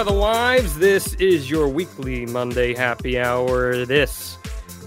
[0.00, 0.78] They the wives.
[0.78, 3.84] This is your weekly Monday happy hour.
[3.84, 4.38] This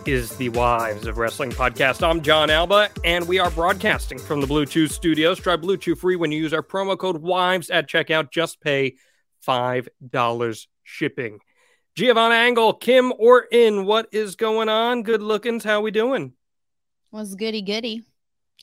[0.08, 2.02] is the Wives of Wrestling podcast.
[2.02, 5.38] I'm Jon Alba, and we are broadcasting from the Blue Chew studios.
[5.38, 8.32] Try Blue Chew free when you use our promo code WIVES at checkout.
[8.32, 8.96] Just pay
[9.48, 11.40] $5 shipping.
[11.94, 15.04] Giovanna Angle, Kim Orton, what is going on?
[15.04, 15.64] Good lookings.
[15.64, 16.34] How we doing?
[17.12, 18.02] Was goody goody.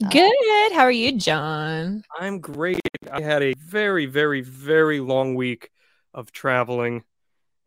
[0.04, 0.72] Uh, Good.
[0.72, 2.02] How are you, Jon?
[2.18, 2.80] I'm great.
[3.08, 5.70] I had a very, very, very long week
[6.14, 7.04] of traveling,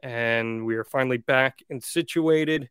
[0.01, 2.69] and we are finally back and situated.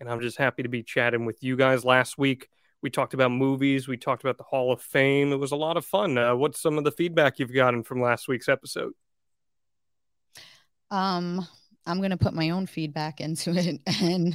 [0.00, 1.84] And I'm just happy to be chatting with you guys.
[1.84, 2.48] Last week,
[2.82, 5.32] we talked about movies, we talked about the Hall of Fame.
[5.32, 6.18] It was a lot of fun.
[6.18, 8.92] Uh, what's some of the feedback you've gotten from last week's episode?
[10.90, 11.46] Um,
[11.86, 14.34] I'm gonna put my own feedback into it, and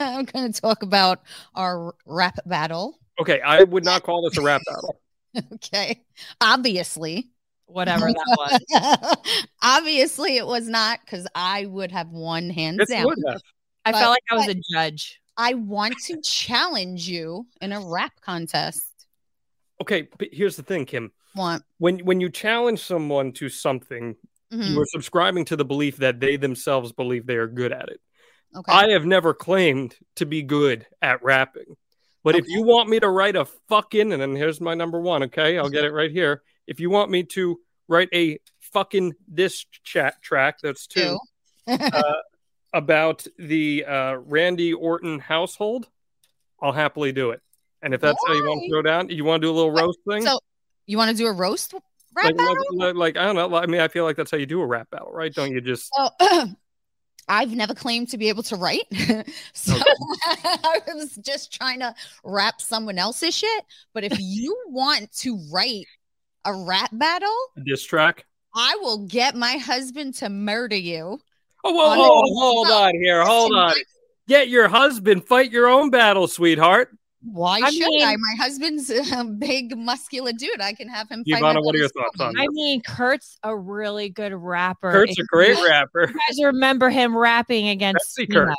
[0.00, 1.20] I'm gonna talk about
[1.54, 2.98] our rap battle.
[3.20, 5.00] Okay, I would not call this a rap battle.
[5.54, 6.02] okay,
[6.40, 7.30] obviously,
[7.72, 9.44] Whatever that was.
[9.62, 13.04] obviously, it was not because I would have won hands This down.
[13.06, 13.40] would have.
[13.84, 15.20] I But- felt like I was a judge.
[15.36, 18.82] I want to challenge you in a rap contest.
[19.80, 21.12] Okay, but here's the thing, Kim.
[21.34, 21.62] Want?
[21.78, 24.16] When when you challenge someone to something,
[24.52, 24.70] Mhm.
[24.70, 28.00] you are subscribing to the belief that they themselves believe they are good at it.
[28.54, 28.70] Okay.
[28.72, 31.76] I have never claimed to be good at rapping.
[32.22, 35.22] But if you want me to write a fucking, and then here's my number one,
[35.22, 35.56] okay?
[35.56, 36.42] I'll get it right here.
[36.66, 41.18] If you want me to write a fucking this chat track, that's two,
[41.68, 41.78] Two.
[42.72, 45.88] about the uh, Randy Orton household,
[46.60, 47.40] I'll happily do it.
[47.82, 48.78] And if that's how you want to Why?
[48.78, 50.22] go down, you want to do a little roast thing?
[50.22, 50.38] so
[50.86, 51.72] you want to do a roast
[52.14, 52.64] rap like, battle?
[52.74, 53.56] like, like, I don't know.
[53.56, 55.32] I mean, I feel like that's how you do a rap battle, right?
[55.32, 55.90] Don't you just
[57.28, 58.86] I've never claimed to be able to write.
[59.52, 59.84] so Okay.
[60.34, 61.94] I was just trying to
[62.24, 63.64] rap someone else's shit.
[63.94, 65.86] But if you want to write
[66.44, 68.26] a rap battle, A diss track?
[68.54, 71.20] I will get my husband to murder you.
[71.64, 73.24] Oh, whoa, On whoa, hold on here.
[73.24, 73.74] Hold on.
[74.26, 75.26] Get your husband.
[75.26, 76.90] Fight your own battle, sweetheart.
[77.22, 78.16] Why I should I?
[78.16, 80.60] My husband's a big, muscular dude.
[80.60, 81.42] I can have him fight.
[81.42, 82.38] What are your thoughts on sibling.
[82.38, 84.90] I mean, Kurt's a really good rapper.
[84.90, 86.06] Kurt's a great you rapper.
[86.06, 88.54] guys remember him rapping against Sexy Kurt.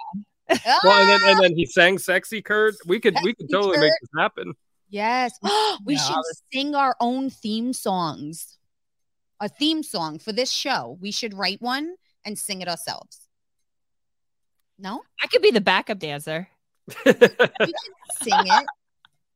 [0.83, 3.53] Well, and then, Ah, and then he sang "Sexy Kurt." We could we could Sexy
[3.53, 4.53] totally make this happen.
[4.91, 5.31] Yes.
[5.85, 8.57] we No, should was- sing our own theme songs.
[9.39, 10.97] A theme song for this show.
[11.01, 13.17] We should write one and sing it ourselves.
[14.77, 15.01] No?
[15.23, 16.47] I could be the backup dancer.
[17.05, 17.29] You can
[18.21, 18.65] sing it.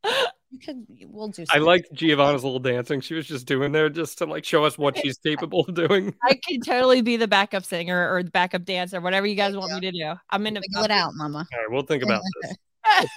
[0.51, 1.47] You could we'll do something.
[1.49, 1.65] I something.
[1.65, 3.01] liked Giovanna's little dancing.
[3.01, 6.15] She was just doing there just to like show us what she's capable of doing.
[6.23, 9.73] I could totally be the backup singer or the backup dancer, whatever you guys want
[9.73, 10.13] me to do.
[10.29, 11.39] I'm in a Figure it out, mama.
[11.39, 13.09] All right, we'll think about this.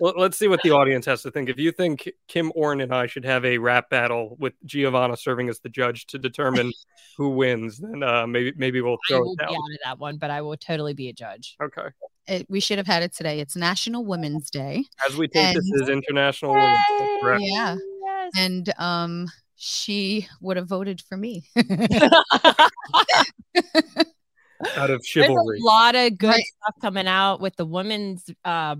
[0.00, 1.48] Well, let's see what the audience has to think.
[1.50, 5.48] If you think Kim Orton and I should have a rap battle with Giovanna serving
[5.50, 6.72] as the judge to determine
[7.18, 9.54] who wins, then uh, maybe maybe we'll I throw will it be down.
[9.54, 11.56] out of that one, but I will totally be a judge.
[11.62, 11.88] Okay.
[12.26, 13.40] It, we should have had it today.
[13.40, 14.84] It's National Women's Day.
[15.08, 17.42] As we take this And- is International Women's Day, correct?
[17.44, 17.76] Yeah.
[18.04, 18.32] Yes.
[18.36, 21.44] And um she would have voted for me.
[24.76, 25.58] Out of There's chivalry.
[25.60, 26.44] a lot of good Right.
[26.62, 28.76] stuff coming out with the women's uh,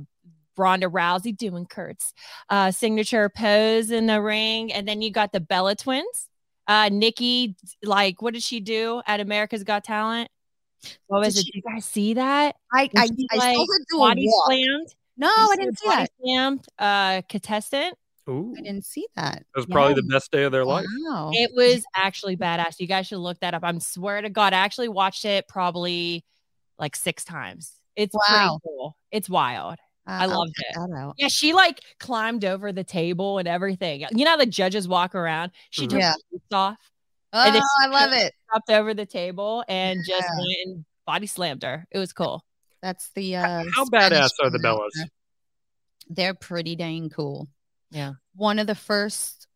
[0.56, 2.12] Ronda Rousey doing Kurt's
[2.50, 6.28] uh, signature pose in the ring, and then you got the Bella twins.
[6.68, 10.30] Uh, Nikki, like, what did she do at America's Got Talent?
[11.06, 11.46] What was Did it?
[11.46, 12.56] she- Did you guys see that?
[12.72, 14.46] I I, she, I saw like, her do Body walk.
[14.46, 14.94] slammed.
[15.16, 16.10] No, Did I didn't see body that.
[16.20, 17.94] Slammed uh, contestant.
[18.30, 19.38] Ooh, I didn't see that.
[19.38, 20.86] that was probably the best day of their life.
[21.08, 21.30] Wow.
[21.34, 22.78] It was actually badass.
[22.78, 23.62] You guys should look that up.
[23.64, 26.24] I'm swear to God, I actually watched it probably
[26.78, 27.72] like six times.
[27.96, 28.60] It's Wow.
[28.60, 28.96] pretty cool.
[29.10, 29.76] It's wild.
[30.06, 30.74] I I'll loved check it.
[30.90, 31.14] That out.
[31.18, 34.04] Yeah, she like climbed over the table and everything.
[34.14, 35.52] You know how the judges walk around?
[35.70, 36.10] She took Yeah.
[36.12, 36.76] her boots off,
[37.32, 38.34] Oh, And then I love it.
[38.50, 41.86] hopped over the table, and just went and body slammed her.
[41.90, 42.44] It was cool.
[42.82, 45.08] That's the uh How Spanish badass are the Bellas?
[46.10, 47.48] They're pretty dang cool.
[47.90, 48.14] Yeah.
[48.34, 49.46] One of the first,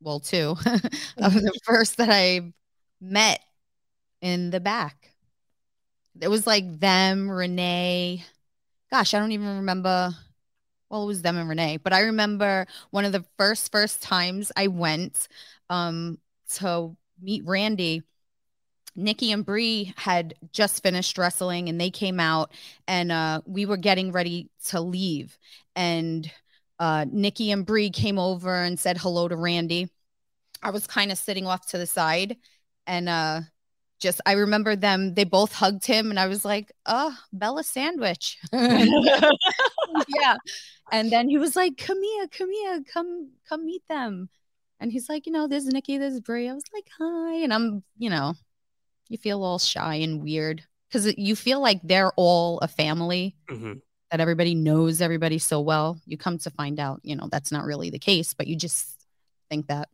[0.00, 0.56] well, two
[1.16, 2.52] of the first that I
[3.00, 3.40] met
[4.20, 5.12] in the back.
[6.20, 8.24] It was like them, Renee.
[8.90, 10.14] Gosh, I don't even remember.
[10.90, 14.52] Well, it was them and Renee, but I remember one of the first first times
[14.56, 15.28] I went
[15.70, 16.18] um
[16.54, 18.02] to meet Randy.
[18.96, 22.52] Nikki and Brie had just finished wrestling and they came out
[22.88, 25.38] and uh, we were getting ready to leave.
[25.76, 26.30] And
[26.80, 29.88] uh, Nikki and Brie came over and said hello to Randy.
[30.62, 32.36] I was kind of sitting off to the side
[32.86, 33.40] and uh,
[34.00, 38.38] just I remember them, they both hugged him and I was like, oh, Bella sandwich.
[38.52, 40.36] yeah.
[40.90, 44.28] And then he was like, come here, come here, come, come meet them.
[44.80, 46.48] And he's like, you know, there's Nikki, there's Brie.
[46.48, 47.34] I was like, hi.
[47.42, 48.34] And I'm, you know,
[49.08, 53.80] you feel all shy and weird because you feel like they're all a family Mhm.
[54.10, 56.00] that everybody knows everybody so well.
[56.06, 58.86] You come to find out, you know, that's not really the case, but you just
[59.50, 59.88] think that.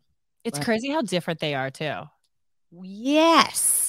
[0.45, 0.65] It's Right.
[0.65, 2.03] crazy how different they are too.
[2.83, 3.84] Yes.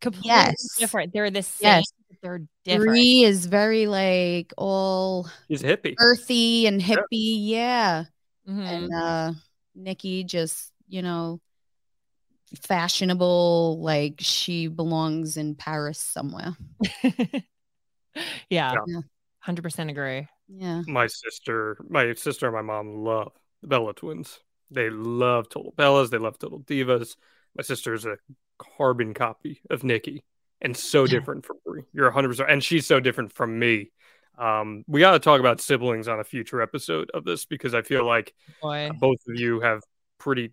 [0.00, 0.76] Completely Yes.
[0.78, 1.12] different.
[1.12, 1.66] They're the same.
[1.68, 1.92] Yes.
[2.08, 2.90] but They're different.
[2.90, 5.94] Brie is very like all He's a hippie.
[5.98, 7.02] earthy and hippie.
[7.10, 8.04] Yeah.
[8.48, 8.60] Mhm.
[8.66, 9.32] And uh
[9.74, 11.40] Nikki just, you know,
[12.62, 16.56] fashionable, like she belongs in Paris somewhere.
[18.50, 19.00] yeah, Yeah.
[19.40, 20.26] hundred percent agree.
[20.48, 20.82] Yeah.
[20.86, 24.38] My sister, my sister and my mom love the Bella twins.
[24.70, 26.10] They love Total Bellas.
[26.10, 27.16] They love Total Divas.
[27.56, 28.16] My sister is a
[28.58, 30.24] carbon copy of Nikki
[30.60, 31.82] and so different from Brie.
[31.92, 32.50] You're 100%.
[32.50, 33.90] And she's so different from me.
[34.38, 37.82] Um, we got to talk about siblings on a future episode of this because I
[37.82, 38.34] feel like
[38.98, 39.82] both of you have
[40.18, 40.52] pretty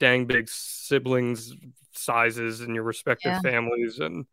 [0.00, 1.52] dang big siblings
[1.92, 3.40] sizes in your respective Yeah.
[3.40, 4.26] families and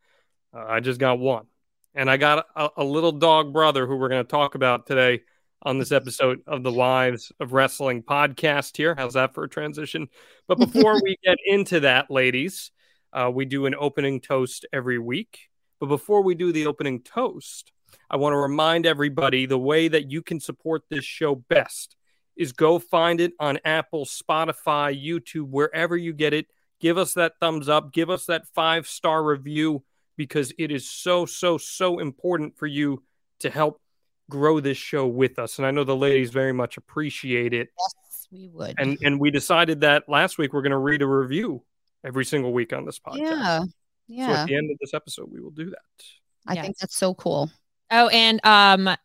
[0.53, 1.47] uh, i just got one
[1.95, 5.21] and i got a, a little dog brother who we're going to talk about today
[5.63, 10.07] on this episode of the wives of wrestling podcast here how's that for a transition
[10.47, 12.69] but before we get into that ladies
[13.15, 17.71] uh, we do an opening toast every week but before we do the opening toast
[18.09, 21.95] i want to remind everybody the way that you can support this show best
[22.35, 26.47] is go find it on Apple, Spotify, YouTube, wherever you get it.
[26.79, 29.83] Give us that thumbs up, give us that five star review
[30.17, 33.03] because it is so, so, so important for you
[33.39, 33.81] to help
[34.29, 35.57] grow this show with us.
[35.57, 37.69] And I know the ladies very much appreciate it.
[37.77, 38.75] Yes, we would.
[38.77, 41.63] And and we decided that last week we're going to read a review
[42.05, 43.17] every single week on this podcast.
[43.19, 43.63] yeah.
[44.07, 44.27] Yeah.
[44.27, 46.05] So at the end of this episode, we will do that.
[46.47, 46.63] I Yes.
[46.65, 47.49] think that's so cool.
[47.89, 48.95] Oh, and um,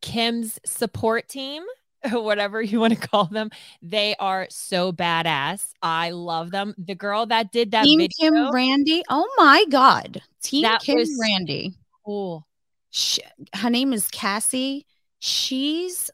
[0.00, 1.64] Kim's support team,
[2.12, 3.50] whatever you want to call them,
[3.82, 5.66] they are so badass.
[5.82, 6.74] I love them.
[6.78, 9.02] The girl that did that Team video, Kim Randy.
[9.08, 10.22] Oh my God.
[10.42, 11.74] Team That Kim was- Randy.
[12.04, 12.46] cool.
[12.90, 13.18] Sh
[13.54, 14.86] her name is Cassie.
[15.18, 16.10] She's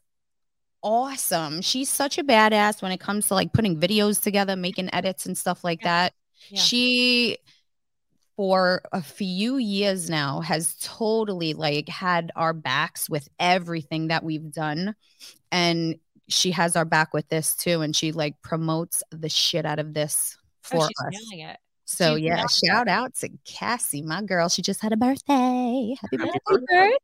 [0.83, 1.61] awesome.
[1.61, 5.37] She's such a badass when it comes to like putting videos together, making edits and
[5.37, 5.87] stuff like Yeah.
[6.05, 6.13] that.
[6.49, 6.61] Yeah.
[6.61, 7.37] She
[8.35, 14.49] for a few years now has totally like had our backs with everything that we've
[14.53, 14.95] done
[15.51, 15.95] and
[16.29, 19.93] she has our back with this too and she like promotes the shit out of
[19.93, 21.15] this for Oh, us.
[21.99, 22.13] Nailing it.
[22.13, 24.49] So She's yeah, nailing shout out to Cassie, my girl.
[24.49, 25.95] She just had a birthday.
[26.01, 26.31] Happy birthday.
[26.47, 26.97] Happy birthday.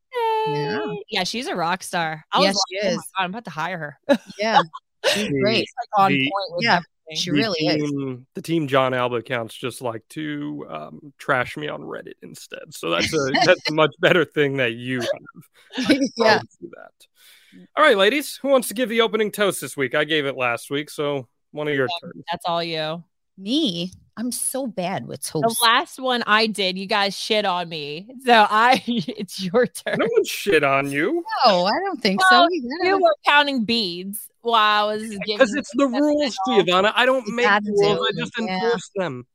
[0.47, 0.93] Yeah.
[1.09, 1.23] Yeah.
[1.23, 2.23] she's a rock star.
[2.31, 2.97] I Yes, was she like, oh my is.
[3.17, 3.77] God, I'm about to hire
[4.07, 4.19] her.
[4.37, 4.61] Yeah.
[5.13, 5.57] She's The- great.
[5.59, 6.73] She's like on The- point with Yeah,
[7.07, 7.15] everything.
[7.15, 7.91] She the really is.
[7.91, 12.71] team, The team Jon Alba counts just like to um, trash me on Reddit instead.
[12.73, 15.87] So that's a that's a much better thing that you have.
[16.17, 16.39] yeah.
[16.59, 17.61] Do that.
[17.77, 19.93] All right, ladies, who wants to give the opening toast this week?
[19.95, 22.23] I gave it last week, so one of your turns.
[22.31, 23.03] That's all you.
[23.37, 28.07] Me, I'm so bad with The last one I did, you guys shit on me.
[28.25, 29.97] So I, it's your turn.
[29.99, 32.53] No one shit on you No, I don't think Well, so.
[32.53, 32.89] either.
[32.89, 35.19] You were counting beads while I was giving.
[35.37, 36.91] because it's the rules, Giovanna.
[36.95, 38.55] I don't You make rules; do I just yeah.
[38.63, 39.27] enforce them.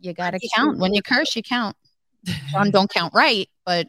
[0.00, 0.78] You gotta count.
[0.78, 1.76] When you curse, you count.
[2.52, 3.86] Jon don't count right, but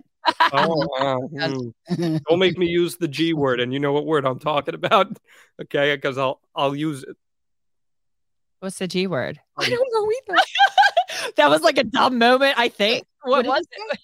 [0.53, 1.29] Oh, wow.
[1.33, 2.21] Mm.
[2.27, 5.17] Don't make me use the G word, and you know what word I'm talking about,
[5.61, 5.95] okay?
[5.95, 7.15] Because I'll I'll use it.
[8.59, 9.39] What's the G word?
[9.57, 10.41] I don't know either.
[11.37, 13.05] that was like a dumb moment, I think.
[13.21, 13.99] What, what was did it?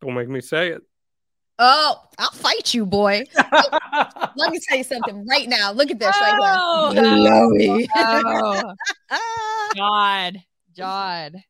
[0.00, 0.80] Don't make me say it.
[1.58, 3.24] Oh, I'll fight you, boy.
[3.52, 5.72] Let me tell you something right now.
[5.72, 7.02] Look at this right Oh, here.
[7.02, 7.88] Blowy.
[7.96, 8.72] oh.
[9.74, 10.42] God,
[10.76, 11.42] Jon,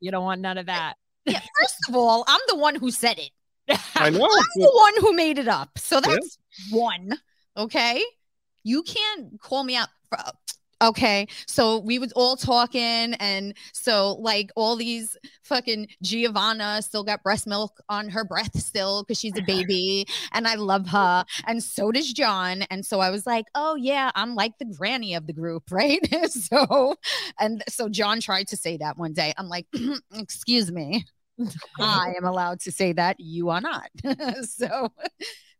[0.00, 0.94] you don't want none of that.
[1.26, 3.30] yeah, first of all, I'm the one who said it.
[3.94, 4.24] I know.
[4.24, 5.78] I'm the one who made it up.
[5.78, 6.38] So that's
[6.70, 7.12] one.
[7.58, 8.02] Okay.
[8.62, 9.88] You can't call me out.
[10.08, 10.16] For,
[10.82, 11.26] Okay.
[11.46, 13.14] So we was all talking.
[13.14, 19.02] And so, like, all these fucking Giovanna still got breast milk on her breath still
[19.02, 20.06] because she's a baby.
[20.32, 21.24] And I love her.
[21.46, 22.62] And so does Jon.
[22.70, 25.64] And so I was like, oh, yeah, I'm like the granny of the group.
[25.74, 26.00] Right.
[26.30, 26.94] so,
[27.40, 29.34] and so Jon tried to say that one day.
[29.36, 29.66] I'm like,
[30.14, 31.04] excuse me.
[31.80, 33.16] I am allowed to say that.
[33.18, 33.90] You are not.
[34.44, 34.92] so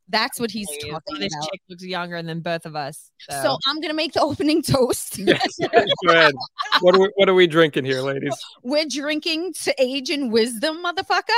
[0.08, 1.18] that's what he's talking about.
[1.18, 3.10] This chick looks younger than both of us.
[3.20, 5.18] So, So I'm gonna make the opening toast.
[5.24, 5.58] Yes.
[6.06, 6.34] Go ahead.
[6.80, 8.36] What are we, what are we drinking here, ladies?
[8.62, 11.30] We're drinking to age and wisdom, motherfucker.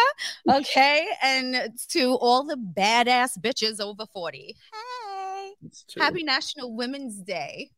[0.51, 4.57] Okay, and to all the badass bitches over forty.
[4.73, 5.53] Hey,
[5.99, 7.71] happy National Women's Day,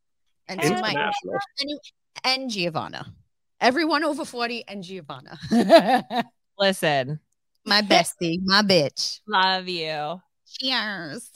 [0.49, 1.13] and to my
[1.61, 1.81] and,
[2.25, 3.13] and Giovanna,
[3.61, 5.39] everyone over forty, and Giovanna,
[6.59, 7.21] listen,
[7.67, 9.21] my bestie, my bitch.
[9.29, 10.21] love you.
[10.51, 11.31] Cheers.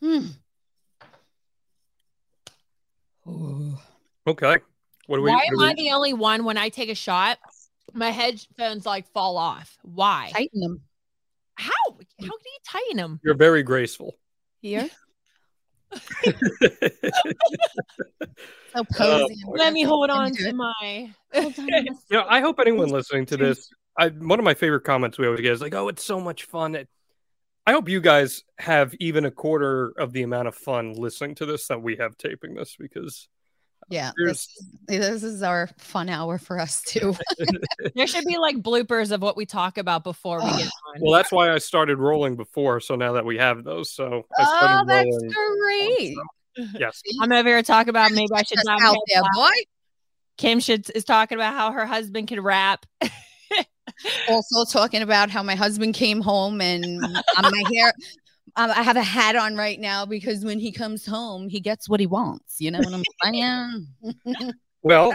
[0.00, 0.26] Hmm.
[3.28, 3.76] Ooh.
[4.26, 4.56] Okay.
[5.06, 5.30] What do we?
[5.30, 7.38] Why am we- I the only one when I take a shot?
[7.92, 9.78] My headphones like fall off.
[9.82, 10.30] Why?
[10.32, 10.80] Tighten them
[11.56, 11.70] How?
[11.86, 13.20] How can you tighten them?
[13.22, 14.16] You're very graceful.
[14.60, 14.88] here.
[18.74, 19.36] So Oh, posy.
[19.46, 21.12] Let me hold on to my.
[21.34, 23.68] Hold on, I'm you know, I hope anyone listening to this,
[23.98, 26.44] I, one of my favorite comments we always get is like, "Oh, it's so much
[26.44, 26.88] fun." It,
[27.66, 31.46] I hope you guys have even a quarter of the amount of fun listening to
[31.46, 33.28] this that we have taping this because
[33.90, 34.48] Yeah, There's-
[34.88, 37.14] this, this is our fun hour for us too.
[37.94, 41.00] There should be like bloopers of what we talk about before we get on.
[41.00, 42.80] well, that's why I started rolling before.
[42.80, 45.30] So now that we have those, so I oh, that's rolling.
[45.60, 46.16] great.
[46.78, 48.82] Yes, I'm over here talking about maybe I should That's not.
[48.82, 49.48] out there, boy.
[50.36, 52.84] Kim should is talking about how her husband can rap.
[54.28, 57.92] Also talking about how my husband came home and um, my hair.
[58.56, 61.88] Um, I have a hat on right now because when he comes home, he gets
[61.88, 62.60] what he wants.
[62.60, 63.86] You know what I'm saying?
[64.82, 65.14] well,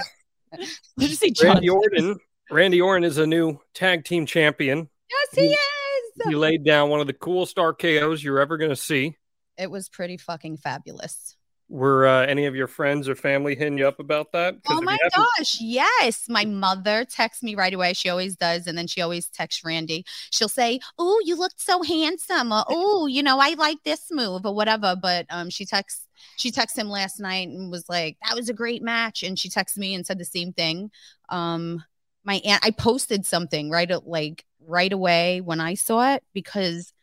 [0.98, 2.18] Did you see Randy Orton.
[2.50, 4.90] Randy Orton is a new tag team champion.
[5.10, 6.30] yes, he is.
[6.30, 9.16] He laid down one of the coolest RKO's you're ever going to see.
[9.58, 11.37] It was pretty fucking fabulous.
[11.70, 14.56] Were uh, any of your friends or family hitting you up about that?
[14.70, 16.24] Oh my gosh, yes.
[16.30, 17.92] My mother texts me right away.
[17.92, 18.68] She always does.
[18.68, 20.06] And then she always texts Randy.
[20.32, 22.52] She'll say, Oh, you looked so handsome.
[22.54, 24.96] Oh, you know, I like this move or whatever.
[25.02, 26.08] But um, she texts
[26.38, 29.22] she texted him last night and was like, That was a great match.
[29.24, 30.90] And she texted me and said the same thing.
[31.28, 31.84] Um,
[32.24, 36.94] my aunt, I posted something right at like right away when I saw it because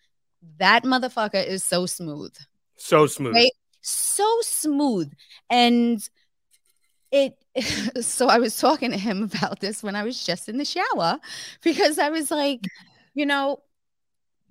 [0.58, 2.34] that motherfucker is so smooth
[2.76, 3.34] So smooth.
[3.34, 3.52] right?
[3.84, 5.12] So smooth.
[5.50, 6.00] And
[7.12, 7.36] it,
[8.04, 11.18] so I was talking to him about this when I was just in the shower
[11.62, 12.66] because I was like,
[13.14, 13.60] you know,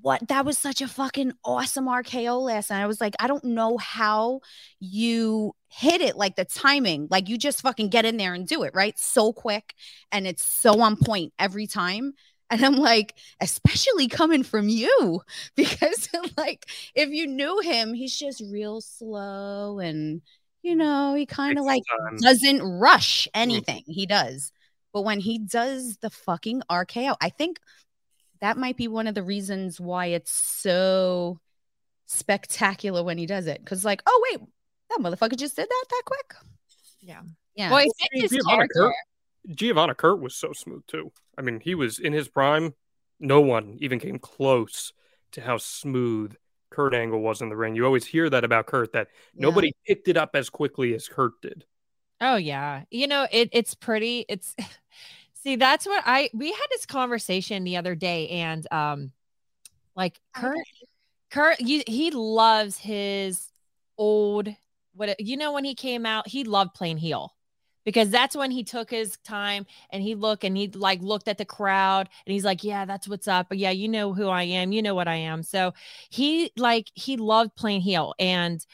[0.02, 2.84] what that was such a fucking awesome RKO last night.
[2.84, 4.42] I was like, I don't know how
[4.80, 8.64] you hit it like the timing, like you just fucking get in there and do
[8.64, 9.00] it, right?
[9.00, 9.74] So quick
[10.12, 12.14] and it's so on point every time.
[12.50, 15.22] And I'm like, especially coming from you,
[15.56, 20.22] because like if you knew him, he's just real slow and
[20.62, 20.80] you mm.
[20.80, 22.18] know, he kind of like time.
[22.18, 23.32] doesn't rush mm.
[23.34, 23.84] anything.
[23.88, 24.52] He does.
[24.94, 27.60] But when he does the fucking RKO, I think
[28.42, 31.40] that might be one of the reasons why it's so
[32.06, 33.66] spectacular when he does it.
[33.66, 34.48] Cause like, oh wait,
[34.90, 36.36] that motherfucker just did that that quick.
[37.00, 37.22] Yeah.
[37.56, 37.70] Yeah.
[37.72, 38.68] Well, Well, I mean, his Giovanna.
[38.74, 38.94] Kurt,
[39.50, 41.12] Giovanna Kurt was so smooth too.
[41.38, 42.74] I mean, he was in his prime.
[43.20, 44.92] No one even came close
[45.34, 46.36] to how smooth
[46.70, 47.76] Kurt Angle was in the ring.
[47.76, 49.46] You always hear that about Kurt that Yeah.
[49.46, 51.66] nobody picked it up as quickly as Kurt did.
[52.22, 52.84] Oh yeah.
[52.90, 54.56] You know, it it's pretty it's
[55.44, 59.12] see that's what I we had this conversation the other day and um
[59.96, 60.58] like Kurt
[61.32, 63.52] Kurt you, he loves his
[63.98, 64.50] old
[64.96, 67.34] what you know when he came out he loved playing heel
[67.86, 71.38] because that's when he took his time and he looked and he like looked at
[71.38, 74.44] the crowd and he's like yeah that's what's up but yeah you know who I
[74.44, 75.44] am you know what I am.
[75.44, 75.74] So
[76.10, 78.66] he like he loved playing heel and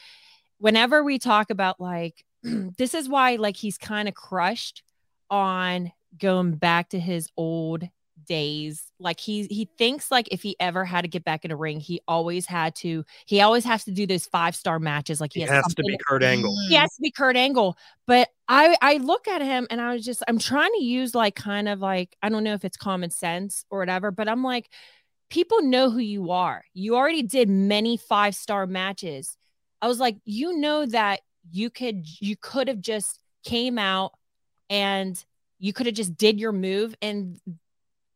[0.58, 4.82] whenever we talk about like this is why like he's kind of crushed
[5.30, 7.88] on going back to his old
[8.26, 11.56] days like he he thinks like if he ever had to get back in a
[11.56, 15.32] ring he always had to he always has to do those five star matches like
[15.32, 16.50] he It has, has to be Kurt Angle.
[16.50, 16.68] Mm.
[16.68, 17.76] he has to be Kurt Angle.
[18.06, 21.34] But I I look at him and I was just I'm trying to use like
[21.34, 24.68] kind of like I don't know if it's common sense or whatever, but I'm like
[25.30, 26.64] people know who you are.
[26.74, 29.36] You already did many five star matches.
[29.80, 34.12] I was like, you know that you could you could have just came out
[34.68, 35.22] and
[35.58, 37.38] you could have just did your move and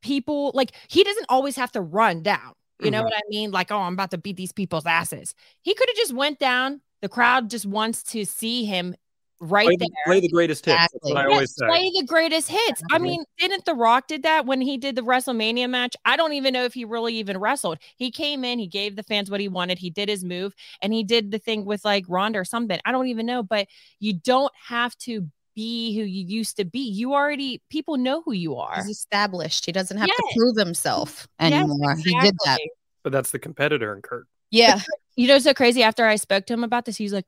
[0.04, 2.52] people like he doesn't always have to run down.
[2.80, 3.04] You know Mhm.
[3.04, 3.50] what I mean?
[3.50, 5.34] Like, oh, I'm about to beat these people's asses.
[5.62, 8.94] He could have just went down The crowd just wants to see him
[9.40, 9.88] right Play there.
[9.88, 10.76] the, play the greatest hits.
[10.78, 11.12] That's Exactly.
[11.12, 11.66] what I Yes, always say.
[11.66, 12.82] play the greatest hits.
[12.90, 15.94] I mean, didn't The Rock did that when he did the WrestleMania match?
[16.04, 17.78] I don't even know if he really even wrestled.
[17.96, 20.92] He came in, he gave the fans what he wanted, he did his move, and
[20.94, 22.78] he did the thing with like Ronda or something.
[22.84, 23.66] I don't even know, but
[24.00, 26.80] you don't have to be who you used to be.
[26.80, 28.76] You already people know who you are.
[28.76, 29.66] He's established.
[29.66, 31.96] He doesn't have to prove himself Yes, anymore.
[31.96, 32.56] He did that.
[32.56, 32.70] exactly.
[33.02, 34.26] But that's the competitor in Kurt.
[34.50, 34.80] Yeah.
[35.16, 35.82] You know, so crazy.
[35.82, 37.26] After I spoke to him about this, he's like,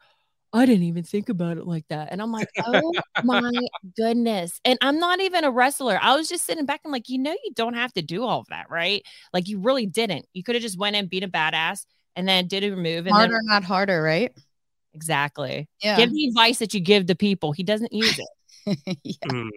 [0.53, 2.09] I didn't even think about it like that.
[2.11, 2.93] And I'm like, oh
[3.25, 3.53] my
[3.97, 4.61] goodness.
[4.65, 5.99] And I'm not even a wrestler.
[6.01, 8.41] I was just sitting back and like, you know, you don't have to do all
[8.41, 9.03] of that, right?
[9.33, 10.27] Like you really didn't.
[10.33, 13.07] You could have just went and beat a badass and then did a move.
[13.07, 14.33] And Harder, then not harder, right?
[14.97, 15.69] Exactly.
[15.83, 15.97] Yeah.
[15.99, 17.53] Give the advice that you give to people.
[17.53, 18.79] He doesn't use it.
[19.05, 19.13] yeah.
[19.29, 19.51] Mm.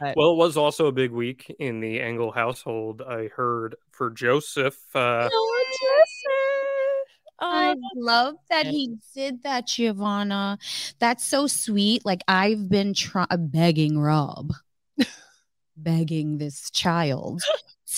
[0.00, 3.02] But- Well, it was also a big week in the Angle household.
[3.02, 4.78] I heard for Joseph.
[4.94, 7.06] Uh, Oh, I Joseph.
[7.42, 8.72] Oh, love that Yeah.
[8.72, 10.58] he did that, Giovanna.
[10.98, 12.04] That's so sweet.
[12.06, 14.52] Like I've been try- begging Rob,
[15.76, 17.42] begging this child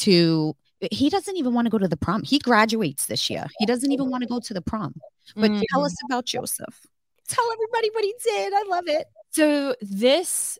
[0.00, 0.56] to.
[0.90, 2.22] He doesn't even want to go to the prom.
[2.24, 3.46] He graduates this year.
[3.58, 4.94] He doesn't even want to go to the prom.
[5.36, 5.62] But Mm.
[5.70, 6.86] tell us about Joseph.
[7.28, 8.52] Tell everybody what he did.
[8.54, 9.06] I love it.
[9.30, 10.58] So this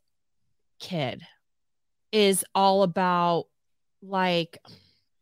[0.78, 1.22] kid
[2.12, 3.46] is all about
[4.02, 4.58] like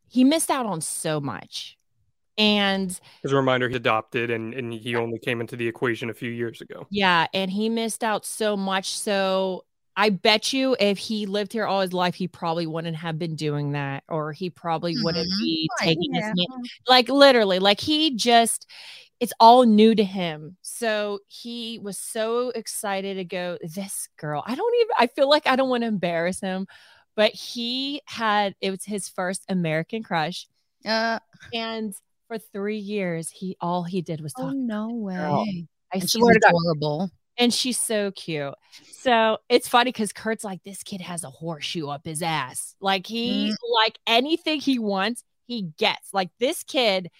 [0.08, 1.76] he missed out on so much.
[2.38, 2.90] And
[3.24, 6.30] as a reminder, he adopted and, and he only came into the equation a few
[6.30, 6.86] years ago.
[6.90, 8.96] yeah, and he missed out so much.
[8.98, 9.64] So
[9.96, 13.36] I bet you if he lived here all his life, he probably wouldn't have been
[13.36, 15.38] doing that, or he probably wouldn't Mhm.
[15.40, 16.28] be taking yeah.
[16.28, 16.46] his name.
[16.88, 18.66] Like literally, like he just
[19.20, 20.56] it's all new to him.
[20.62, 23.58] So he was so excited to go.
[23.62, 26.66] This girl, I don't even I feel like I don't want to embarrass him,
[27.16, 30.46] but he had it was his first American crush.
[30.86, 31.18] Uh,
[31.52, 31.94] And
[32.28, 35.66] for three years, he all he did was oh no way.
[35.92, 36.48] I And swear to God.
[36.54, 37.10] adorable.
[37.40, 38.54] And she's so cute.
[38.92, 42.76] So it's funny because Kurt's like, this kid has a horseshoe up his ass.
[42.80, 43.54] Like he Mm.
[43.84, 46.12] like anything he wants, he gets.
[46.12, 47.10] Like this kid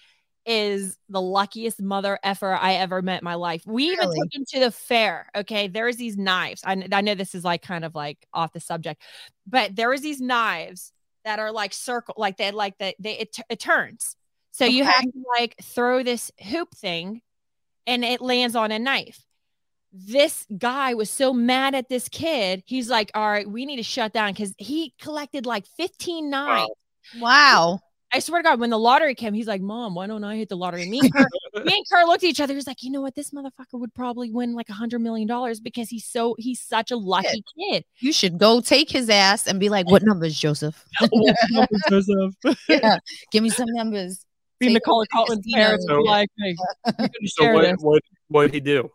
[0.45, 3.63] is the luckiest mother effer I ever met in my life.
[3.65, 4.19] We even Really?
[4.19, 5.27] took him to the fair.
[5.35, 5.67] Okay.
[5.67, 6.61] There's these knives.
[6.65, 9.01] I, I know this is like kind of like off the subject,
[9.47, 10.93] but there is these knives
[11.25, 14.15] that are like circle, like they like that they it, it turns.
[14.51, 17.21] So you have to like throw this hoop thing
[17.87, 19.19] and it lands on a knife.
[19.93, 22.63] This guy was so mad at this kid.
[22.65, 26.69] He's like, All right, we need to shut down because he collected like 15 knives.
[27.19, 27.79] Wow.
[28.13, 30.49] I swear to God, when the lottery came, he's like, Mom, why don't I hit
[30.49, 30.85] the lottery?
[30.89, 31.27] Me and Kurt,
[31.65, 32.53] me and Kurt looked at each other.
[32.53, 33.15] He's like, You know what?
[33.15, 36.91] This motherfucker would probably win like a hundred million dollars because he's so he's such
[36.91, 37.85] a lucky kid.
[37.99, 40.83] You should go take his ass and be like, "What numbers, Joseph?
[42.69, 42.97] yeah,
[43.31, 44.25] give me some numbers."
[44.59, 45.57] Be Take Macaulay him to the Culkin's casino.
[45.63, 46.55] parents were like, hey,
[47.25, 47.75] So what, this.
[47.79, 48.91] what what did he do?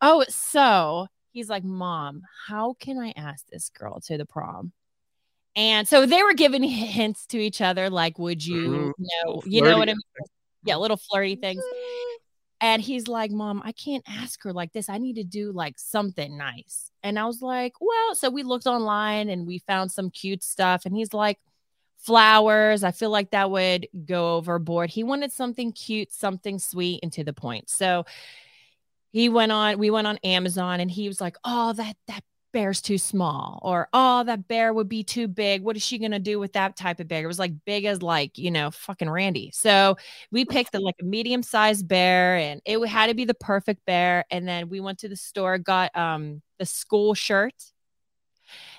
[0.00, 4.72] Oh, so he's like, Mom, how can I ask this girl to the prom?
[5.56, 9.06] And so they were giving hints to each other, like, would you Mhm.
[9.26, 10.02] know, you know what I mean?
[10.64, 11.62] Yeah, little flirty things.
[12.60, 14.88] And he's like, Mom, I can't ask her like this.
[14.88, 16.90] I need to do like something nice.
[17.02, 20.86] And I was like, Well, so we looked online and we found some cute stuff.
[20.86, 21.38] And he's like,
[21.98, 22.84] Flowers.
[22.84, 24.90] I feel like that would go overboard.
[24.90, 27.70] He wanted something cute, something sweet, and to the point.
[27.70, 28.04] So
[29.14, 32.82] he went on, we went on Amazon and he was like, Oh, that, that bear's
[32.82, 33.60] too small.
[33.62, 35.62] Or, Oh, that bear would be too big.
[35.62, 37.22] What is she going to do with that type of bear?
[37.24, 39.52] It was like big as like, you know, fucking Randy.
[39.54, 39.96] So
[40.32, 43.86] we picked a, like a medium sized bear and it had to be the perfect
[43.86, 44.24] bear.
[44.30, 47.54] And then we went to the store, got um the school shirt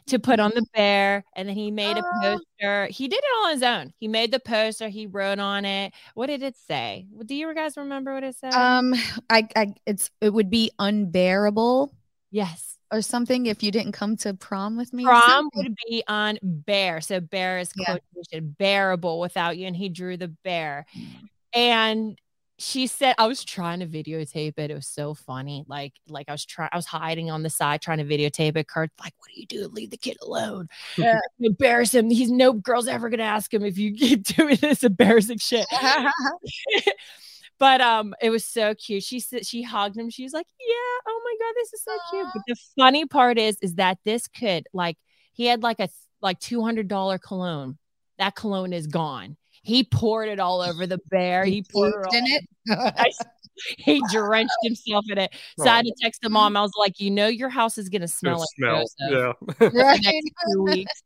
[0.07, 1.23] to put on the bear.
[1.35, 2.21] And then he made a Oh.
[2.59, 2.87] poster.
[2.87, 3.93] He did it on his own.
[3.99, 4.87] He made the poster.
[4.89, 5.93] He wrote on it.
[6.13, 7.07] What did it say?
[7.25, 8.53] Do you guys remember what it said?
[8.53, 8.93] Um,
[9.29, 11.93] I, I, it's it would be unbearable
[12.31, 12.77] yes.
[12.91, 15.03] or something if you didn't come to prom with me.
[15.05, 17.01] Prom would be on bear.
[17.01, 17.97] So bear is Yeah.
[18.13, 19.67] quotation, bearable without you.
[19.67, 20.85] And he drew the bear.
[20.97, 21.29] Mm.
[21.53, 22.19] And
[22.57, 24.71] she said, I was trying to videotape it.
[24.71, 25.65] It was so funny.
[25.67, 28.67] Like, like I was trying, I was hiding on the side trying to videotape it.
[28.67, 29.67] Kurt's like, what do you do?
[29.67, 30.69] Leave the kid alone.
[30.97, 31.19] Yeah.
[31.39, 32.09] Embarrass him.
[32.09, 35.65] He's no girl's ever gonna ask him if you keep doing this embarrassing shit.
[37.59, 39.03] but um, it was so cute.
[39.03, 40.09] She said she hugged him.
[40.09, 43.37] She was like, "Yeah, oh my god, this is so cute." But the funny part
[43.37, 44.97] is, is that this kid, like,
[45.33, 45.89] he had like a
[46.21, 47.77] like two hundred dollar cologne.
[48.17, 49.35] That cologne is gone.
[49.65, 51.43] He poured it all over the bear.
[51.43, 52.45] He poured it in it.
[52.69, 53.11] I-
[53.77, 55.33] he drenched himself in it.
[55.57, 56.57] So I had to text the mom.
[56.57, 59.33] I was like, you know, your house is gonna smell Good like smell.
[59.59, 59.69] Yeah.
[59.81, 60.01] right.
[60.03, 61.01] next two weeks.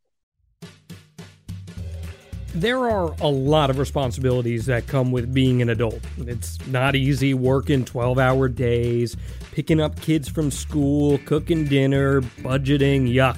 [2.55, 5.99] There are a lot of responsibilities that come with being an adult.
[6.17, 9.15] It's not easy working 12 hour days,
[9.51, 13.37] picking up kids from school, cooking dinner, budgeting, yuck.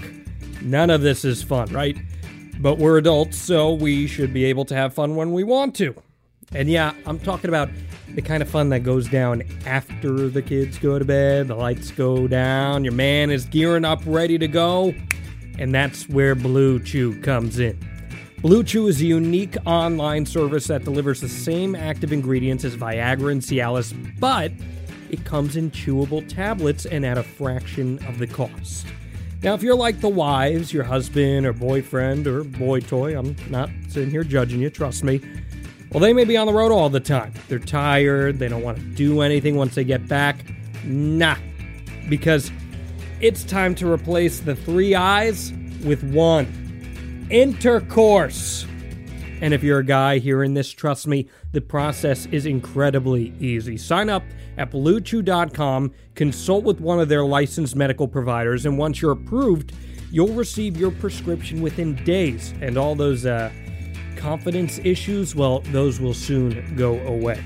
[0.62, 1.98] None of this is fun, right?
[2.62, 5.96] But we're adults, so we should be able to have fun when we want to.
[6.54, 7.70] And yeah, I'm talking about
[8.14, 11.90] the kind of fun that goes down after the kids go to bed, the lights
[11.90, 14.94] go down, your man is gearing up, ready to go,
[15.58, 17.80] and that's where Blue Chew comes in.
[18.44, 23.32] Blue Chew is a unique online service that delivers the same active ingredients as Viagra
[23.32, 24.52] and Cialis, but
[25.10, 28.86] it comes in chewable tablets and at a fraction of the cost.
[29.44, 33.72] Now, if you're like the wives, your husband or boyfriend or boy toy, I'm not
[33.90, 35.20] sitting here judging you, trust me.
[35.92, 37.34] Well, they may be on the road all the time.
[37.48, 40.46] They're tired, they don't want to do anything once they get back.
[40.84, 41.38] Nah,
[42.08, 42.52] because
[43.20, 45.52] it's time to replace the three eyes
[45.84, 48.68] with one intercourse.
[49.42, 53.76] And if you're a guy hearing this, trust me, the process is incredibly easy.
[53.76, 54.24] Sign up
[54.58, 59.74] at BlueChew.com, consult with one of their licensed medical providers, and once you're approved,
[60.12, 62.54] you'll receive your prescription within days.
[62.62, 63.52] And all those uh,
[64.16, 67.44] confidence issues, well, those will soon go away.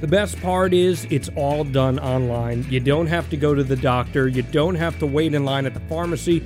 [0.00, 2.64] The best part is it's all done online.
[2.70, 5.66] You don't have to go to the doctor, you don't have to wait in line
[5.66, 6.42] at the pharmacy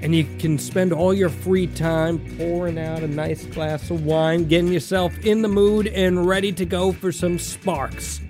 [0.00, 4.46] and you can spend all your free time pouring out a nice glass of wine,
[4.46, 8.20] getting yourself in the mood and ready to go for some sparks.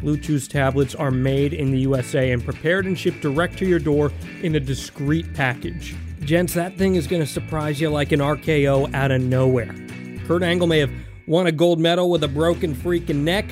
[0.00, 3.78] Blue Chew's tablets are made in the USA and prepared and shipped direct to your
[3.78, 5.94] door in a discreet package.
[6.20, 9.74] Gents, that thing is going to surprise you like an RKO out of nowhere.
[10.26, 10.90] Kurt Angle may have
[11.26, 13.46] won a gold medal with a broken freaking neck,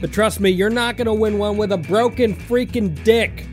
[0.00, 3.46] but trust me, you're not going to win one with a broken freaking dick.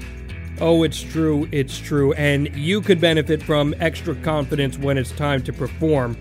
[0.62, 2.14] Oh, it's true, it's true.
[2.14, 6.18] And you could benefit from extra confidence when it's time to perform.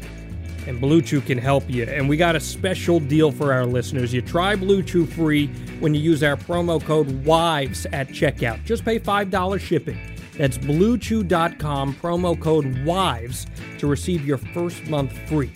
[0.66, 1.84] And Blue Chew can help you.
[1.84, 4.12] And we got a special deal for our listeners.
[4.12, 8.64] You try Blue Chew free when you use our promo code WIVES at checkout.
[8.64, 9.98] Just pay $5 shipping.
[10.36, 13.46] That's bluechew.com, promo code WIVES
[13.78, 15.52] to receive your first month free.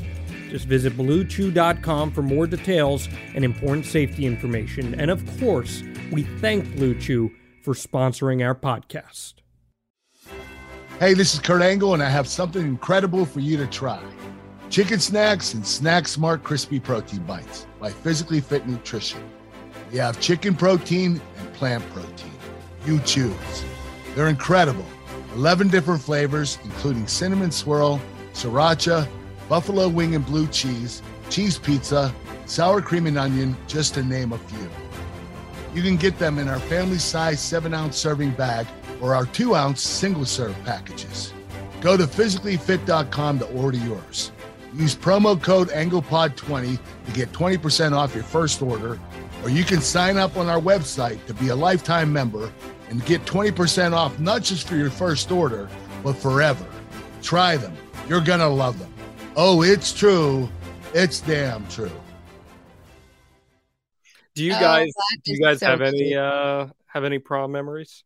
[0.51, 4.95] Just visit bluechew.com for more details and important safety information.
[5.01, 9.35] And of course, we thank Blue Chew for sponsoring our podcast.
[10.99, 14.03] Hey, this is Kurt Angle, and I have something incredible for you to try.
[14.69, 19.23] Chicken Snacks and Snack Smart Crispy Protein Bites by Physically Fit Nutrition.
[19.91, 22.33] We have chicken protein and plant protein.
[22.85, 23.65] You choose.
[24.15, 24.85] They're incredible.
[25.35, 28.01] 11 different flavors, including cinnamon swirl,
[28.33, 29.09] sriracha,
[29.49, 32.13] buffalo wing and blue cheese, cheese pizza,
[32.47, 34.69] sour cream and onion, just to name a few.
[35.75, 38.67] You can get them in our family size 7 ounce serving bag
[39.01, 41.33] or our 2 ounce single serve packages.
[41.81, 44.33] Go to physicallyfit.com to order yours.
[44.75, 48.99] Use promo code AnglePod20 to get 20% off your first order,
[49.43, 52.53] or you can sign up on our website to be a lifetime member
[52.91, 55.69] and get 20% off not just for your first order,
[56.03, 56.67] but forever.
[57.23, 57.77] Try them.
[58.09, 58.93] You're going to love them.
[59.37, 60.49] Oh, it's true.
[60.95, 61.93] It's damn true.
[64.39, 67.51] Do you Oh, guys that do you guys so have any uh have any prom
[67.51, 68.05] memories?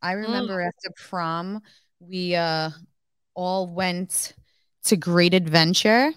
[0.00, 1.60] I remember after prom,
[2.00, 2.70] we uh
[3.34, 4.32] all went
[4.84, 6.10] to Great Adventure.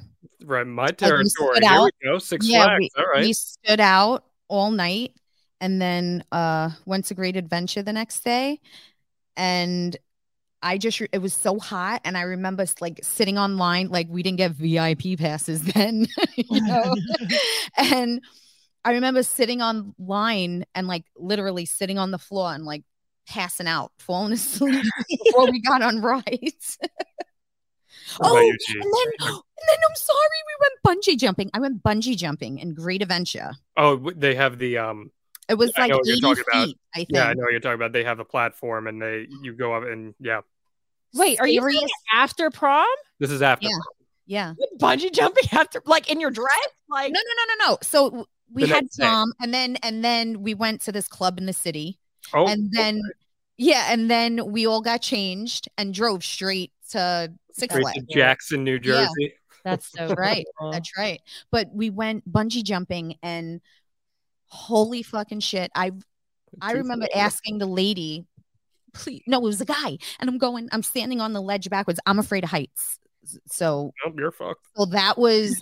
[0.46, 1.26] Right, my we territory.
[1.26, 1.84] stood Here out.
[2.02, 2.18] we go.
[2.18, 2.80] Six yeah, Flags.
[2.80, 3.26] we, All right.
[3.26, 5.16] we stood out all night
[5.60, 8.62] and then uh went to Great Adventure the next day.
[9.36, 9.98] And
[10.62, 14.38] I just it was so hot, and I remember like sitting online, like we didn't
[14.38, 16.06] get VIP passes then,
[16.38, 16.96] you know.
[17.78, 18.22] and
[18.84, 22.84] I remember sitting online and like literally sitting on the floor and like
[23.28, 24.84] passing out, falling asleep
[25.26, 26.78] before we got on rides.
[28.20, 30.18] Oh, you, and then, and then I'm sorry,
[30.48, 31.50] we went bungee jumping.
[31.54, 33.52] I went bungee jumping in Great Adventure.
[33.78, 35.12] Oh, they have the um.
[35.48, 36.66] It was like know 80 talking about.
[36.66, 37.10] feet, I think.
[37.12, 37.92] Yeah, I know what you're talking about.
[37.94, 40.42] They have a platform, and they you go up and yeah.
[41.14, 42.86] Wait, are you Serious- after prom?
[43.20, 43.68] This is after.
[43.68, 43.76] Yeah.
[44.26, 44.54] Yeah.
[44.80, 46.48] Bungee jumping after, like in your dress?
[46.90, 47.78] Like, No, no, no, no, no.
[47.82, 49.24] So w- we had day.
[49.42, 51.98] and then and then we went to this club in the city,
[52.34, 53.02] Oh, and then
[53.58, 57.98] yeah, and then we all got changed and drove straight to Six straight Flags.
[58.08, 59.08] to Jackson, New Yeah.
[59.08, 59.34] Jersey.
[59.64, 60.46] that's so Right.
[60.72, 61.22] That's right.
[61.52, 63.62] But we went bungee jumping, and
[64.48, 65.72] holy fucking shit!
[65.76, 65.92] I
[66.62, 68.26] I remember asking the lady,
[68.94, 72.00] please, no, it was a guy, and I'm going, I'm standing on the ledge backwards.
[72.06, 73.00] I'm afraid of heights,
[73.48, 74.66] so Oh, you're fucked.
[74.76, 75.60] so that was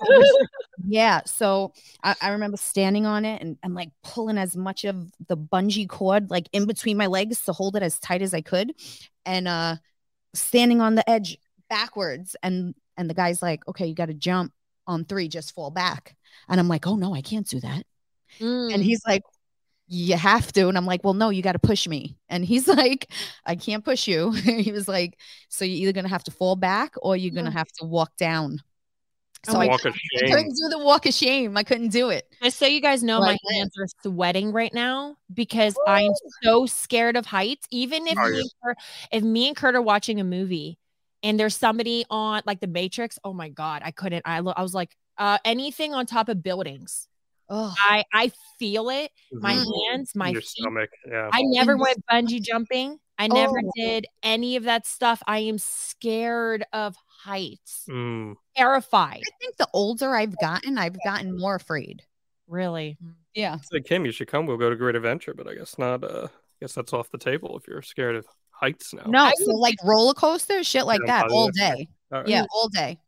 [0.88, 1.22] yeah.
[1.26, 5.38] So I, I remember standing on it and I'm like pulling as much of the
[5.38, 8.74] bungee cord like in between my legs to hold it as tight as I could,
[9.26, 9.76] and uh
[10.34, 11.38] standing on the edge
[11.70, 14.52] backwards and and the guy's like, okay, you got to jump
[14.86, 16.16] on three, just fall back.
[16.50, 17.84] And I'm like, oh no, I can't do that.
[18.40, 18.74] Mm.
[18.74, 19.24] And he's like,
[19.90, 20.68] you have to.
[20.70, 22.16] And I'm like, well, no, you got to push me.
[22.30, 23.12] And he's like,
[23.46, 24.32] I can't push you.
[24.32, 25.18] he was like,
[25.50, 27.58] so you're either going to have to fall back or you're going to Mm.
[27.58, 28.60] have to walk down.
[29.46, 31.56] So my I, Walk of I couldn't do the walk of shame.
[31.58, 32.26] I couldn't do it.
[32.44, 36.12] Just so you guys know, Like my hands are sweating right now because I'm
[36.44, 37.66] so scared of heights.
[37.72, 38.78] Even if me, and Kurt,
[39.12, 40.78] if me and Kurt are watching a movie
[41.24, 44.24] and there's somebody on like the Matrix, oh my god, I couldn't.
[44.26, 47.08] I lo- I was like, uh, anything on top of buildings,
[47.50, 49.12] Oh, I I feel it.
[49.32, 49.90] My Mhm.
[49.92, 50.50] hands, my Your feet.
[50.50, 50.90] stomach.
[51.08, 51.30] Yeah.
[51.34, 53.00] I never went bungee jumping.
[53.18, 53.72] I never Oh.
[53.76, 55.22] did any of that stuff.
[55.28, 57.86] I am scared of heights.
[57.90, 58.36] Mm.
[58.56, 59.22] Terrified.
[59.26, 62.04] I think the older I've gotten, I've gotten more afraid.
[62.48, 62.98] Really.
[63.34, 63.56] Yeah.
[63.56, 64.46] It's like Kim, you should come.
[64.46, 66.04] We'll go to Great Adventure, but I guess not.
[66.04, 69.04] Uh, I guess that's off the table if you're scared of heights now.
[69.06, 71.88] No, so like roller coasters, shit like Yeah, that all day.
[72.12, 72.28] All right.
[72.28, 73.00] Yeah, all day.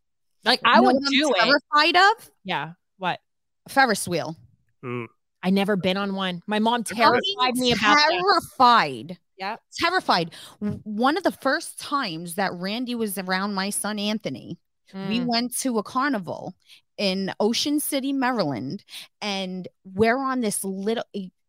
[0.44, 1.44] Like I You know would what I'm do it.
[1.44, 2.74] terrified of Yeah.
[2.98, 3.20] What?
[3.70, 4.36] Ferris wheel.
[4.84, 5.08] Mm.
[5.44, 6.42] I never been on one.
[6.48, 8.10] My mom terrified me about that.
[8.12, 9.18] terrified.
[9.38, 9.56] Yeah.
[9.80, 10.36] Terrified.
[10.60, 14.60] One of the first times that Randy was around my son Anthony,
[14.94, 15.26] we Mm.
[15.26, 16.54] went to a carnival
[16.98, 18.84] in Ocean City, Maryland,
[19.22, 21.06] and we're on this little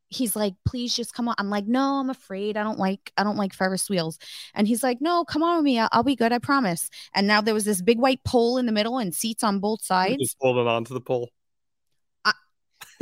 [0.08, 1.34] he's like, please just come on.
[1.38, 2.56] I'm like, no, I'm afraid.
[2.58, 4.18] I don't like, I don't like Ferris wheels.
[4.54, 5.78] And he's like, no, come on with me.
[5.78, 6.32] I'll, I'll be good.
[6.32, 6.90] I promise.
[7.14, 9.80] And now there was this big white pole in the middle and seats on both
[9.80, 10.16] You sides.
[10.18, 11.30] Just holding on to the pole.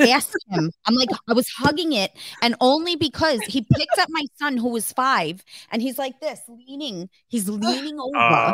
[0.01, 0.71] Asked him.
[0.87, 4.69] I'm like, I was hugging it, and only because he picked up my son who
[4.69, 7.09] was five, and he's like this, leaning.
[7.29, 8.53] He's leaning over, Uh,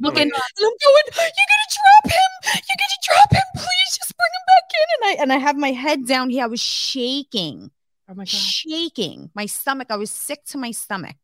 [0.00, 0.22] looking.
[0.22, 0.40] And God.
[0.58, 2.30] I'm going, "You're gonna drop him!
[2.68, 3.42] You're gonna drop him!
[3.54, 6.44] Please, just bring him back in." And I and I have my head down here.
[6.44, 7.70] I was shaking,
[8.08, 8.28] Oh my god.
[8.28, 9.30] shaking.
[9.34, 9.88] My stomach.
[9.90, 11.16] I was sick to my stomach.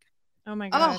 [0.46, 0.96] Oh my god.
[0.96, 0.98] Oh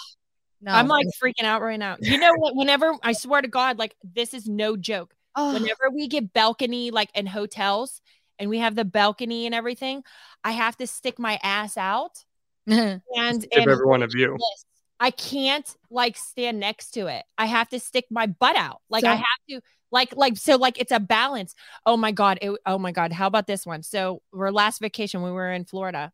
[0.61, 0.71] no!
[0.71, 1.97] I'm like freaking out right now.
[1.99, 2.55] You know what?
[2.55, 5.13] Whenever I swear to God, like this is no joke.
[5.35, 8.01] oh, Whenever we get balcony, like in hotels,
[8.39, 10.03] and we have the balcony and everything,
[10.43, 12.23] I have to stick my ass out
[12.67, 14.35] and Give and everyone a view.
[14.37, 14.65] this.
[14.99, 17.23] I can't like stand next to it.
[17.37, 18.81] I have to stick my butt out.
[18.89, 21.53] Like So- I have to like like so like it's a balance.
[21.85, 22.39] Oh my god.
[22.41, 23.11] It, oh my god.
[23.11, 23.83] How about this one?
[23.83, 26.11] So our last vacation we were in Florida.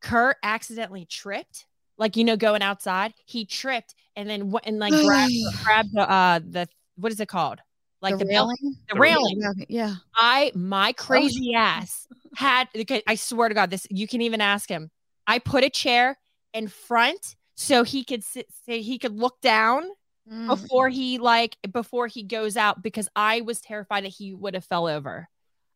[0.00, 1.66] Kurt accidentally tripped.
[1.96, 5.32] Like you know going outside, he tripped and then went and like grabbed
[5.64, 7.60] grabbed the uh the what is it called?
[8.04, 8.76] Like the, the bel- railing.
[8.92, 9.40] the railing.
[9.40, 9.94] Yeah, yeah.
[10.14, 14.68] I my crazy ass had okay, I swear to God, this you can even ask
[14.68, 14.90] him.
[15.26, 16.18] I put a chair
[16.52, 19.84] in front so he could sit so he could look down
[20.30, 20.46] Mm.
[20.46, 24.64] before he like before he goes out because I was terrified that he would have
[24.64, 25.28] fell over.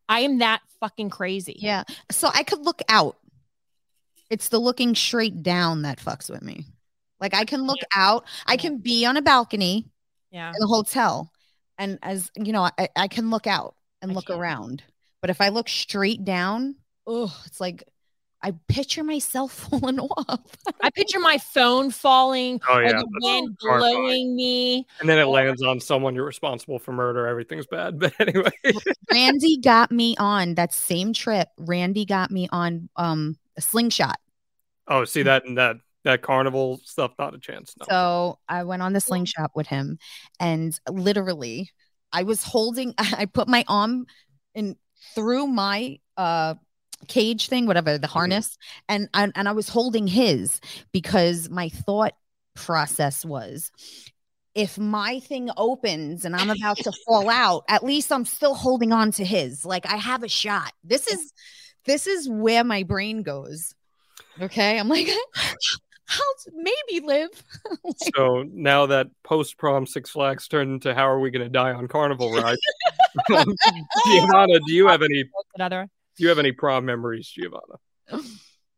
[0.08, 1.56] I am that fucking crazy.
[1.58, 1.84] Yeah.
[2.10, 3.18] So I could look out.
[4.30, 6.64] It's the looking straight down that fucks with me.
[7.20, 8.24] Like I can look out.
[8.46, 9.84] I can be on a balcony
[10.30, 10.48] Yeah.
[10.56, 11.30] in a hotel.
[11.78, 14.40] And as you know, I, I can look out and I look can't.
[14.40, 14.82] around.
[15.20, 17.84] But if I look straight down, oh, it's like
[18.42, 20.40] I picture myself falling off.
[20.80, 24.86] I picture my phone falling Oh or yeah, the wind blowing me.
[25.00, 27.26] and then it lands on someone you're responsible for murder.
[27.26, 27.98] Everything's bad.
[28.00, 28.50] But anyway,
[29.10, 31.48] Randy got me on that same trip.
[31.58, 34.18] Randy got me on um a slingshot.
[34.86, 35.76] oh, see that and that
[36.08, 37.74] that carnival stuff, not a chance.
[37.78, 37.86] No.
[37.88, 39.98] So I went on the slingshot with him,
[40.40, 41.70] and literally,
[42.12, 42.94] I was holding.
[42.98, 44.06] I put my arm
[44.54, 44.76] in
[45.14, 46.54] through my uh
[47.06, 48.56] cage thing, whatever the harness,
[48.88, 50.60] and I, and I was holding his
[50.92, 52.14] because my thought
[52.54, 53.70] process was.
[54.54, 58.92] If my thing opens and I'm about to fall out, at least I'm still holding
[58.92, 59.64] on to his.
[59.64, 60.72] Like I have a shot.
[60.82, 61.32] This is
[61.84, 63.74] this is where my brain goes.
[64.40, 64.78] Okay.
[64.78, 65.08] I'm like,
[66.10, 67.30] I'll maybe live.
[67.84, 71.50] Like, So now that post prom Six Flags turned into how are we going to
[71.50, 72.56] die on Carnival ride?
[74.06, 75.24] Giovanna, do you have any?
[76.16, 77.78] Do you have any prom memories, Giovanna?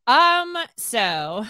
[0.06, 1.44] Um, so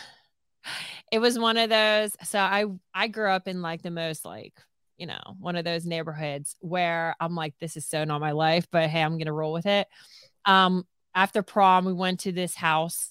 [1.11, 2.15] it was one of those.
[2.25, 4.55] So I I grew up in like the most like
[4.97, 8.69] you know one of those neighborhoods where I'm like this is so not my life,
[8.71, 9.89] but hey, I'm gonna roll with it.
[10.45, 13.11] Um, after prom, we went to this house.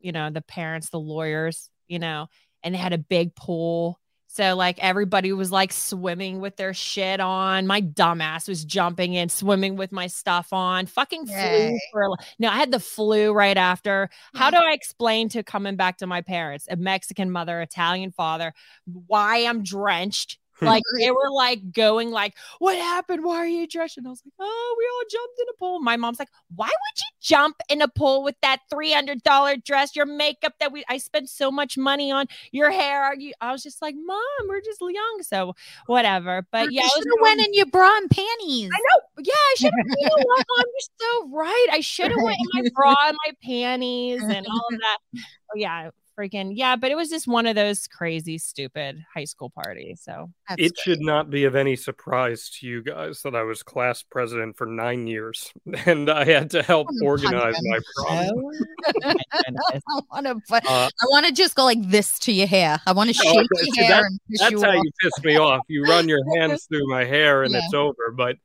[0.00, 2.28] You know, the parents, the lawyers, you know,
[2.62, 3.98] and they had a big pool.
[4.30, 7.66] So like everybody was like swimming with their shit on.
[7.66, 10.86] My dumbass was jumping in, swimming with my stuff on.
[10.86, 14.10] Fucking flu for no, I had the flu right after.
[14.34, 18.52] How do I explain to coming back to my parents, a Mexican mother, Italian father,
[18.84, 23.24] why I'm drenched Like they were like going like, "What happened?
[23.24, 25.78] Why are you dressed?" And I was like, "Oh, we all jumped in a pool."
[25.78, 29.56] My mom's like, "Why would you jump in a pool with that three hundred dollar
[29.56, 29.94] dress?
[29.94, 33.32] Your makeup that we I spent so much money on, your hair." Are you?
[33.40, 34.18] I was just like, "Mom,
[34.48, 35.54] we're just young, so
[35.86, 38.70] whatever." But yeah, you should have went in your bra and panties.
[38.74, 39.22] I know.
[39.24, 39.86] Yeah, I should have.
[39.96, 40.64] You know what, Mom?
[40.66, 41.66] You're so right.
[41.70, 44.98] I should have went in my bra and my panties and all of that.
[45.14, 46.76] Oh yeah, freaking yeah.
[46.76, 50.00] But it was just one of those crazy, stupid high school parties.
[50.02, 50.78] So it great.
[50.78, 54.66] should not be of any surprise to you guys that I was class president for
[54.66, 55.52] nine years
[55.86, 58.26] and I had to help Oh, organize my prom.
[58.26, 59.62] My goodness.
[59.88, 60.54] I want to.
[60.54, 62.80] Uh, I want to just go like this to your hair.
[62.86, 64.82] I want to Oh, shake see, your hair that- and That's you how off.
[64.84, 65.60] you piss me off.
[65.68, 67.60] You run your hands through my hair and Yeah.
[67.64, 68.12] it's over.
[68.16, 68.36] But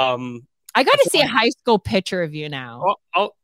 [0.00, 2.82] um, I got to That's see a high school picture of you now.
[2.86, 3.35] I'll, I'll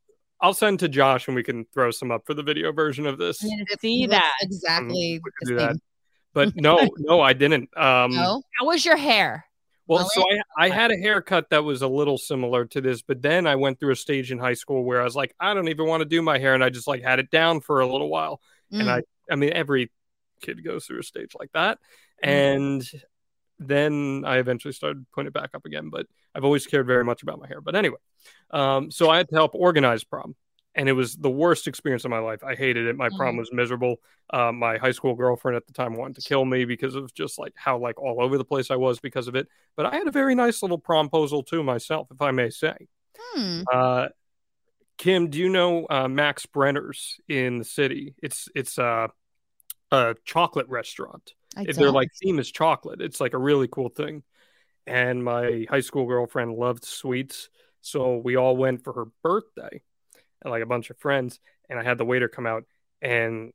[0.43, 3.17] I'll send to Josh and we can throw some up for the video version of
[3.17, 3.43] this.
[3.43, 4.33] I need to It see that.
[4.43, 5.21] exactly.
[5.25, 5.77] We can do that.
[6.35, 7.71] But no, no, I didn't.
[7.79, 9.47] Um, No, How was your hair?
[9.87, 10.25] Well, Well, so
[10.59, 13.57] I, I had a haircut that was a little similar to this, but then I
[13.57, 16.01] went through a stage in high school where I was like, I don't even want
[16.03, 18.41] to do my hair, and I just like had it down for a little while.
[18.73, 18.91] And Mm.
[18.91, 19.03] I,
[19.33, 19.91] I mean, every
[20.41, 21.79] kid goes through a stage like that,
[22.25, 22.29] Mm.
[22.29, 22.91] and
[23.59, 25.89] then I eventually started putting it back up again.
[25.91, 27.61] But I've always cared very much about my hair.
[27.61, 27.99] But anyway,
[28.51, 30.35] um, so I had to help organize prom,
[30.75, 32.43] and it was the worst experience of my life.
[32.45, 32.97] I hated it.
[32.97, 33.39] My prom Mhm.
[33.39, 33.97] was miserable.
[34.31, 37.39] Uh, my high school girlfriend at the time wanted to kill me because of just
[37.39, 39.49] like how like all over the place I was because of it.
[39.77, 42.75] But I had a very nice little promposal to myself, if I may say.
[43.19, 43.63] Hmm.
[43.71, 44.09] Uh,
[44.99, 48.15] Kim, do you know uh, Max Brenner's in the city?
[48.23, 49.09] It's it's uh,
[49.91, 51.35] a chocolate restaurant.
[51.87, 51.95] Don't.
[51.95, 53.01] like theme is chocolate.
[53.03, 54.23] It's like a really cool thing.
[54.87, 57.49] And my high school girlfriend loved sweets,
[57.81, 59.81] so we all went for her birthday,
[60.43, 61.39] and like a bunch of friends.
[61.69, 62.65] And I had the waiter come out
[63.01, 63.53] and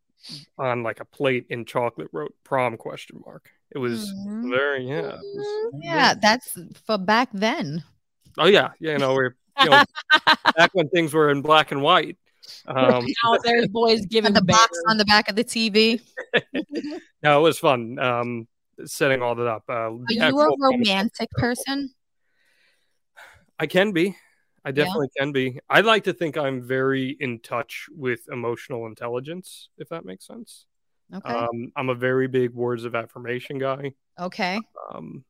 [0.58, 3.50] on like a plate in chocolate wrote prom question mark.
[3.72, 4.50] It was Mhm.
[4.50, 5.18] very yeah.
[5.22, 7.84] was- Yeah, that's for back then.
[8.38, 8.94] Oh yeah, yeah.
[8.94, 9.84] You know we're you know,
[10.56, 12.18] back when things were in black and white.
[12.68, 16.00] Um, Now there's boys giving the box on the back of the TV.
[17.24, 18.00] no, it was fun.
[18.00, 18.48] Um,
[18.86, 19.64] setting all that up.
[19.70, 21.94] Uh, Are you a romantic person?
[23.60, 24.16] I can be.
[24.64, 25.60] I definitely can be.
[25.70, 30.66] I like to think I'm very in touch with emotional intelligence, if that makes sense.
[31.14, 31.34] Okay.
[31.34, 33.94] Um, I'm a very big words of affirmation guy.
[34.20, 34.60] okay.
[34.94, 35.24] Um,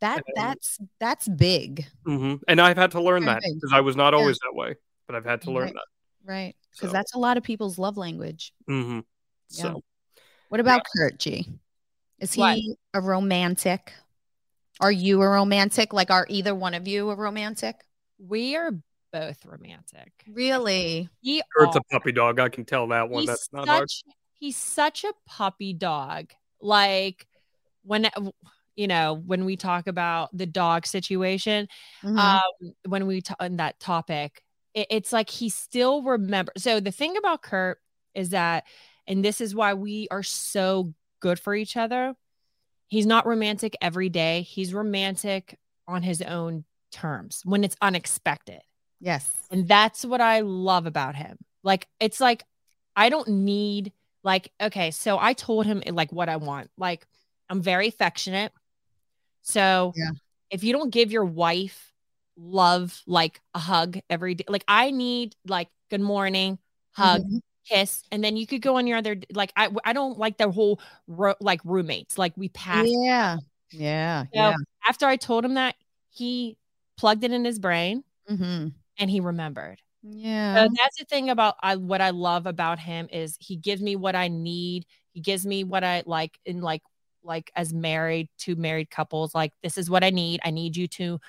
[0.00, 1.86] That and- that's that's big.
[2.06, 2.40] mhm.
[2.46, 4.20] And I've had to learn Very that because I was not Yeah.
[4.20, 4.76] always that way,
[5.08, 5.74] but I've had to learn Right.
[5.74, 5.86] that.
[6.32, 6.56] Right.
[6.72, 8.52] Because So- that's a lot of people's love language.
[8.68, 9.00] Mm-hmm.
[9.50, 9.62] Yeah.
[9.62, 9.82] So
[10.48, 11.58] What about Kurt G?
[12.18, 12.58] Is he What?
[12.94, 13.92] a romantic?
[14.80, 15.92] Are you a romantic?
[15.92, 17.76] Like, are either one of you a romantic?
[18.18, 18.72] We are
[19.12, 20.12] both romantic.
[20.28, 21.08] Really?
[21.20, 21.80] He Kurt's are.
[21.80, 22.38] a puppy dog.
[22.40, 23.22] I can tell that one.
[23.22, 23.88] he's That's not such, hard.
[24.38, 26.32] He's such a puppy dog.
[26.60, 27.26] Like
[27.84, 28.08] when
[28.74, 31.68] you know when we talk about the dog situation,
[32.02, 32.18] Mhm.
[32.18, 34.42] um, when we t- on that topic,
[34.74, 36.62] it, it's like he still remembers.
[36.62, 37.78] So the thing about Kurt
[38.14, 38.64] is that,
[39.06, 40.92] and this is why we are so
[41.26, 42.14] good for each other.
[42.86, 44.42] He's not romantic every day.
[44.42, 45.58] He's romantic
[45.88, 48.60] on his own terms when it's unexpected.
[49.00, 49.30] yes.
[49.50, 51.36] And that's what I love about him.
[51.64, 52.44] Like, it's like,
[52.94, 56.70] I don't need, like, okay, so I told him like what I want.
[56.78, 57.06] Like,
[57.50, 58.52] I'm very affectionate.
[59.42, 60.10] So Yeah.
[60.50, 61.92] if you don't give your wife
[62.36, 66.58] love, like a hug every day, like, I need like good morning,
[66.92, 67.40] hug, Mhm.
[67.68, 70.50] Kiss, and then you could go on your other, like, I, I don't like the
[70.50, 73.38] whole ro- like roommates, like we passed Yeah.
[73.72, 74.24] Yeah.
[74.34, 74.54] So Yeah.
[74.88, 75.76] after I told him that,
[76.10, 76.56] he
[76.96, 79.82] plugged it in his brain hmm and he remembered.
[80.02, 80.54] Yeah.
[80.56, 83.96] So that's the thing about I, what I love about him is he gives me
[83.96, 84.86] what I need.
[85.12, 86.82] He gives me what I like in like
[87.24, 89.34] like as married to married couples.
[89.34, 90.40] Like this is what I need.
[90.44, 91.20] I need you to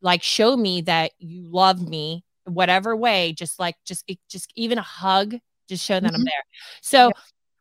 [0.00, 3.32] like show me that you love me, whatever way.
[3.32, 5.36] Just like just it- just even a hug,
[5.68, 6.24] just show that I'm Mhm.
[6.24, 6.44] there.
[6.82, 7.12] So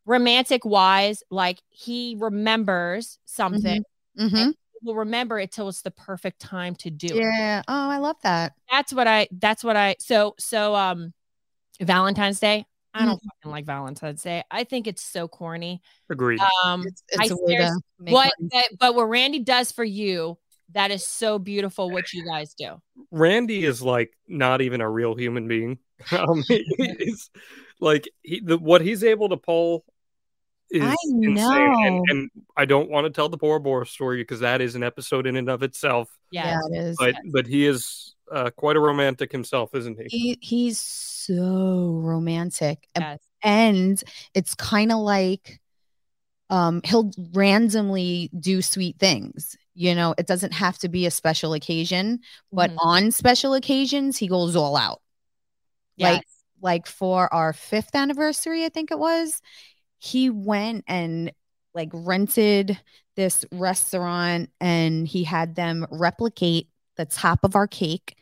[0.06, 3.84] romantic wise, like he remembers something.
[4.18, 7.64] hmm He will remember it till it's the perfect time to do it Yeah.
[7.68, 8.54] Oh, I love that.
[8.72, 11.14] that's what I that's what I so so um
[11.82, 12.66] Valentine's Day.
[12.94, 13.06] I Mm.
[13.08, 14.44] don't fucking like Valentine's Day.
[14.50, 15.82] I think it's so corny.
[16.10, 16.40] Agreed.
[16.64, 20.38] Um It's, it's I a way to what but, but what Randy does for you,
[20.74, 22.82] that is so beautiful what you guys do.
[23.12, 25.80] Randy is like not even a real human being.
[26.12, 26.44] Um,
[26.78, 27.30] he's
[27.80, 29.86] like he, the, what he's able to pull
[30.72, 31.74] is I insane.
[31.86, 34.84] And, and I don't want to tell the Bora Bora story because that is an
[34.84, 36.10] episode in and of itself.
[36.32, 36.60] Yeah.
[36.72, 36.98] Yeah, it is.
[36.98, 40.08] But but he is uh, quite a romantic himself, isn't he?
[40.10, 42.88] he, he's so romantic.
[42.96, 43.20] And- Yes.
[43.44, 44.04] And
[44.34, 45.62] it's kind of like
[46.50, 49.56] um, he'll randomly do sweet things.
[49.76, 52.22] You know, it doesn't have to be a special occasion,
[52.52, 52.78] but Mhm.
[52.80, 55.02] on special occasions, he goes all out.
[56.00, 56.14] Like, Yes.
[56.16, 56.24] like
[56.88, 59.42] for our fifth anniversary, I think it was,
[60.00, 61.32] he went and
[61.74, 62.80] like rented
[63.16, 68.18] this restaurant and he had them replicate the top of our cake.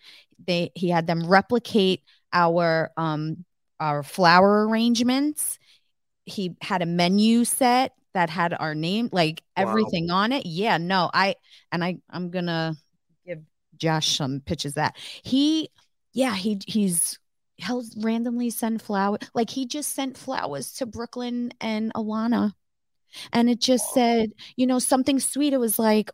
[0.46, 2.02] They he had them replicate
[2.34, 3.46] our um
[3.80, 5.60] our flower arrangements.
[6.26, 9.64] He had a menu set that had our name, like Wow.
[9.64, 10.46] everything on it.
[10.46, 11.36] Yeah, no, I
[11.72, 12.76] and I I'm gonna
[13.26, 13.40] give
[13.78, 14.98] Josh some pitches that.
[15.24, 15.70] He
[16.14, 17.20] yeah, he he's
[17.58, 19.20] he'll randomly send flowers.
[19.34, 22.54] Like he just sent flowers to Brooklyn and Alana.
[23.32, 25.54] And it just said, you know, something sweet.
[25.54, 26.10] It was like,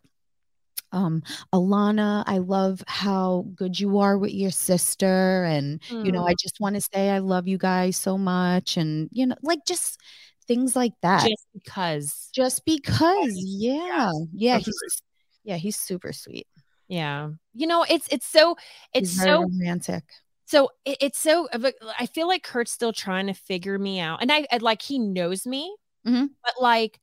[0.92, 1.22] um,
[1.54, 5.44] Alana, I love how good you are with your sister.
[5.44, 8.76] And, you know, I just want to say I love you guys so much.
[8.76, 9.98] And, you know, like just
[10.46, 11.22] things like that.
[11.22, 12.28] just because.
[12.34, 13.32] Just because.
[13.34, 14.10] Yeah.
[14.34, 14.58] Yeah.
[14.58, 15.02] He's
[15.44, 16.46] yeah, he's super sweet.
[16.88, 17.30] Yeah.
[17.54, 18.56] You know, it's it's so
[18.92, 20.04] it's so romantic.
[20.50, 24.20] So it, it's so a- I feel like Kurt's still trying to figure me out.
[24.20, 25.74] And I, I like he knows me,
[26.06, 26.30] Mhm.
[26.42, 26.98] but like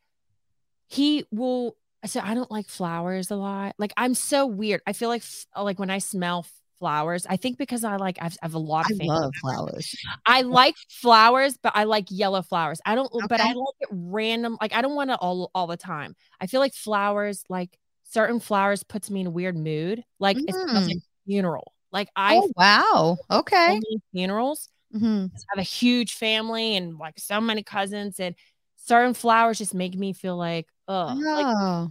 [0.88, 1.76] he will
[2.06, 3.76] so I don't like flowers a lot.
[3.78, 4.82] Like I'm so weird.
[4.86, 5.24] I feel like
[5.56, 6.46] like when I smell
[6.80, 9.34] flowers, I think because I like I've, I have a lot I of family love
[9.42, 9.96] flowers.
[10.26, 12.80] I like flowers, but I like yellow flowers.
[12.86, 13.54] I don't, but I Okay.
[13.56, 14.58] like it random.
[14.62, 16.16] Like I don't want it all all the time.
[16.40, 20.04] I feel like flowers, like certain flowers, puts me in a weird mood.
[20.20, 20.88] Like Mm.
[20.88, 21.74] like funeral.
[21.98, 23.18] Like I Oh wow.
[23.32, 23.80] Okay.
[24.14, 24.70] funerals.
[24.96, 25.32] Mhm.
[25.34, 28.36] I have a huge family and like so many cousins, and
[28.76, 31.48] certain flowers just make me feel like, oh, like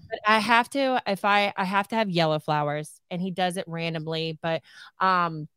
[0.08, 3.56] but I have to if I I have to have yellow flowers and he does
[3.56, 4.62] it randomly but
[5.00, 5.48] um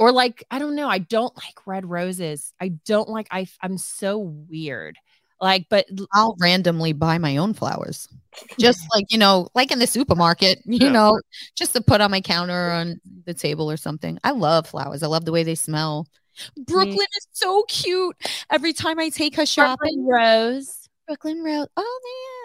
[0.00, 3.78] or like I don't know I don't like red roses I don't like I I'm
[3.78, 4.96] so weird
[5.40, 8.08] like but I'll randomly buy my own flowers.
[8.58, 10.90] Just like, you know, like in the supermarket, you Yeah.
[10.90, 11.20] know,
[11.54, 14.18] just to put on my counter or on the table or something.
[14.24, 15.02] I love flowers.
[15.02, 16.06] I love the way they smell.
[16.66, 18.16] Brooklyn is so cute.
[18.50, 21.66] Every time I take her shopping, Brooklyn rose Brooklyn Rose.
[21.76, 22.00] Oh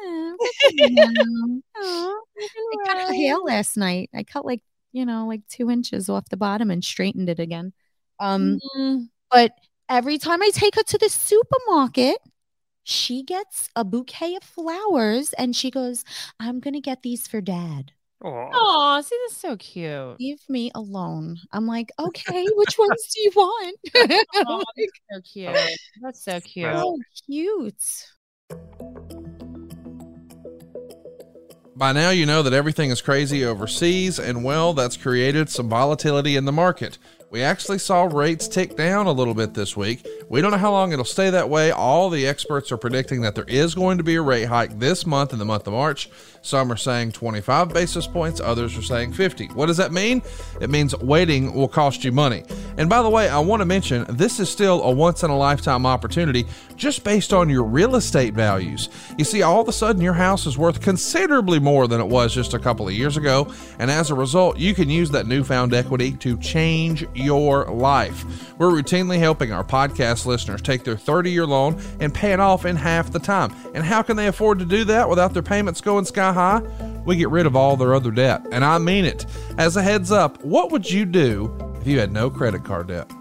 [0.06, 0.38] man.
[0.38, 1.64] Brooklyn.
[1.78, 2.16] Aw.
[2.40, 4.10] I cut her hair last night.
[4.14, 4.62] I cut like,
[4.92, 7.74] you know, like two inches off the bottom and straightened it again.
[8.20, 9.52] Um, Mm, but
[9.90, 12.18] every time I take her to the supermarket,
[12.84, 16.04] she gets a bouquet of flowers and she goes,
[16.40, 17.92] I'm going to get these for dad.
[18.24, 21.38] Oh see that's so cute Leave me alone.
[21.52, 23.78] I'm like, okay, which ones do you want?
[24.48, 25.58] oh, that's so cute
[26.02, 27.84] that's so cute oh, cute.
[31.76, 36.36] By now, you know that everything is crazy overseas, and well, that's created some volatility
[36.36, 37.00] in the market.
[37.32, 40.06] We actually saw rates tick down a little bit this week.
[40.28, 41.72] We don't know how long it'll stay that way.
[41.72, 45.06] All the experts are predicting that there is going to be a rate hike this
[45.06, 46.10] month in the month of March.
[46.42, 49.48] Some are saying 25 basis points, others are saying 50.
[49.50, 50.22] What does that mean?
[50.60, 52.44] It means waiting will cost you money.
[52.78, 55.38] And by the way, I want to mention this is still a once in a
[55.38, 58.90] lifetime opportunity just based on your real estate values.
[59.18, 62.34] You see, all of a sudden your house is worth considerably more than it was
[62.34, 63.54] just a couple of years ago.
[63.80, 68.58] And as a result, you can use that newfound equity to change your life.
[68.58, 72.66] We're routinely helping our podcast listeners take their 30 year loan and pay it off
[72.66, 73.56] in half the time.
[73.74, 76.62] And how can they afford to do that without their payments going sky high?
[77.06, 78.46] We get rid of all their other debt.
[78.52, 79.26] And I mean it.
[79.58, 83.12] As a heads up, what would you do if you had no credit card debt?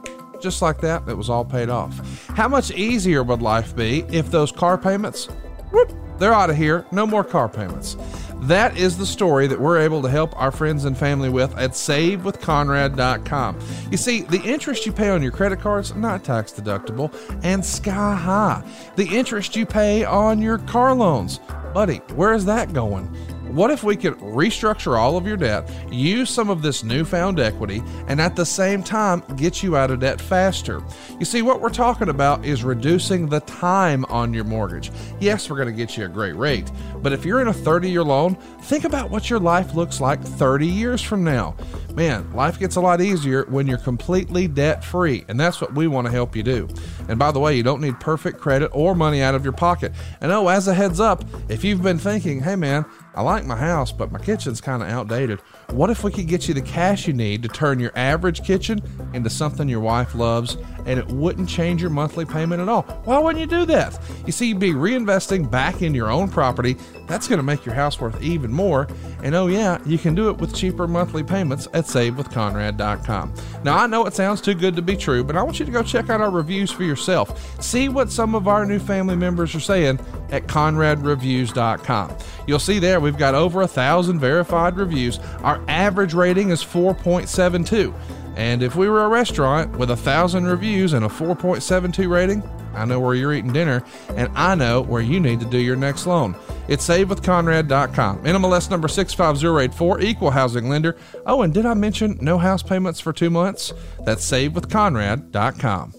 [0.41, 2.27] Just like that, it was all paid off.
[2.29, 5.27] How much easier would life be if those car payments,
[5.71, 7.97] whoop, they're out of here, no more car payments.
[8.43, 11.73] That is the story that we're able to help our friends and family with at
[11.73, 13.59] savewithconrad.com.
[13.91, 18.15] You see, the interest you pay on your credit cards not tax deductible and sky
[18.15, 18.65] high.
[18.97, 21.39] The interest you pay on your car loans,
[21.75, 23.15] buddy, where is that going?
[23.51, 27.83] What if we could restructure all of your debt, use some of this newfound equity,
[28.07, 30.81] and at the same time get you out of debt faster?
[31.19, 34.93] You see, what we're talking about is reducing the time on your mortgage.
[35.19, 36.71] Yes, we're going to get you a great rate,
[37.03, 40.23] but if you're in a 30 year loan, think about what your life looks like
[40.23, 41.57] 30 years from now.
[41.95, 45.89] Man, life gets a lot easier when you're completely debt free, and that's what we
[45.89, 46.69] want to help you do.
[47.09, 49.93] And by the way, you don't need perfect credit or money out of your pocket.
[50.21, 52.85] And oh, as a heads up, if you've been thinking, hey man,
[53.15, 55.41] I like my house, but my kitchen's kind of outdated.
[55.71, 58.81] What if we could get you the cash you need to turn your average kitchen
[59.15, 60.57] into something your wife loves
[60.87, 62.83] and it wouldn't change your monthly payment at all?
[63.05, 63.99] Why wouldn't you do that?
[64.27, 66.77] You see, you'd be reinvesting back in your own property,
[67.11, 68.87] That's going to make your house worth even more.
[69.25, 73.35] And oh, yeah, you can do it with cheaper monthly payments at savewithconrad.com.
[73.65, 75.73] Now, I know it sounds too good to be true, but I want you to
[75.73, 77.61] go check out our reviews for yourself.
[77.61, 79.99] See what some of our new family members are saying
[80.31, 82.17] at conradreviews.com.
[82.47, 85.19] You'll see there we've got over a thousand verified reviews.
[85.43, 87.93] Our average rating is 4.72.
[88.41, 92.87] And if we were a restaurant with a thousand reviews and a 4.72 rating, I
[92.87, 93.85] know where you're eating dinner,
[94.17, 96.35] and I know where you need to do your next loan.
[96.67, 98.25] It's savewithconrad.com.
[98.25, 100.97] NMLS number 65084, equal housing lender.
[101.27, 103.75] Oh, and did I mention no house payments for two months?
[104.07, 105.93] That's savewithconrad.com.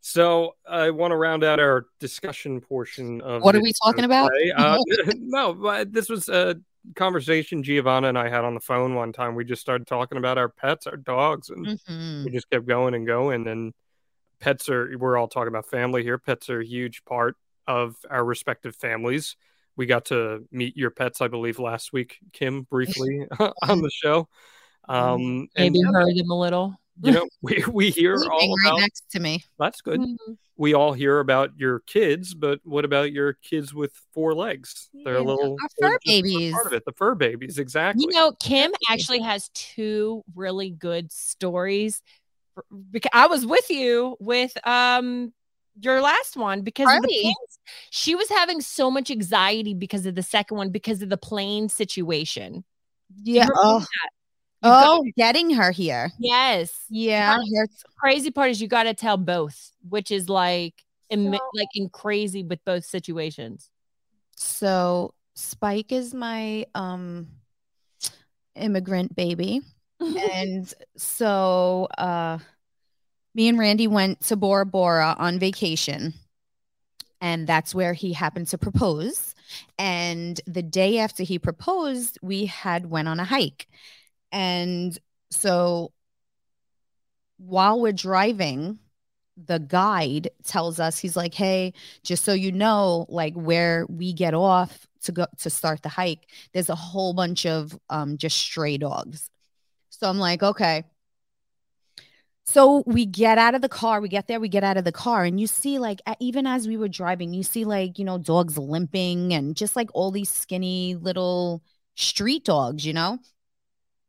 [0.00, 4.30] So I want to round out our discussion portion of What are we talking about?
[4.56, 4.78] Uh,
[5.18, 6.56] no, this was a
[6.94, 9.34] conversation Giovanna and I had on the phone one time.
[9.34, 12.24] We just started talking about our pets, our dogs, and Mhm.
[12.24, 13.46] we just kept going and going.
[13.46, 13.74] And
[14.40, 16.18] pets are we're all talking about family here.
[16.18, 17.36] Pets are a huge part
[17.66, 19.36] of our respective families.
[19.76, 23.26] We got to meet your pets, I believe, last week, Kim, briefly
[23.62, 24.28] on the show.
[24.88, 26.76] Um, Maybe yeah, heard them a little.
[27.02, 29.44] You know, we, we hear Sleeping all right about next to me.
[29.58, 30.00] that's good.
[30.00, 30.32] Mm-hmm.
[30.56, 34.90] We all hear about your kids, but what about your kids with four legs?
[34.92, 36.52] They're a Yeah, little our fur babies.
[36.52, 38.06] Part of it, the fur babies, exactly.
[38.08, 42.02] You know, Kim actually has two really good stories.
[42.90, 45.32] Because I was with you with um
[45.80, 47.58] your last one because of the planes.
[47.90, 51.68] she was having so much anxiety because of the second one because of the plane
[51.68, 52.64] situation.
[53.22, 53.46] Yeah.
[53.54, 53.84] Oh,
[54.62, 56.12] You got- oh getting her here.
[56.18, 56.72] yes.
[56.88, 57.36] Yeah.
[57.96, 60.74] Crazy part is you got to tell both, which is like
[61.10, 63.70] im- like in crazy with both situations.
[64.36, 67.28] So Spike is my um
[68.56, 69.60] immigrant baby.
[70.00, 72.38] and so uh
[73.34, 76.14] me and Randy went to Bora Bora on vacation.
[77.20, 79.34] And that's where he happened to propose.
[79.78, 83.66] And the day after he proposed, we had went on a hike.
[84.32, 84.96] And
[85.30, 85.92] so
[87.38, 88.78] while we're driving,
[89.36, 91.72] the guide tells us he's like, "Hey,
[92.02, 96.26] just so you know, like where we get off to go to start the hike,
[96.52, 99.30] there's a whole bunch of um just stray dogs."
[99.90, 100.84] So I'm like, "Okay."
[102.46, 104.92] So we get out of the car, we get there, we get out of the
[104.92, 108.16] car, and you see, like, even as we were driving, you see, like, you know,
[108.16, 111.62] dogs limping and just like all these skinny little
[111.94, 113.18] street dogs, you know?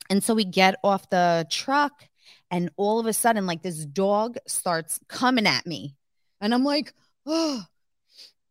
[0.10, 2.04] And so we get off the truck,
[2.52, 5.96] and all of a sudden, like, this dog starts coming at me.
[6.42, 6.94] And I'm like,
[7.26, 7.64] oh.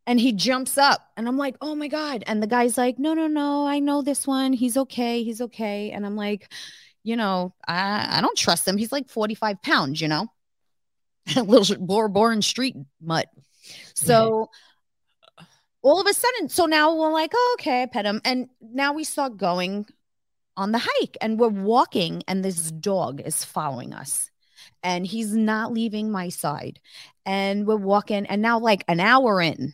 [0.07, 2.23] And he jumps up, and I'm like, oh my God.
[2.25, 4.53] And the guy's like, no, no, no, I know this one.
[4.53, 5.23] He's okay.
[5.23, 5.91] He's okay.
[5.91, 6.51] And I'm like,
[7.03, 8.77] you know, I, I don't trust him.
[8.77, 10.27] He's like 45 pounds, you know,
[11.35, 13.27] a little born street mutt.
[13.93, 14.49] So
[15.39, 15.45] mm-hmm.
[15.81, 18.21] all of a sudden, so now we're like, oh, okay, I pet him.
[18.25, 19.85] And now we start going
[20.59, 24.29] on the hike and we're walking, and this dog is following us.
[24.83, 26.79] And he's not leaving my side.
[27.25, 29.73] And we're walking, and now, like an hour in,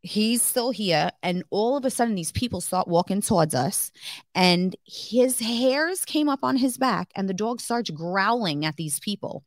[0.00, 1.10] he's still here.
[1.22, 3.92] And all of a sudden, these people start walking towards us
[4.34, 8.98] and his hairs came up on his back and the dog starts growling at these
[9.00, 9.44] people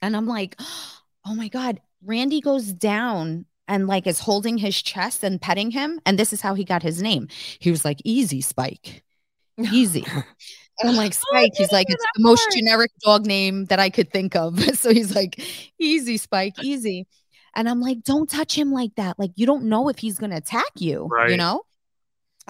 [0.00, 0.56] and i'm like
[1.26, 6.00] oh my god randy goes down and like is holding his chest and petting him
[6.06, 7.28] and this is how he got his name
[7.58, 9.02] he was like easy spike
[9.58, 10.04] easy.
[10.80, 13.90] And i'm like Oh, spike he's like it's the most generic dog name that i
[13.90, 14.58] could think of.
[14.76, 15.42] So he's like
[15.80, 17.08] easy spike easy.
[17.56, 19.18] And i'm like don't touch him like that.
[19.18, 21.62] Like you don't know if he's gonna attack you you know?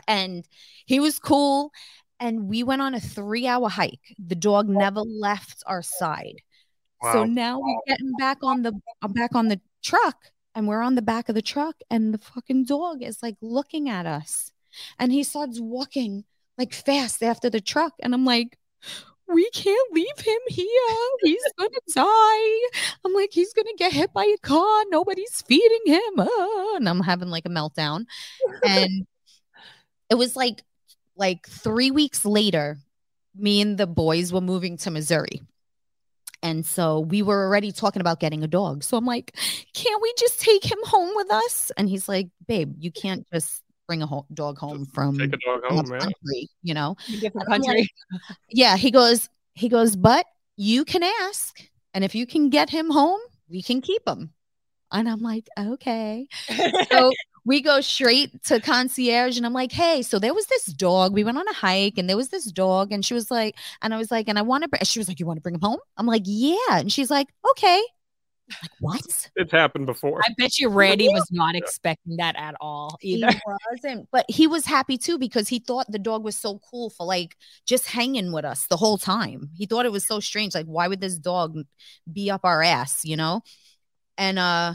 [0.06, 0.46] And
[0.84, 1.72] he was cool.
[2.20, 4.14] And we went on a three hour hike.
[4.18, 6.42] The dog never left our side.
[7.12, 10.16] So now we're getting back on the I'm back on the truck
[10.54, 13.88] and we're on the back of the truck and the fucking dog is like looking
[13.88, 14.50] at us.
[14.98, 16.24] And he starts walking
[16.58, 18.58] like fast after the truck and I'm like
[19.32, 20.66] we can't leave him here.
[21.22, 22.68] He's gonna die.
[23.04, 24.84] I'm like, he's gonna get hit by a car.
[24.88, 26.18] Nobody's feeding him.
[26.18, 28.06] Ah, and I'm having like a meltdown.
[28.66, 29.06] And
[30.08, 30.62] it was like
[31.16, 32.78] like three weeks later,
[33.36, 35.42] me and the boys were moving to Missouri.
[36.42, 38.84] And so we were already talking about getting a dog.
[38.84, 39.36] So I'm like,
[39.74, 41.72] can't we just take him home with us?
[41.76, 45.38] And he's like, babe, you can't just bring a ho- dog home from Take a
[45.38, 46.00] dog another home, man.
[46.00, 46.94] country, you know?
[47.18, 47.90] Different I'm like, country.
[48.50, 50.26] yeah, he goes, he goes, but
[50.56, 51.60] you can ask.
[51.94, 53.18] And if you can get him home,
[53.48, 54.32] we can keep him.
[54.92, 56.28] And I'm like, okay.
[56.90, 57.12] So
[57.44, 61.12] we go straight to concierge and I'm like, hey, so there was this dog.
[61.12, 62.92] We went on a hike and there was this dog.
[62.92, 65.18] And she was like, and I was like, and I want to, she was like,
[65.18, 65.80] you want to bring him home?
[65.96, 66.78] I'm like, yeah.
[66.78, 67.82] And she's like, okay.
[68.62, 69.30] Like, what?
[69.36, 70.20] It's happened before.
[70.24, 73.30] I bet you Randy was not expecting that at all either.
[73.30, 73.40] He
[73.70, 77.06] wasn't, but he was happy too because he thought the dog was so cool for
[77.06, 77.36] like
[77.66, 79.50] just hanging with us the whole time.
[79.54, 80.54] He thought it was so strange.
[80.54, 81.58] Like, why would this dog
[82.10, 83.42] be up our ass, you know?
[84.16, 84.74] And uh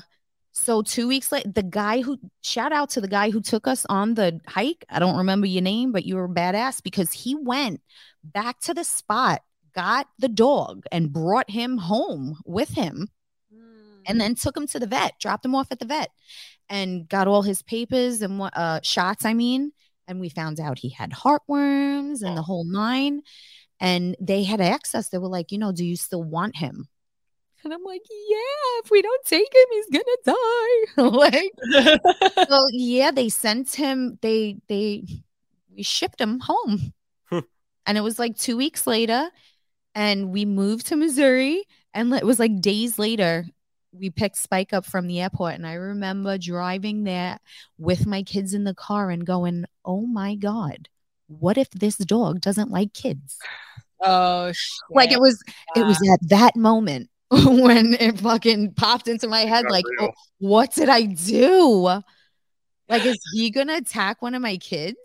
[0.56, 3.88] so two weeks later, the guy who shout out to the guy who took us
[3.90, 4.86] on the hike.
[4.88, 7.82] I don't remember your name, but you were badass because he went
[8.24, 9.42] back to the spot,
[9.74, 13.10] got the dog, and brought him home with him
[14.06, 16.10] and then took him to the vet, dropped him off at the vet,
[16.70, 19.26] and got all his papers and what uh, shots.
[19.26, 19.72] I mean,
[20.08, 23.22] and we found out he had heartworms and the whole nine.
[23.80, 25.10] And they had access.
[25.10, 26.88] They were like, you know, do you still want him?
[27.64, 31.02] And I'm like, yeah, if we don't take him, he's gonna die.
[31.98, 32.00] like,
[32.50, 34.20] well, yeah, they sent him.
[34.22, 35.06] They they
[35.74, 36.94] we shipped him home,
[37.86, 39.30] and it was like two weeks later,
[39.96, 41.64] and we moved to Missouri.
[41.94, 43.46] And it was like days later,
[43.94, 47.40] we picked Spike up from the airport, and I remember driving there
[47.78, 50.90] with my kids in the car and going, "Oh my god,
[51.28, 53.38] what if this dog doesn't like kids?"
[54.02, 54.52] oh,
[54.90, 55.42] Like it was,
[55.76, 60.12] it was at that moment when it fucking popped into my head, Got like, "Oh,
[60.40, 62.02] "What did I do?"
[62.90, 64.98] Like, is he gonna attack one of my kids?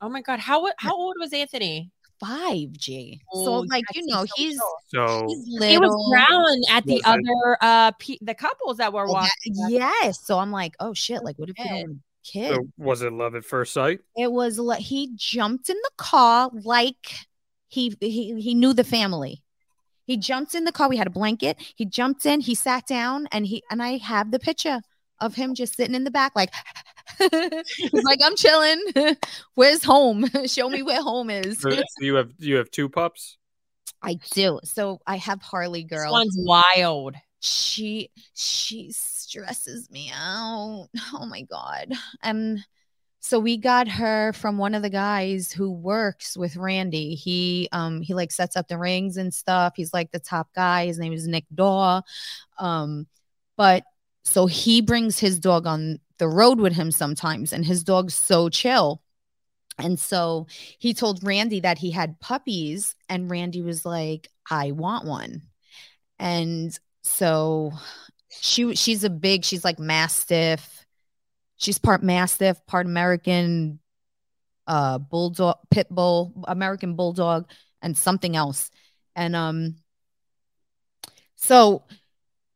[0.00, 1.90] Oh my god, how how old was Anthony?
[2.20, 3.20] Five G.
[3.32, 6.56] So, Oh, like, you know, so he's So he's He was little.
[6.70, 9.54] at the Was other uh pe- the couples that were Well, walking.
[9.54, 10.20] that- yes.
[10.24, 11.24] So I'm like, oh shit!
[11.24, 11.86] Like, what if you Kid.
[11.86, 12.54] don't kid?
[12.54, 14.00] so was it love at first sight?
[14.16, 17.14] It was like he jumped in the car like
[17.68, 19.42] he he he knew the family.
[20.04, 20.88] He jumped in the car.
[20.88, 21.56] We had a blanket.
[21.76, 22.40] He jumped in.
[22.40, 24.80] He sat down, and he and I have the picture
[25.20, 26.50] of him just sitting in the back, like
[27.18, 28.82] he's like, I'm chilling.
[29.54, 30.26] Where's home?
[30.46, 31.60] Show me where home is.
[31.60, 33.36] So you have you have two pups.
[34.02, 34.60] I do.
[34.64, 36.12] So I have Harley This girl.
[36.12, 37.16] one's wild.
[37.40, 40.88] she she stresses me out.
[41.12, 41.92] Oh my god.
[42.22, 42.64] And
[43.22, 47.14] so we got her from one of the guys who works with Randy.
[47.14, 49.74] He um he like sets up the rings and stuff.
[49.76, 50.86] He's like the top guy.
[50.86, 52.00] His name is Nick Daw.
[52.58, 53.06] Um
[53.58, 53.82] but
[54.30, 58.48] so he brings his dog on the road with him sometimes and his dog's so
[58.48, 59.02] chill.
[59.76, 60.46] And so
[60.78, 65.42] he told Randy that he had puppies and Randy was like, "I want one."
[66.18, 67.72] And so
[68.30, 70.86] she she's a big she's like mastiff
[71.56, 73.80] she's part mastiff part american
[74.66, 77.50] uh bulldog pit bull american bulldog
[77.82, 78.70] and something else
[79.16, 79.74] and um
[81.34, 81.82] so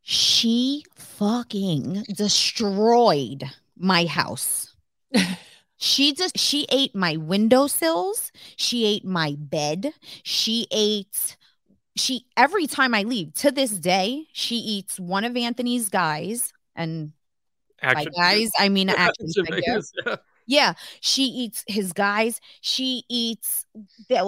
[0.05, 3.44] she fucking destroyed
[3.76, 4.74] my house
[5.76, 9.92] she just she ate my windowsills she ate my bed
[10.22, 11.36] she ate
[11.96, 17.12] she every time I leave to this day, she eats one of Anthony's guys, and
[17.82, 19.62] by guys I mean action Action figure.
[19.62, 20.16] figures, yeah.
[20.46, 22.38] Yeah, she eats his guys.
[22.61, 23.64] She eats.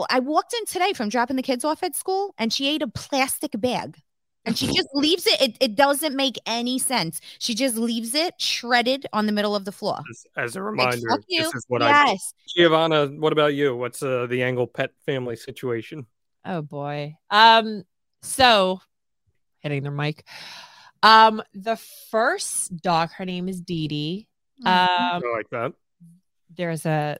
[0.08, 2.88] I walked in today from dropping the kids off at school, and she ate a
[2.88, 3.98] plastic bag,
[4.46, 5.40] and she just leaves it.
[5.40, 7.20] It, it doesn't make any sense.
[7.38, 9.98] She just leaves it shredded on the middle of the floor.
[10.08, 11.42] As, as a reminder, fuck you.
[11.42, 12.10] this is what I do.
[12.12, 12.32] yes.
[12.56, 13.76] Giovanna, what about you?
[13.76, 16.06] What's uh, the Angle pet family situation?
[16.44, 17.16] Oh boy.
[17.30, 17.82] Um,
[18.22, 18.80] so
[19.58, 20.24] hitting their mic.
[21.02, 21.76] Um, the
[22.10, 24.28] first dog, her name is Dee Dee.
[24.64, 25.16] Mm-hmm.
[25.16, 25.72] Um, I like that.
[26.56, 27.18] there's a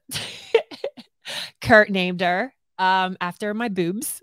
[1.61, 4.23] Kurt named her um after my boobs.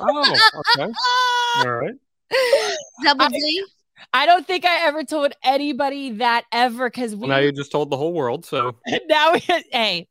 [0.00, 0.36] Oh,
[0.76, 0.92] okay.
[1.64, 1.94] All right.
[3.04, 3.64] Double I- D.
[4.12, 7.72] I don't think I ever told anybody that ever because we Well, now you just
[7.72, 8.46] told the whole world.
[8.46, 8.76] So
[9.08, 9.40] now we
[9.72, 10.06] hey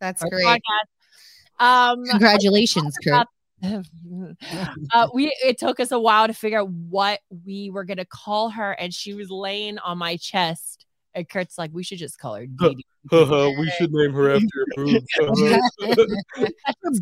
[0.00, 0.44] That's great.
[0.44, 1.60] podcast.
[1.60, 3.26] Um Congratulations, Kurt.
[3.62, 8.50] uh, we it took us a while to figure out what we were gonna call
[8.50, 10.85] her, and she was laying on my chest.
[11.16, 12.84] And Kurt's like, we should just call her Dee Dee.
[13.10, 15.06] we should name her after your boobs.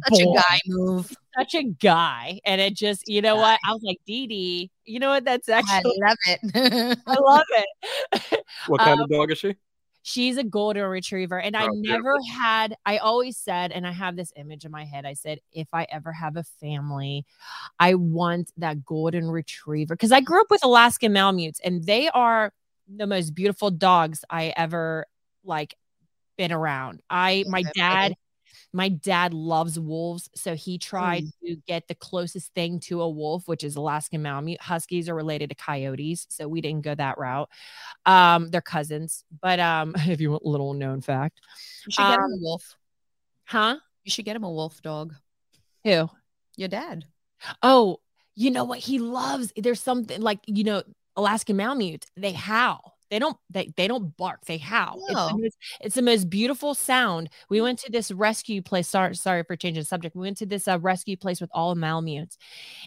[0.08, 1.10] Such a guy move.
[1.36, 3.58] Such a guy, and it just, you know what?
[3.66, 4.70] I was like, Dee Dee.
[4.84, 5.24] You know what?
[5.24, 5.98] That's actually.
[6.06, 6.98] I love it.
[7.08, 8.44] I love it.
[8.68, 9.56] what kind of um, dog is she?
[10.06, 11.40] She's a golden retriever.
[11.40, 14.84] And I Oh, never had, I always said, and I have this image in my
[14.84, 15.06] head.
[15.06, 17.24] I said, if I ever have a family,
[17.80, 19.96] I want that golden retriever.
[19.96, 22.52] Because I grew up with Alaskan Malamutes and they are
[22.88, 25.06] the most beautiful dogs I ever
[25.44, 25.74] like
[26.36, 27.00] been around.
[27.08, 28.14] I, my dad,
[28.72, 30.28] my dad loves wolves.
[30.34, 31.30] So he tried Mm.
[31.46, 34.60] to get the closest thing to a wolf, which is Alaskan Malamute.
[34.60, 36.26] Huskies are related to coyotes.
[36.30, 37.48] So we didn't go that route.
[38.06, 39.24] Um, they're cousins.
[39.40, 41.40] But um, if you want a little known fact,
[41.86, 42.76] You should get him Um, a wolf.
[43.44, 43.76] huh?
[44.04, 45.14] You should get him a wolf dog.
[45.84, 46.10] Who?
[46.56, 47.04] Your dad.
[47.62, 48.00] Oh,
[48.34, 48.78] you know what?
[48.80, 50.82] He loves, there's something like, you know,
[51.16, 52.92] Alaskan Malamutes, they howl.
[53.10, 54.44] They don't they they don't bark.
[54.46, 55.04] They howl.
[55.08, 55.28] It's, Oh.
[55.28, 57.28] the most, it's the most beautiful sound.
[57.48, 58.88] We went to this rescue place.
[58.88, 60.16] Sorry, sorry for changing the subject.
[60.16, 62.36] We went to this uh, rescue place with all Malamutes,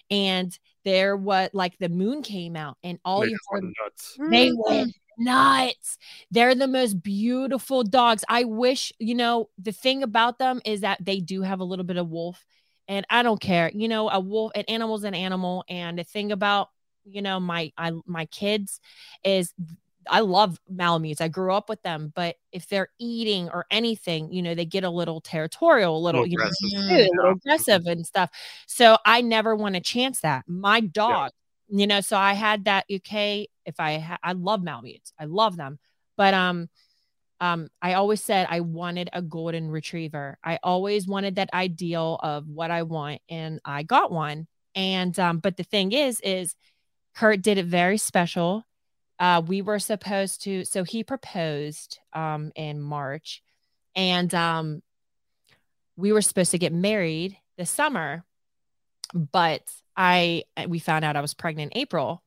[0.09, 4.17] and there was like the moon came out, and all They you heard went nuts.
[4.29, 5.97] they went nuts.
[6.31, 8.25] They're the most beautiful dogs.
[8.27, 11.85] I wish, you know, the thing about them is that they do have a little
[11.85, 12.43] bit of wolf.
[12.89, 13.69] And I don't care.
[13.73, 15.65] You know, a wolf, an animal's an animal.
[15.67, 16.69] And the thing about,
[17.09, 18.79] you know, my I my kids
[19.23, 19.53] is
[20.09, 21.21] I love Malamutes.
[21.21, 24.83] I grew up with them, but if they're eating or anything, you know, they get
[24.83, 26.89] a little territorial, a little, Little you know, aggressive.
[26.89, 28.29] A little aggressive and stuff.
[28.67, 30.45] So I never want to chance that.
[30.47, 31.31] My dog,
[31.67, 33.47] you know, so I had that okay.
[33.65, 35.79] If I ha- I love Malamutes, I love them,
[36.15, 36.69] but um,
[37.39, 40.37] um, I always said I wanted a golden retriever.
[40.43, 44.47] I always wanted that ideal of what I want, and I got one.
[44.75, 46.55] And um, but the thing is, is
[47.17, 48.63] Kurt did it very special.
[49.17, 53.41] Uh, we were supposed to, so he proposed um in March,
[53.95, 54.83] and um,
[55.95, 58.23] we were supposed to get married this summer,
[59.13, 59.63] but
[59.95, 62.23] I we found out I was pregnant in April.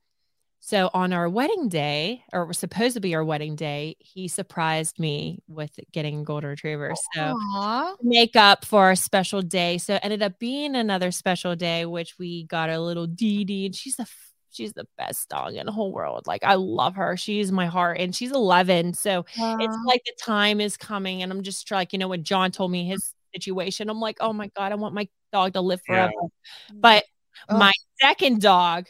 [0.58, 4.26] So on our wedding day, or it was supposed to be our wedding day, he
[4.26, 6.92] surprised me with getting a golden retriever.
[7.14, 7.94] So Aw.
[8.02, 9.78] make up for our special day.
[9.78, 13.66] So it ended up being another special day, which we got our little Dee Dee,
[13.66, 16.26] and she's f- she's the best dog in the whole world.
[16.26, 17.16] Like I love her.
[17.16, 18.94] She's my heart, and she's 11.
[18.94, 22.50] So it's like the time is coming, and I'm just like, you know, when Jon
[22.50, 25.80] told me his situation, I'm like, oh my god, I want my dog to live
[25.88, 26.08] Yeah.
[26.08, 26.28] forever.
[26.72, 27.04] But
[27.48, 27.56] Oh.
[27.58, 28.86] my second dog,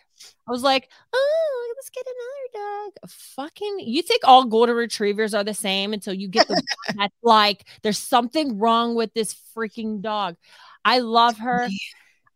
[0.49, 3.11] I was like, oh, let's get another dog.
[3.11, 6.63] Fucking, you think all golden retrievers are the same until you get the one
[6.97, 10.37] that's like, there's something wrong with this freaking dog.
[10.85, 11.69] I love her.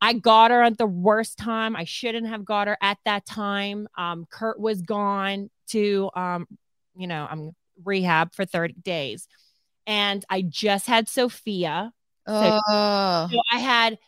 [0.04, 1.74] I got her at the worst time.
[1.74, 3.88] I shouldn't have got her at that time.
[3.96, 6.46] Um, Kurt was gone to, um,
[6.94, 7.52] you know, I'm
[7.82, 9.26] rehab for 30 days,
[9.86, 11.90] and I just had Sophia.
[12.26, 13.28] Oh.
[13.32, 13.98] So I had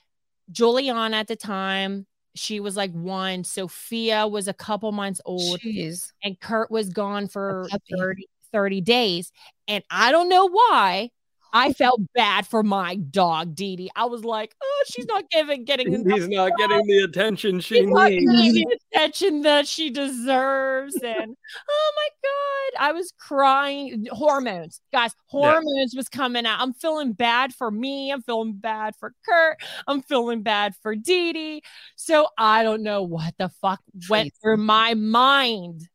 [0.52, 2.06] Juliana at the time.
[2.34, 3.42] She was like one.
[3.44, 6.12] Sophia was a couple months old, Jeez.
[6.22, 7.66] and Kurt was gone for
[7.98, 9.32] 30, 30 days.
[9.66, 11.10] And I don't know why.
[11.52, 13.90] I felt bad for my dog, Dee Dee.
[13.96, 17.76] I was like, oh, she's not giving getting enough He's not getting the attention she
[17.76, 18.32] She's not needs.
[18.32, 20.96] getting the attention that she deserves.
[21.02, 21.36] And
[21.70, 24.06] oh my God, I was crying.
[24.10, 26.60] Hormones, guys, hormones was coming out.
[26.60, 28.10] I'm feeling bad for me.
[28.10, 29.58] I'm feeling bad for Kurt.
[29.86, 31.62] I'm feeling bad for Dee Dee.
[31.96, 34.34] So I don't know what the fuck went Crazy.
[34.42, 35.88] through my mind.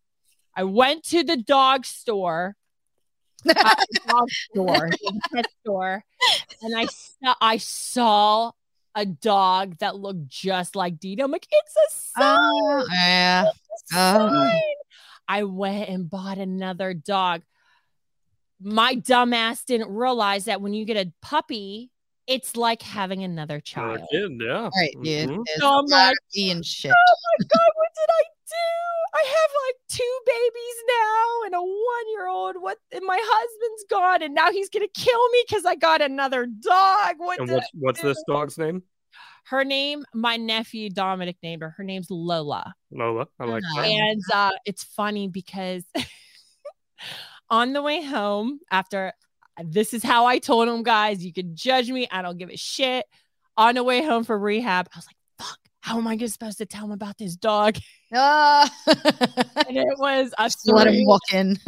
[0.55, 2.55] I went to the dog store.
[3.45, 4.89] Dog store,
[5.33, 6.03] pet store,
[6.61, 8.51] and I saw I saw
[8.95, 11.23] a dog that looked just like Dee Dee.
[11.23, 12.23] I'm like, it's a sign.
[12.39, 13.45] Oh, yeah.
[13.73, 14.29] It's a Oh.
[14.29, 14.59] sign.
[15.27, 17.41] I went and bought another dog.
[18.59, 21.89] My dumbass didn't realize that when you get a puppy,
[22.27, 24.07] it's like having another Another child.
[24.11, 24.69] kid, yeah.
[24.75, 25.29] Right, dude.
[25.29, 25.43] Mhm.
[25.47, 26.91] It's So like, and shit.
[26.91, 27.70] oh my god, what did I
[28.51, 29.17] do?
[29.17, 32.55] I have like two babies now and a one year old.
[32.59, 32.77] What?
[32.91, 37.15] And my husband's gone, and now he's gonna kill me because I got another dog.
[37.17, 37.39] What?
[37.39, 38.83] And what's what's this dog's name?
[39.45, 41.71] Her name, my nephew Dominic named her.
[41.71, 42.73] Her name's Lola.
[42.91, 43.25] Lola.
[43.39, 43.81] I like Oh.
[43.81, 43.87] that.
[43.87, 45.83] And uh, it's funny because
[47.49, 49.13] on the way home, after
[49.63, 52.07] this is how I told him, guys, you can judge me.
[52.11, 53.05] I don't give a shit.
[53.57, 56.59] On the way home from rehab, I was like, fuck, how am I gonna- supposed
[56.59, 57.75] to tell him about this dog?
[58.13, 58.69] Ah.
[59.67, 61.57] And it was a Just let him walk in.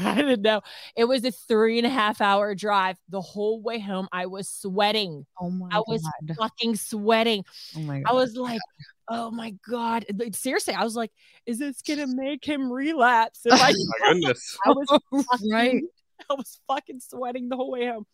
[0.00, 0.60] I didn't know.
[0.96, 2.96] It was a three and a half hour drive.
[3.08, 5.26] The whole way home, I was sweating.
[5.40, 6.36] oh my I was god.
[6.36, 7.44] fucking sweating.
[7.76, 8.10] Oh my god.
[8.10, 8.60] I was like,
[9.08, 10.04] oh my God.
[10.16, 11.10] Like, Seriously, I was like,
[11.46, 13.40] is this gonna make him relapse?
[13.44, 13.72] If I,
[14.02, 14.56] My goodness.
[14.64, 14.86] I was
[15.30, 15.82] fucking, right.
[16.30, 18.06] I was fucking sweating the whole way home.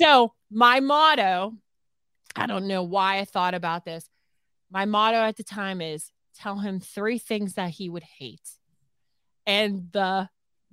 [0.00, 1.54] So my motto,
[2.36, 4.08] I don't know why I thought about this.
[4.70, 8.48] My motto at the time is tell him three things that he would hate.
[9.46, 10.28] And the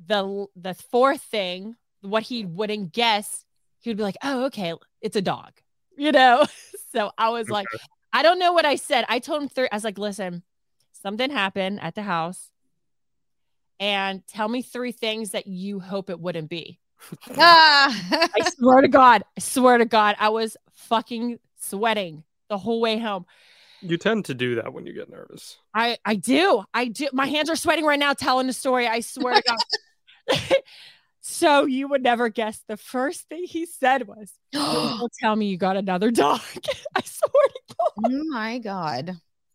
[0.05, 3.45] the the fourth thing, what he wouldn't guess,
[3.80, 5.51] he would be like, Oh, okay, it's a dog.
[5.97, 6.45] You know?
[6.93, 7.68] So I was like,
[8.12, 9.05] I don't know what I said.
[9.07, 10.43] I told him three, I was like, listen,
[10.91, 12.51] something happened at the house.
[13.80, 16.80] And tell me three things that you hope it wouldn't be.
[17.38, 18.28] Ah.
[18.36, 22.99] I swear to God, I swear to God, I was fucking sweating the whole way
[22.99, 23.26] home.
[23.82, 25.57] You tend to do that when you get nervous.
[25.73, 26.63] I I do.
[26.73, 27.07] I do.
[27.13, 28.88] My hands are sweating right now telling the story.
[28.88, 30.38] I swear to God.
[31.21, 35.47] so you would never guess the first thing he said was, oh Don't tell me
[35.47, 36.41] you got another dog.
[36.95, 37.91] I swear to God.
[37.97, 39.09] Oh my god.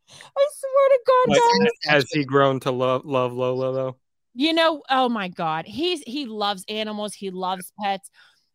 [0.09, 1.71] I swear to God, But guys.
[1.85, 3.97] has he grown to love love Lola though?
[4.35, 5.67] You know, oh my God.
[5.67, 8.11] He's he loves animals, he loves pets.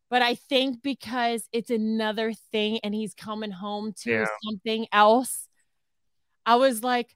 [0.10, 4.26] But I think because it's another thing and he's coming home to Yeah.
[4.44, 5.48] something else,
[6.46, 7.16] I was like,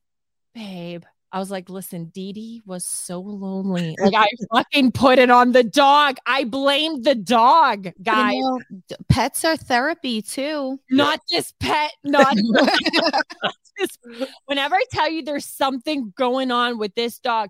[0.54, 1.04] babe,
[1.36, 3.94] I was like, listen, Dee Dee was so lonely.
[4.00, 6.16] Like I fucking put it on the dog.
[6.26, 8.36] I blamed the dog, guys.
[8.36, 8.42] You
[8.90, 10.80] know, pets are therapy too.
[10.90, 12.38] not this pet, not
[13.78, 13.98] this.
[14.46, 17.50] Whenever I tell you there's something going on with this dog,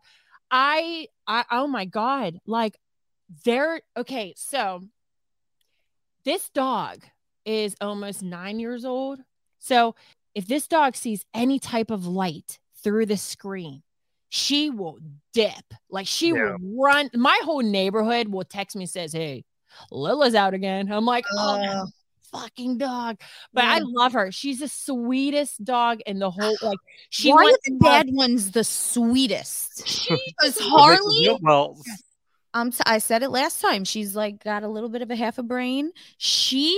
[0.49, 2.80] I, I, oh my god, like
[3.43, 3.82] there.
[3.95, 4.82] Okay, so
[6.23, 7.03] this dog
[7.45, 9.19] is almost nine years old.
[9.59, 9.95] So
[10.36, 13.81] if this dog sees any type of light through the screen,
[14.29, 14.99] she will
[15.33, 15.73] dip.
[15.89, 16.55] Like she Yeah.
[16.61, 17.09] will run.
[17.15, 19.45] My whole neighborhood will text me and says, "Hey,
[19.91, 21.86] Lila's out again." I'm like, "Oh, Uh,
[22.31, 23.17] fucking dog.
[23.53, 24.29] But I love her.
[24.31, 26.79] She's the sweetest dog in the whole like
[27.09, 27.79] she Why are the love.
[27.79, 29.88] bad ones the sweetest?
[29.88, 30.09] She-
[30.39, 31.77] Because Harley, Well,
[32.53, 33.86] um, t- I said it last time.
[33.86, 35.91] She's like got a little bit of a half a brain.
[36.17, 36.77] She's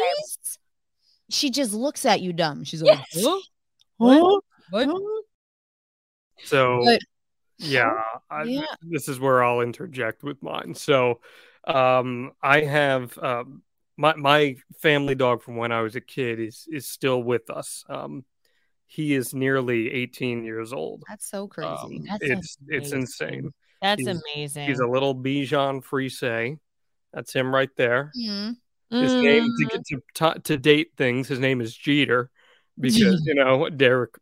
[1.29, 2.63] she just looks at you dumb.
[2.63, 3.23] She's like, Yes.
[3.25, 3.39] "Huh?
[3.99, 4.39] Huh?
[4.69, 4.89] What?
[6.43, 7.01] so But-
[7.59, 7.91] yeah,
[8.29, 8.65] I, Yeah.
[8.81, 10.75] this is where I'll interject with mine.
[10.75, 11.21] So,
[11.65, 13.63] um, I have um,
[13.97, 17.83] my my family dog from when I was a kid is is still with us.
[17.89, 18.23] Um,
[18.85, 21.03] he is nearly 18 years old.
[21.09, 21.69] That's so crazy.
[21.71, 23.51] Um, That's it's it's insane.
[23.81, 24.67] That's He's- amazing.
[24.67, 26.57] He's a little Bichon Frise.
[27.13, 28.11] That's him right there.
[28.17, 28.57] Mhm.
[28.89, 30.01] His name to Mm, get to,
[30.33, 31.27] to to date things.
[31.27, 32.29] His name is Jeter
[32.79, 34.15] because you know Derek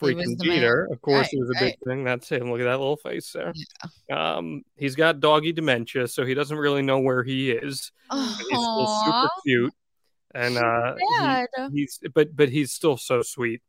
[0.00, 0.56] freaking the man.
[0.56, 0.88] Jeter.
[0.90, 2.04] Of course, Right, it was a big thing.
[2.04, 2.50] That's him.
[2.50, 3.52] Look at that little face there.
[4.10, 7.92] Um, he's got doggy dementia, so he doesn't really know where he is.
[8.48, 9.74] He's still super cute,
[10.34, 10.94] and uh,
[11.70, 13.62] he- he's but but he's still so sweet.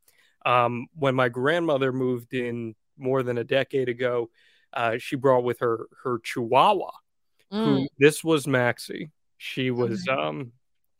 [0.45, 4.29] Um, when my grandmother moved in more than a decade ago,
[4.73, 6.91] uh, she brought with her her Chihuahua.
[7.51, 7.63] mm.
[7.63, 9.09] Who this was Maxie.
[9.37, 10.51] She was um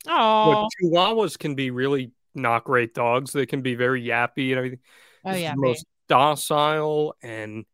[0.06, 3.32] Oh, chihuahuas can be really not great dogs.
[3.32, 4.78] They can be very yappy and everything.
[5.24, 7.64] oh yeah, most docile and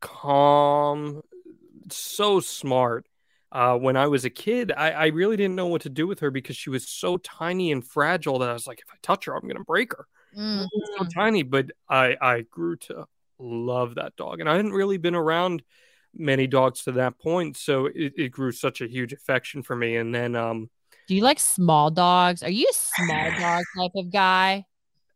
[0.00, 1.22] calm,
[1.90, 3.06] so smart.
[3.52, 6.20] Uh, when I was a kid, I, I really didn't know what to do with
[6.20, 9.26] her because she was so tiny and fragile that I was like, if I touch
[9.26, 10.06] her, I'm gonna break her.
[10.36, 10.66] Mm.
[10.98, 13.06] So tiny, but I I grew to
[13.38, 15.62] love that dog, and I hadn't really been around
[16.16, 19.96] many dogs to that point, so it, it grew such a huge affection for me.
[19.96, 20.70] And then um,
[21.08, 22.42] Do you like small dogs?
[22.42, 24.64] Are you a small dog type of guy?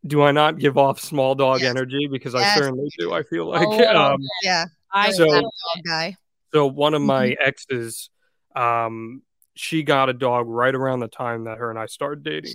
[0.06, 1.70] do I not give off small dog Yes.
[1.70, 2.06] energy?
[2.10, 3.12] Because I certainly do.
[3.12, 5.44] I feel like Oh, um, Yeah, I So- dog
[5.86, 6.16] guy.
[6.54, 6.66] so.
[6.68, 7.46] One of my Mm-hmm.
[7.48, 8.08] exes,
[8.54, 9.22] um,
[9.54, 12.54] she got a dog right around the time that her and I started dating,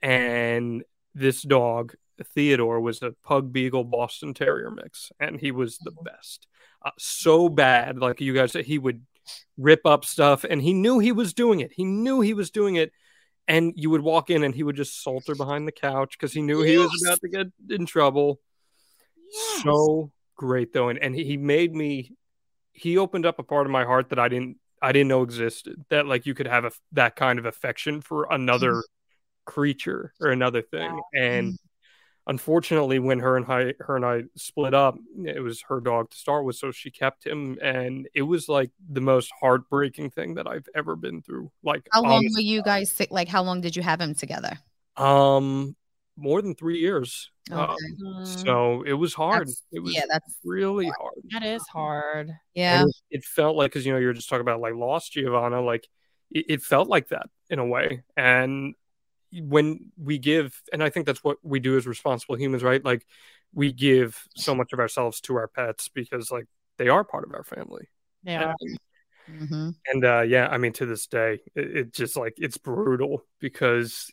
[0.00, 0.84] and
[1.14, 1.94] this dog
[2.34, 6.46] Theodore was a pug beagle Boston Terrier mix, and he was the best.
[6.86, 9.04] Uh, so bad, like you guys said, he would
[9.58, 11.72] rip up stuff, and he knew he was doing it.
[11.72, 12.92] He knew he was doing it.
[13.48, 16.42] And you would walk in, and he would just salter behind the couch because he
[16.42, 18.40] knew he was about to get in trouble.
[19.32, 19.62] Yes.
[19.62, 22.12] so great though and, and he made me
[22.72, 25.82] he opened up a part of my heart that i didn't i didn't know existed
[25.88, 28.84] that like you could have a, that kind of affection for another
[29.44, 31.58] creature or another thing and
[32.26, 36.16] unfortunately when her and I, her and I split up it was her dog to
[36.16, 40.46] start with so she kept him and it was like the most heartbreaking thing that
[40.46, 43.28] I've ever been through like How long honest- were you guys si- like?
[43.28, 44.58] How long did you have him together?
[44.96, 45.76] um
[46.16, 47.60] more than 3 years Okay.
[47.62, 52.30] Um, so it was hard That's- it was yeah, that's really hard that is hard.
[52.54, 52.82] yeah.
[52.82, 55.86] It, it felt like because you know you're just talking about like lost Giovanna, like
[56.32, 58.02] it, it felt like that in a way.
[58.16, 58.74] And
[59.32, 62.84] when we give, and I think that's what we do as responsible humans, right?
[62.84, 63.06] Like
[63.52, 66.46] we give so much of ourselves to our pets because like
[66.78, 67.88] they are part of our family.
[68.22, 68.54] Yeah.
[68.60, 68.78] And,
[69.28, 73.24] hmm and uh, yeah, I mean to this day, it, it just like it's brutal
[73.40, 74.10] because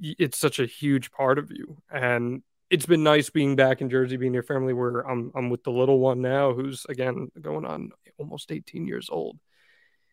[0.00, 2.42] it's such a huge part of you and.
[2.70, 5.72] It's been nice being back in Jersey, being near family where I'm I'm with the
[5.72, 9.40] little one now, who's again going on almost 18 years old.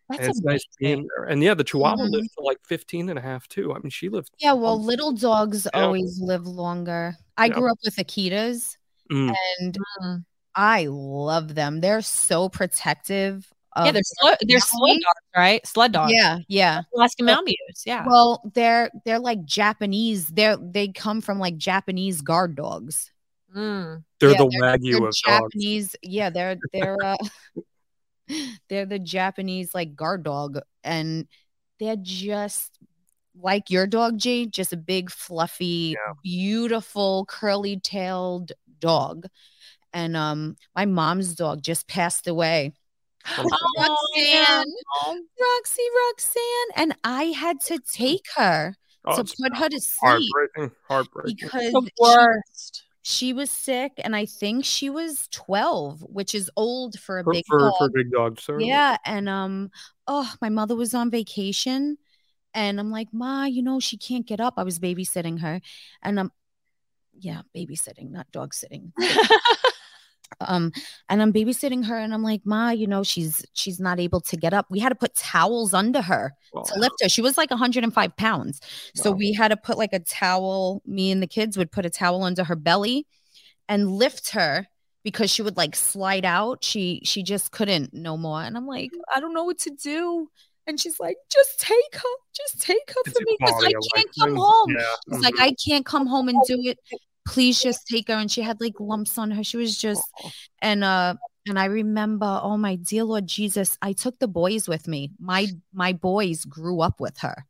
[0.10, 0.98] That's and it's nice amazing.
[1.00, 1.26] being there.
[1.26, 2.12] And yeah, the Chihuahua Mhm.
[2.12, 3.74] lived to like 15 and a half too.
[3.74, 4.30] I mean, she lived.
[4.40, 5.82] Yeah, well, little dogs Yeah.
[5.84, 7.16] always live longer.
[7.38, 7.54] I Yeah.
[7.56, 8.78] grew up with Akitas
[9.12, 9.36] Mm.
[9.60, 10.26] and Mm.
[10.56, 11.82] I love them.
[11.82, 13.52] They're so protective.
[13.76, 15.68] Yeah, they're slow, they're sled dogs, right?
[15.68, 16.12] Sled dogs.
[16.12, 16.82] Yeah, yeah.
[16.96, 17.84] Alaska Well- Malamutes.
[17.86, 18.06] Yeah.
[18.08, 20.26] Well, they're they're like Japanese.
[20.30, 23.12] They're they come from like Japanese guard dogs.
[23.56, 24.04] Mm.
[24.20, 25.22] They're Yeah, the They're wagyu of dogs.
[25.22, 25.96] Japanese.
[26.02, 27.18] Yeah, they're they're uh
[28.70, 31.28] they're the Japanese like guard dog and
[31.80, 32.78] they're just
[33.40, 36.14] like your dog, G, just a big, fluffy, Yeah.
[36.24, 39.28] beautiful, curly tailed dog.
[39.94, 42.74] And um, my mom's dog just passed away.
[43.38, 43.44] Oh,
[44.18, 44.74] Roxanne,
[45.40, 48.76] Roxy, Roxanne, and I had to take her
[49.06, 50.76] Oh, to put her to sleep heartbreaking.
[50.90, 51.36] Heartbreaking.
[51.40, 52.84] because the worst.
[52.84, 52.87] she
[53.34, 57.46] was sick, and I think she was twelve, which is old for a For, big
[57.48, 57.74] for, dog.
[57.78, 58.68] for big dogs, certainly.
[58.70, 59.72] Yeah, and um,
[60.08, 61.98] oh, my mother was on vacation,
[62.54, 64.56] and I'm like, Ma, you know, she can't get up.
[64.58, 65.62] I was babysitting her,
[66.02, 66.32] and i'm
[67.20, 68.94] yeah, babysitting, not dog sitting.
[70.42, 70.72] um,
[71.10, 74.38] and I'm babysitting her, and I'm like, Ma, you know, she's she's not able to
[74.38, 74.68] get up.
[74.70, 77.10] We had to put towels under her Well, to lift her.
[77.10, 78.62] She was like 105 pounds,
[78.96, 80.82] so we had to put like a towel.
[80.86, 83.08] Me and the kids would put a towel under her belly
[83.70, 84.68] and lift her
[85.04, 86.64] because she would like slide out.
[86.64, 88.42] She she just couldn't no more.
[88.42, 90.30] And I'm like, I don't know what to do.
[90.68, 93.96] And she's like, just take her, just take her it's for me because I can't
[93.96, 94.76] life come home.
[94.78, 94.96] Yeah.
[95.08, 95.42] It's like mhm.
[95.44, 96.78] I can't come home and do it.
[97.28, 98.14] Please just take her.
[98.16, 99.44] And she had like lumps on her.
[99.44, 100.04] She was just
[100.60, 101.16] and uh
[101.48, 105.12] and I remember, oh my dear Lord Jesus, I took the boys with me.
[105.20, 107.46] My my boys grew up with her.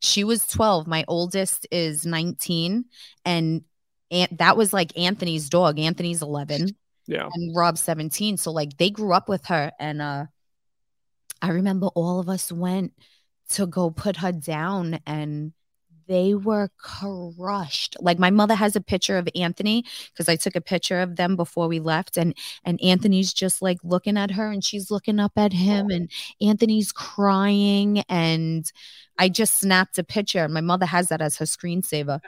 [0.00, 0.86] She was 12.
[0.86, 2.84] My oldest is 19.
[3.24, 3.62] And
[4.10, 5.78] and that was like Anthony's dog.
[5.78, 6.68] Anthony's 11
[7.06, 7.28] Yeah.
[7.32, 8.36] and Rob's 17.
[8.36, 9.72] So like they grew up with her.
[9.78, 10.26] And uh
[11.40, 12.92] I remember all of us went
[13.50, 15.52] to go put her down and
[16.06, 17.96] they were crushed.
[18.00, 21.36] Like my mother has a picture of Anthony because I took a picture of them
[21.36, 25.32] before we left and and Anthony's just like looking at her and she's looking up
[25.36, 28.70] at him and Anthony's crying and
[29.18, 32.20] I just snapped a picture and my mother has that as her screensaver.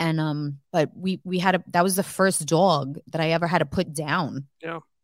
[0.00, 3.46] And um but we we had a that was the first dog that I ever
[3.46, 4.46] had to put down.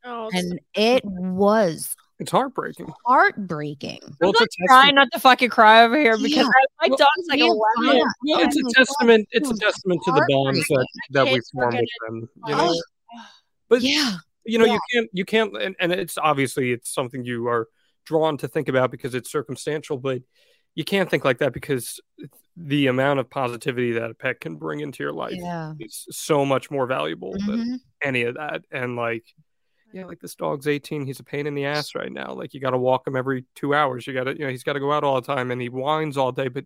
[0.06, 2.92] Oh, and it was It's heartbreaking.
[3.06, 4.00] heartbreaking.
[4.20, 6.42] Well, I'm it's a like trying testament, not to fucking cry over here because Yeah.
[6.44, 7.96] I, my Well, dog's like yeah, 11.
[7.96, 8.36] yeah.
[8.36, 9.28] well, it's a testament.
[9.32, 12.28] It's a testament to the bonds that, that we Kids form with gonna- them.
[12.46, 13.22] You know, Oh,
[13.68, 14.16] but yeah.
[14.44, 14.72] you know Yeah.
[14.74, 17.68] you can't you can't and, and it's obviously it's something you are
[18.06, 20.20] drawn to think about because it's circumstantial but
[20.74, 22.00] you can't think like that because
[22.56, 25.72] the amount of positivity that a pet can bring into your life Yeah.
[25.80, 27.80] is so much more valuable than Mhm.
[28.02, 29.24] any of that and like
[29.94, 32.60] yeah like this dog's 18 he's a pain in the ass right now like you
[32.60, 34.80] got to walk him every two hours you got to you know he's got to
[34.80, 36.64] go out all the time and he whines all day but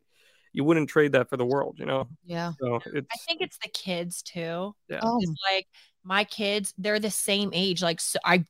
[0.53, 2.53] you wouldn't trade that for the world you know Yeah.
[2.59, 4.75] so it's I think it's the kids too.
[4.89, 5.67] yeah Oh, It's like
[6.05, 7.83] my kids, they're the same age.
[7.83, 8.45] Like so I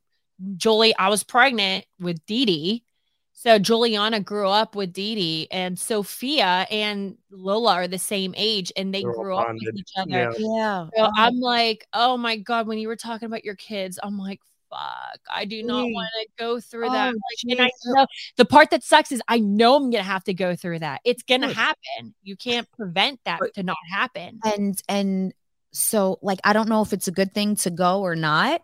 [0.56, 2.84] Julie, I was pregnant with Dee Dee.
[3.32, 8.72] So Juliana grew up with Dee Dee and Sophia and Lola are the same age
[8.76, 10.10] and they They're all grew up with each other.
[10.10, 10.32] Yeah.
[10.38, 10.86] yeah.
[10.96, 14.40] So I'm like, oh my God, when you were talking about your kids, I'm like,
[14.70, 15.94] fuck, I do not Mm.
[15.94, 17.06] want to go through Oh, that.
[17.14, 18.06] Like, and I know
[18.36, 21.00] the part that sucks is I know I'm gonna have to go through that.
[21.04, 22.14] It's gonna happen.
[22.22, 24.40] You can't prevent that to not happen.
[24.44, 25.32] and and
[25.70, 28.62] so like i don't know if it's a good thing to go or not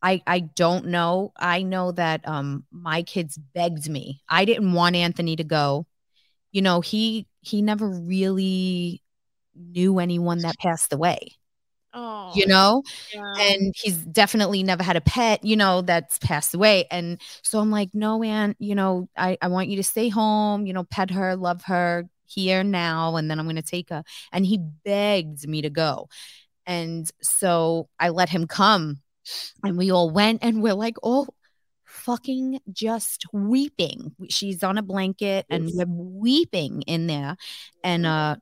[0.00, 4.96] i i don't know i know that um my kids begged me i didn't want
[4.96, 5.86] anthony to go
[6.52, 9.02] you know he he never really
[9.54, 11.18] knew anyone that passed away
[11.98, 12.82] Oh, you know
[13.14, 13.32] yeah.
[13.38, 17.70] and he's definitely never had a pet you know that's passed away and so i'm
[17.70, 21.10] like no aunt you know i, I want you to stay home you know pet
[21.10, 25.48] her love her here now and then i'm going to take her and he begged
[25.48, 26.08] me to go
[26.66, 28.98] and so i let him come
[29.64, 31.34] and we all went and we're like all
[31.84, 34.14] fucking just weeping.
[34.28, 37.36] She's on a blanket and we're weeping in there
[37.82, 38.36] and uh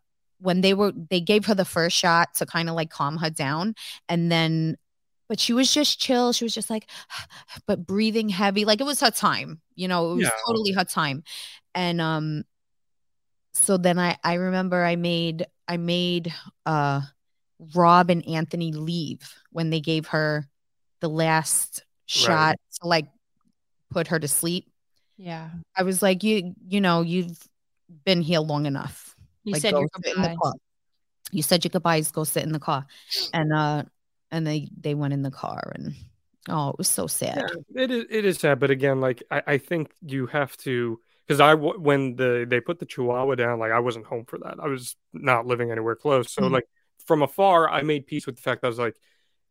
[0.45, 3.30] when they were they gave her the first shot to kind of like calm her
[3.30, 3.74] down
[4.09, 4.76] and then
[5.26, 6.34] but she was just chill.
[6.34, 6.88] She was just like
[7.66, 8.66] but breathing heavy.
[8.66, 10.30] Like it was her time you know it was Yeah.
[10.47, 11.24] totally her time.
[11.74, 12.45] And um
[13.53, 16.34] so then i i remember i made i made
[16.66, 17.01] uh
[17.74, 20.47] rob and anthony leave when they gave her
[21.01, 23.07] the last shot to like
[23.90, 24.70] put her to sleep.
[25.16, 25.51] Yeah.
[25.76, 27.38] i was like you you know you've
[28.05, 29.04] been here long enough
[29.45, 30.38] You like said go your sit in the goodbyes.
[30.42, 30.53] car.
[31.32, 32.11] You said your goodbyes.
[32.11, 32.86] Go sit in the car,
[33.32, 33.84] and uh,
[34.30, 35.95] and they they went in the car, and
[36.49, 37.36] oh, it was so sad.
[37.70, 38.05] Yeah, it is.
[38.11, 42.16] It is sad, but again, like I, I think you have to because I when
[42.16, 44.57] the they put the Chihuahua down, like I wasn't home for that.
[44.62, 46.51] I was not living anywhere close, so Mhm.
[46.53, 46.68] like
[47.07, 48.97] from afar, I made peace with the fact that I was like,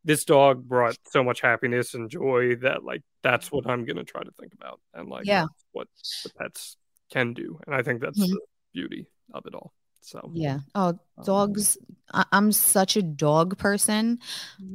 [0.03, 4.23] this dog brought so much happiness and joy that like that's what I'm gonna try
[4.23, 5.45] to think about, and like Yeah.
[5.71, 5.87] what
[6.23, 6.77] the pets
[7.11, 8.31] can do, and I think that's Mhm.
[8.31, 8.39] the
[8.73, 9.73] beauty of it all.
[10.03, 10.59] So Yeah.
[10.75, 11.77] Oh, um, dogs.
[12.13, 14.19] I- I'm such a dog person.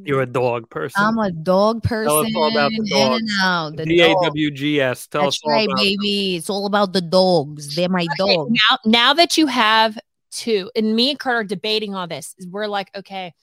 [0.05, 1.05] you're a dog person.
[1.05, 2.09] I'm a dog person.
[2.09, 3.20] Tell us all about the in dogs.
[3.20, 3.76] and out.
[3.76, 4.22] The D A dog.
[4.24, 5.07] W G S.
[5.07, 6.37] Tell That's us all right, about baby.
[6.37, 7.76] It's all about the dogs.
[7.76, 8.51] They're my Okay, dogs.
[8.70, 9.99] now, now that you have
[10.31, 10.70] two.
[10.74, 12.35] And me and Kurt are debating all this.
[12.51, 13.35] We're like, okay,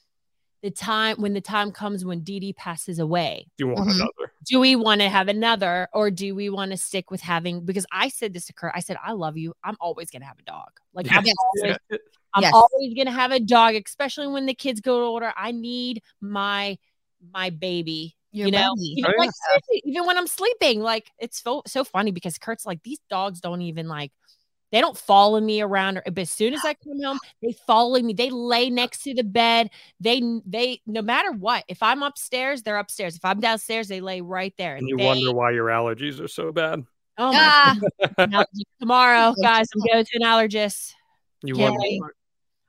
[0.65, 3.95] the time when the time comes when Dee Dee passes away, Do you want Mhm.
[3.97, 4.31] another?
[4.47, 7.85] do we want to have another or do we want to stick with having because
[7.91, 8.73] I said this to Kurt.
[8.75, 9.53] I said, I love you.
[9.63, 10.69] I'm always gonna have a dog.
[10.93, 11.97] Like I'm always Yeah.
[12.33, 12.53] I'm Yes.
[12.53, 15.31] always gonna have a dog, especially when the kids go older.
[15.37, 16.79] I need my
[17.31, 18.17] my baby.
[18.31, 18.93] Your you know, baby.
[18.97, 19.29] even, Oh, yeah.
[19.49, 23.39] seriously, even when I'm sleeping, like it's so so funny because Kurt's like these dogs
[23.39, 24.11] don't even like
[24.75, 26.01] they don't follow me around.
[26.05, 28.11] But as soon as I come home, they follow me.
[28.11, 29.69] They lay next to the bed.
[30.01, 31.63] They they no matter what.
[31.69, 33.15] If I'm upstairs, they're upstairs.
[33.15, 34.75] If I'm downstairs, they lay right there.
[34.75, 36.83] And you they, wonder why your allergies are so bad.
[37.17, 38.45] oh my Ah,
[38.81, 39.67] tomorrow, guys.
[39.73, 40.91] I'm going to an allergist.
[41.41, 42.13] You Can't wonder.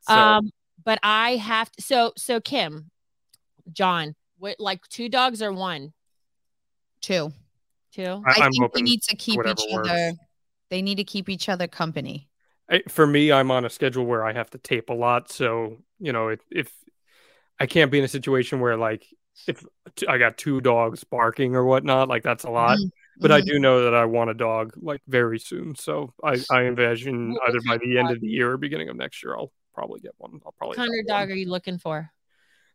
[0.03, 0.51] So, Um,
[0.85, 1.83] but I have to.
[1.83, 2.89] So so Kim,
[3.73, 5.93] Jon, what like two dogs or one?
[7.01, 7.33] two.
[7.93, 8.23] Two.
[8.25, 8.71] I, I, think open.
[8.75, 9.89] they need to keep whatever each works.
[9.89, 10.13] other.
[10.71, 12.29] They need to keep each other company.
[12.71, 15.31] I, for me, I'm on a schedule where I have to tape a lot.
[15.31, 16.73] So, you know, if, if
[17.61, 19.07] I can't be in a situation where, like,
[19.47, 19.65] if
[19.95, 22.79] t- I got two dogs barking or whatnot, like, that's a lot.
[22.79, 22.91] Mhm.
[23.21, 23.47] But I Mhm.
[23.47, 25.75] do know that I want a dog, like, very soon.
[25.77, 28.97] So I, I envision What either by the end of the year or beginning of
[28.97, 30.41] next year, I'll probably get one.
[30.45, 31.29] I'll probably What kind of adopt one.
[31.29, 32.11] dog are you looking for?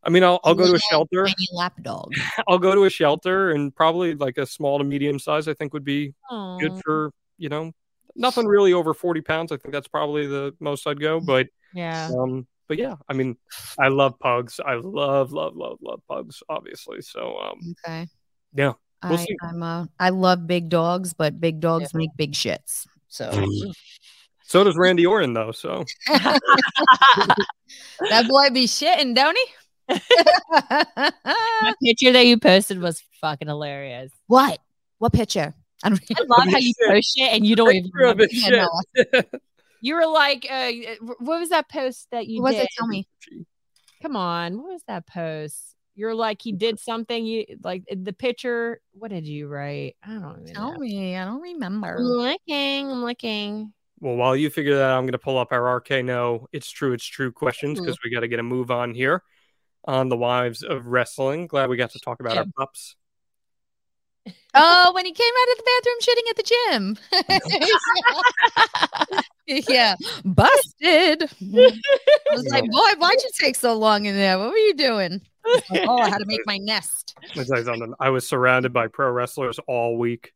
[0.04, 1.30] I mean, I'll, I'll go to a shelter.
[1.54, 2.14] Lap dog.
[2.48, 5.74] I'll go to a shelter and probably like a small to medium size, I think
[5.74, 7.72] would be Oh, good for, you know,
[8.16, 9.52] nothing really over 40 pounds.
[9.52, 11.20] I think that's probably the most I'd go.
[11.20, 12.10] But yeah.
[12.18, 13.36] Um, but yeah, I mean,
[13.78, 14.62] I love pugs.
[14.66, 17.02] I love, love, love, love pugs, obviously.
[17.02, 18.08] So, um, Okay.
[18.54, 19.36] Yeah, we'll I, see.
[19.42, 22.88] I'm uh, I love big dogs, but big dogs make big shits.
[23.10, 23.30] So
[24.44, 25.52] so does Randy Orton, though.
[25.52, 26.40] So, that
[28.30, 29.98] boy be shitting, don't he?
[30.50, 34.12] That picture that you posted was fucking hilarious.
[34.28, 34.60] what?
[35.00, 35.54] What picture?
[35.84, 38.28] I don't I love how you post shit and you don't even Picture of remember.
[38.32, 38.68] Yeah,
[39.14, 39.22] no,
[39.82, 40.72] You were like, uh,
[41.20, 42.64] what was that post that you What was did?
[42.66, 42.70] it?
[42.78, 43.08] Tell me.
[44.02, 45.76] Come on, what was that post?
[45.96, 47.26] You're like he did something.
[47.26, 48.80] You like the picture.
[48.94, 49.98] What did you write?
[50.04, 50.80] I don't even Tell know.
[50.80, 51.18] me.
[51.18, 51.96] I don't remember.
[51.98, 52.92] I'm looking.
[52.92, 53.74] I'm looking.
[54.00, 56.72] Well, while you figure that out, I'm going to pull up our RK No, It's
[56.72, 59.22] True, It's True questions because we got to get a move on here
[59.86, 61.46] on the wives of wrestling.
[61.48, 62.96] Glad we got to talk about our pups.
[64.54, 66.44] Oh, when he came out of the bathroom shitting at the
[69.48, 69.66] gym.
[69.70, 69.96] yeah,
[70.26, 71.24] busted.
[71.24, 74.38] I was like, boy, why'd you take so long in there?
[74.38, 75.22] What were you doing?
[75.46, 77.16] I like, oh, I had to make my nest.
[77.22, 77.94] Let me tell you something.
[78.00, 80.34] I was surrounded by pro wrestlers all week,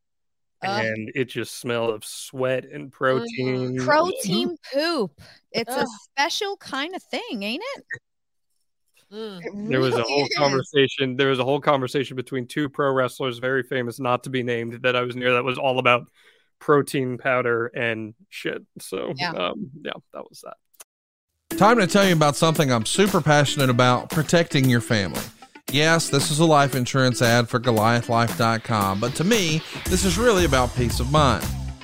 [0.63, 3.77] Uh, and it just smelled of sweat and protein.
[3.77, 5.11] protein poop.
[5.51, 7.83] It's a special kind of thing, ain't it?
[9.11, 9.39] Mm.
[9.43, 10.35] It There was a whole is.
[10.37, 11.15] conversation.
[11.15, 14.81] There was a whole conversation between two pro wrestlers, very famous, not to be named,
[14.83, 15.33] that I was near.
[15.33, 16.07] That was all about
[16.59, 18.63] protein powder and shit.
[18.79, 19.31] So, Yeah.
[19.31, 20.57] um, yeah, that was that.
[21.57, 25.21] Time to tell you about something I'm super passionate about protecting your family.
[25.71, 30.45] Yes, this is a life insurance ad for GoliathLife.com, but to me, this is really
[30.45, 31.43] about peace of mind.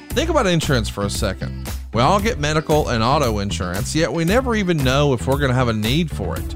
[0.10, 1.70] Think about insurance for a second.
[1.94, 5.50] We all get medical and auto insurance, yet we never even know if we're going
[5.50, 6.56] to have a need for it.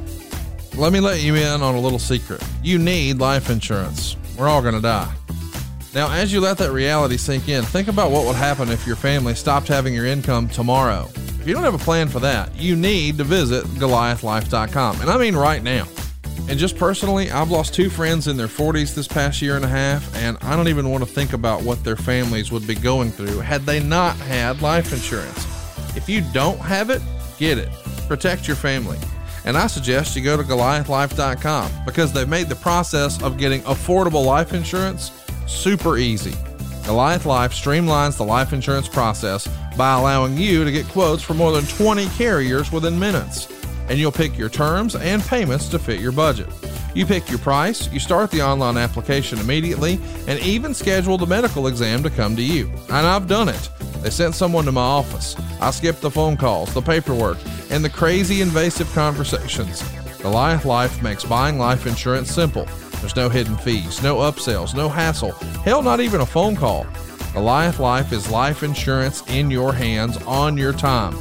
[0.78, 2.44] Let me let you in on a little secret.
[2.62, 4.18] You need life insurance.
[4.38, 5.14] We're all going to die.
[5.94, 8.98] Now, as you let that reality sink in, think about what would happen if your
[8.98, 11.10] family stopped having your income tomorrow.
[11.16, 15.00] If you don't have a plan for that, you need to visit GoliathLife.com.
[15.00, 15.88] And I mean right now.
[16.50, 19.70] And just personally, I've lost two friends in their 40s this past year and a
[19.70, 23.12] half, and I don't even want to think about what their families would be going
[23.12, 25.46] through had they not had life insurance.
[25.96, 27.02] If you don't have it,
[27.38, 27.70] get it.
[28.10, 28.98] Protect your family.
[29.46, 34.26] And I suggest you go to GoliathLife.com because they've made the process of getting affordable
[34.26, 35.12] life insurance
[35.48, 36.34] super easy.
[36.86, 41.52] Goliath Life streamlines the life insurance process by allowing you to get quotes from more
[41.52, 43.48] than 20 carriers within minutes.
[43.90, 46.48] And you'll pick your terms and payments to fit your budget.
[46.96, 51.68] You pick your price, you start the online application immediately, and even schedule the medical
[51.68, 52.72] exam to come to you.
[52.88, 53.70] And I've done it.
[54.06, 55.36] They sent someone to my office.
[55.60, 57.40] I skipped the phone calls, the paperwork,
[57.72, 59.82] and the crazy invasive conversations.
[60.22, 62.66] Goliath Life makes buying life insurance simple.
[63.00, 65.32] There's no hidden fees, no upsells, no hassle,
[65.64, 66.86] hell, not even a phone call.
[67.34, 71.18] Goliath Life is life insurance in your hands on your time.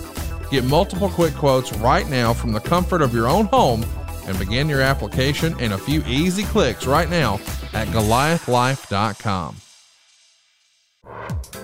[0.50, 3.82] Get multiple quick quotes right now from the comfort of your own home
[4.26, 7.40] and begin your application in a few easy clicks right now
[7.72, 9.56] at goliathlife.com.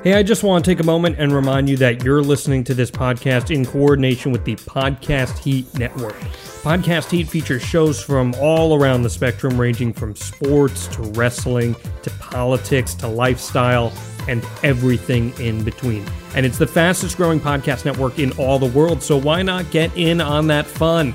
[0.03, 2.73] Hey, I just want to take a moment and remind you that you're listening to
[2.73, 6.15] this podcast in coordination with the Podcast Heat Network.
[6.63, 12.09] Podcast Heat features shows from all around the spectrum, ranging from sports to wrestling to
[12.13, 13.93] politics to lifestyle
[14.27, 16.07] and everything in between.
[16.35, 19.95] And it's the fastest growing podcast network in all the world, so why not get
[19.99, 21.09] in on that fun?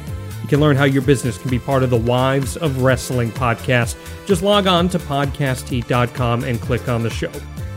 [0.43, 3.95] You can learn how your business can be part of the Wives of Wrestling podcast.
[4.27, 7.31] Just log on to podcastheat.com and click on the show.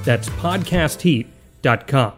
[0.08, 2.12] That's podcastheat.com.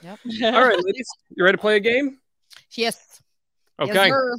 [0.00, 0.18] Yep.
[0.44, 2.20] All right, ladies, you ready to play a game?
[2.76, 3.20] Yes.
[3.80, 4.08] Yes, Okay.
[4.08, 4.36] sir.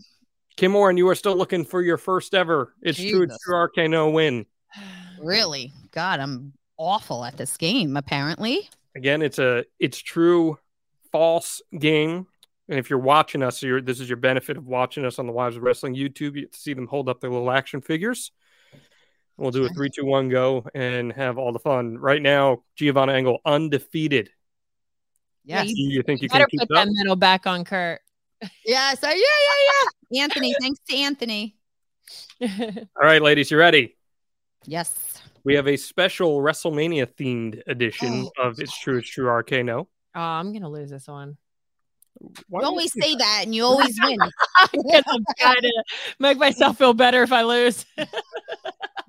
[0.56, 3.38] Kim Orton, you are still looking for your first ever It's True, It's Jesus.
[3.46, 4.46] True RK No win.
[5.22, 5.74] really?
[5.92, 8.70] God, I'm awful at this game, apparently.
[8.96, 10.58] Again, it's a it's true
[11.12, 12.26] false game.
[12.70, 15.34] And if you're watching us, you're, this is your benefit of watching us on the
[15.34, 16.36] Wives of Wrestling YouTube.
[16.36, 18.32] You get to see them hold up their little action figures.
[19.40, 21.98] We'll do a three, two, one, go, and have all the fun.
[21.98, 24.30] Right now, Giovanna Angle undefeated.
[25.46, 25.68] Yes.
[25.68, 26.86] Do you think you, Better can keep put up?
[26.86, 28.02] that medal back on Kurt.
[28.66, 28.94] Yeah.
[28.96, 30.24] So yeah, yeah, yeah.
[30.24, 31.56] Anthony, thanks to Anthony.
[32.42, 32.50] All
[33.02, 33.96] right, ladies, you ready?
[34.66, 34.94] Yes.
[35.46, 38.44] We have a special WrestleMania themed edition Oh.
[38.44, 39.88] of It's True, It's True RK No.
[40.16, 41.38] Oh, I'm gonna lose this one.
[42.50, 44.18] Why You do always say say that and you always win.
[44.58, 45.84] I'm trying to
[46.20, 47.86] make myself feel better if I lose.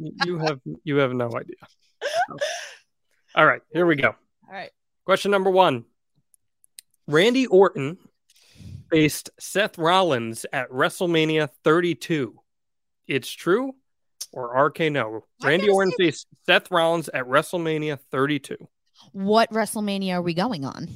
[0.01, 1.56] You have you have no idea.
[3.35, 4.09] All right, here we go.
[4.09, 4.70] All right.
[5.05, 5.85] Question number one.
[7.06, 7.98] Randy Orton
[8.90, 12.39] faced Seth Rollins at WrestleMania 32.
[13.06, 13.74] It's true
[14.32, 15.24] or RK no?
[15.43, 18.56] Randy Orton say- faced Seth Rollins at WrestleMania 32.
[19.12, 20.89] What WrestleMania are we going on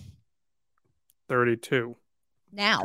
[1.29, 1.97] 32.
[2.53, 2.83] now?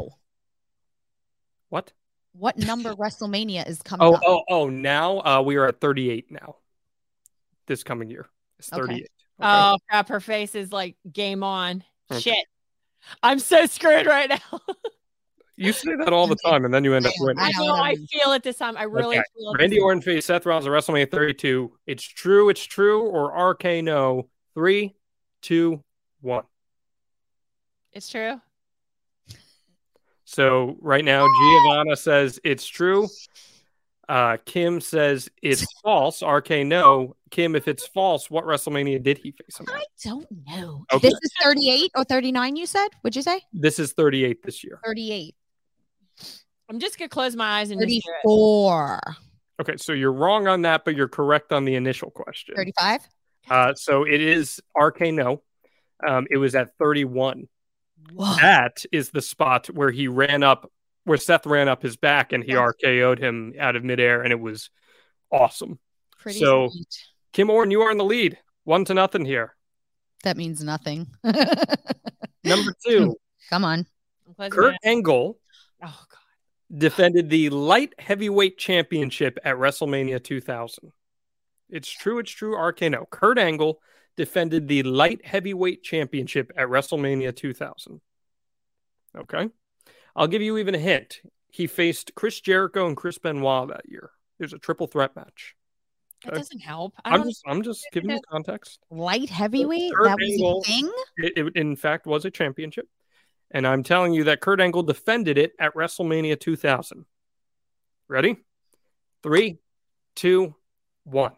[1.70, 1.92] What?
[2.34, 4.22] What number WrestleMania is coming Oh, up?
[4.26, 6.58] oh, oh, now uh, we are at 38 now.
[7.68, 8.28] This coming year.
[8.60, 8.82] It's Okay.
[8.82, 9.00] 38.
[9.02, 9.10] Okay.
[9.42, 11.84] Oh crap, her face is like game on.
[12.12, 12.20] Okay.
[12.22, 12.46] Shit.
[13.24, 14.60] I'm so screwed right now.
[15.62, 17.38] You say that all the time and then you end up winning.
[17.38, 18.78] I I know know I I feel it this time.
[18.78, 19.26] I really Okay.
[19.38, 19.58] feel it.
[19.60, 21.78] Randy Orton faced Seth Rollins at WrestleMania 32.
[21.86, 24.30] It's true, it's true, or RK no.
[24.54, 24.96] Three,
[25.42, 25.84] two,
[26.22, 26.46] one.
[27.92, 28.40] It's true.
[30.30, 33.08] So right now, Giovanna says it's true.
[34.08, 36.22] Uh, Kim says it's false.
[36.22, 37.16] RK no.
[37.32, 39.82] Kim, if it's false, what WrestleMania did he face him at?
[39.82, 40.86] I don't know.
[40.94, 41.10] Okay.
[41.10, 42.90] This is 38 or 39, you said?
[43.02, 43.42] What'd you say?
[43.54, 44.80] This is 38 this year.
[44.86, 45.34] 38.
[46.70, 48.04] I'm just gonna close my eyes and do it.
[48.24, 49.02] 34.
[49.62, 52.54] Okay, so you're wrong on that, but you're correct on the initial question.
[52.56, 53.02] 35?
[53.50, 55.42] Uh, so it is RK no.
[56.08, 57.48] Um, it was at 31.
[58.14, 58.36] Whoa.
[58.38, 60.72] That is the spot where he ran up,
[61.06, 62.60] where Seth ran up his back and he Yes.
[62.84, 64.70] RKO'd him out of midair, and it was
[65.32, 65.80] awesome.
[66.20, 66.98] Pretty so- sweet.
[67.32, 69.56] Kim Orton, you are in the lead, one to nothing here.
[70.24, 71.08] That means nothing.
[72.44, 73.16] Number two,
[73.50, 73.86] Come on.
[74.50, 74.76] Kurt.
[74.84, 75.38] Angle
[75.84, 76.80] Oh god.
[76.80, 80.92] defended the light heavyweight championship at WrestleMania 2000.
[81.70, 83.06] It's true, it's true, RK No.
[83.10, 83.80] Kurt Angle
[84.20, 88.02] defended the light heavyweight championship at WrestleMania 2000.
[89.18, 89.48] Okay.
[90.14, 91.22] I'll give you even a hint.
[91.48, 94.12] He faced Chris Jericho and Chris Benoit that year.
[94.38, 95.56] There's a triple threat match.
[96.26, 96.38] That Okay.
[96.42, 96.96] doesn't help.
[97.06, 98.82] I I'm just, I'm just giving you context.
[98.90, 99.94] Light heavyweight?
[99.94, 100.92] Kurt That was Angle- a thing?
[101.16, 102.90] It, it, in fact, was a championship.
[103.52, 107.06] And I'm telling you that Kurt Angle defended it at WrestleMania 2000.
[108.10, 108.36] Ready?
[109.24, 109.60] Three,
[110.18, 110.56] two,
[111.06, 111.32] one.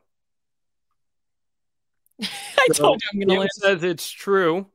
[2.69, 3.49] I So, told you I'm gonna Kim lose.
[3.55, 4.67] says it's true.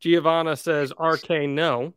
[0.00, 1.94] Giovanna says RK no.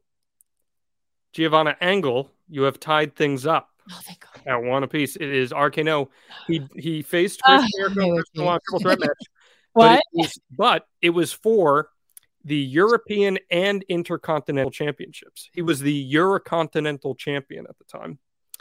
[1.33, 4.41] Giovanna Angle, you have tied things up Oh thank god.
[4.45, 5.15] at one apiece.
[5.15, 6.09] It is RK no.
[6.47, 8.37] He he faced Chris Ah, Jericho I and knew Chris it.
[8.37, 9.09] Benoit triple threat match.
[9.73, 11.89] But it, was, but it was for
[12.43, 15.49] the European and Intercontinental Championships.
[15.53, 18.19] He was the Eurocontinental champion at the time.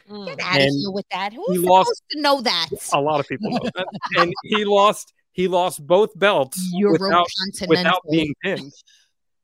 [0.08, 0.26] Mm.
[0.26, 1.32] Get out of here with that.
[1.32, 2.68] Who's he supposed lost- to know that?
[2.92, 3.86] A lot of people know that.
[4.18, 7.26] and he lost he lost both belts without
[7.68, 8.72] without being pinned.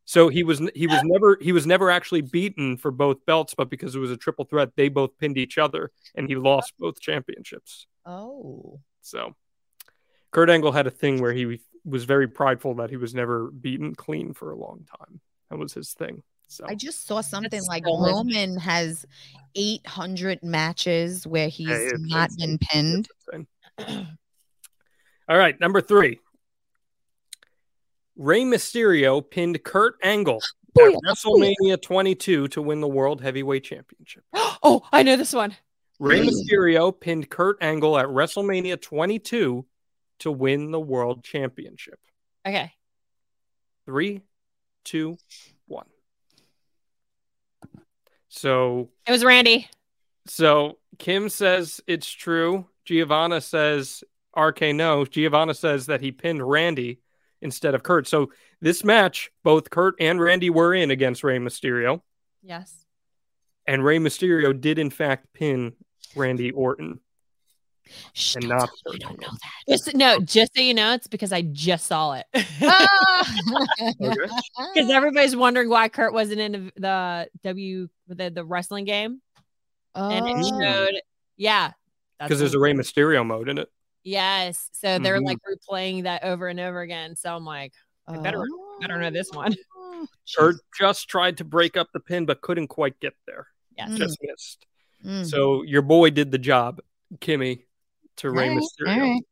[0.04, 3.68] So he was he was never he was never actually beaten for both belts, but
[3.68, 7.00] because it was a triple threat, they both pinned each other, and he lost both
[7.00, 7.86] championships.
[8.04, 8.80] Oh.
[9.02, 9.34] So
[10.30, 13.94] Kurt Angle had a thing where he was very prideful that he was never beaten
[13.94, 15.20] clean for a long time.
[15.50, 16.22] That was his thing.
[16.48, 19.04] So I just saw something like so much- Roman has
[19.56, 23.08] 800 matches where he's it's not been pinned.
[25.28, 25.36] It's insane.
[25.36, 26.20] All right, number three.
[28.16, 34.24] Rey Mysterio pinned Kurt Angle at Booyah, WrestleMania 22 to win the World Heavyweight Championship.
[34.35, 35.55] oh, I know this one.
[35.98, 39.66] Rey Mysterio pinned Kurt Angle at WrestleMania 22
[40.20, 41.98] to win the World Championship.
[42.47, 42.73] Okay.
[43.86, 44.23] Three,
[44.85, 45.16] two,
[45.66, 45.86] one.
[48.28, 49.69] So, It was Randy.
[50.27, 52.66] so Kim says it's true.
[52.85, 54.05] Giovanna says
[54.36, 55.04] RK no.
[55.04, 57.00] Giovanna says that he pinned Randy
[57.42, 58.06] instead of Kurt.
[58.08, 58.30] So
[58.60, 62.00] this match, both Kurt and Randy were in against Rey Mysterio,
[62.42, 62.84] Yes.
[63.66, 65.74] and Rey Mysterio did in fact pin
[66.14, 67.00] Randy Orton.
[68.14, 69.38] Shh, And don't not tell me I Kurt don't know
[69.68, 72.26] Just no, just so you know, it's because I just saw it.
[72.32, 72.88] that.
[74.00, 74.16] Okay.
[74.74, 79.20] Because everybody's wondering why Kurt wasn't in the W the, the wrestling game.
[79.94, 80.60] And it Oh.
[80.60, 80.94] showed
[81.36, 81.72] yeah.
[82.18, 83.68] Because there's a what- Rey Mysterio mode in it.
[84.07, 84.70] Yes.
[84.73, 85.27] So they're Mhm.
[85.27, 87.16] like replaying that over and over again.
[87.16, 87.73] So I'm like,
[88.07, 88.45] I better
[88.81, 89.55] better know this one.
[89.77, 90.07] Oh,
[90.39, 93.49] Kurt just tried to break up the pin, but couldn't quite get there.
[93.77, 93.91] yes.
[93.91, 93.97] Mm.
[93.99, 94.66] Just missed.
[95.05, 95.27] Mm.
[95.28, 96.81] So your boy did the job,
[97.19, 97.65] Kimmy,
[98.19, 98.95] to Rey All right, Mysterio.
[98.95, 99.23] all right.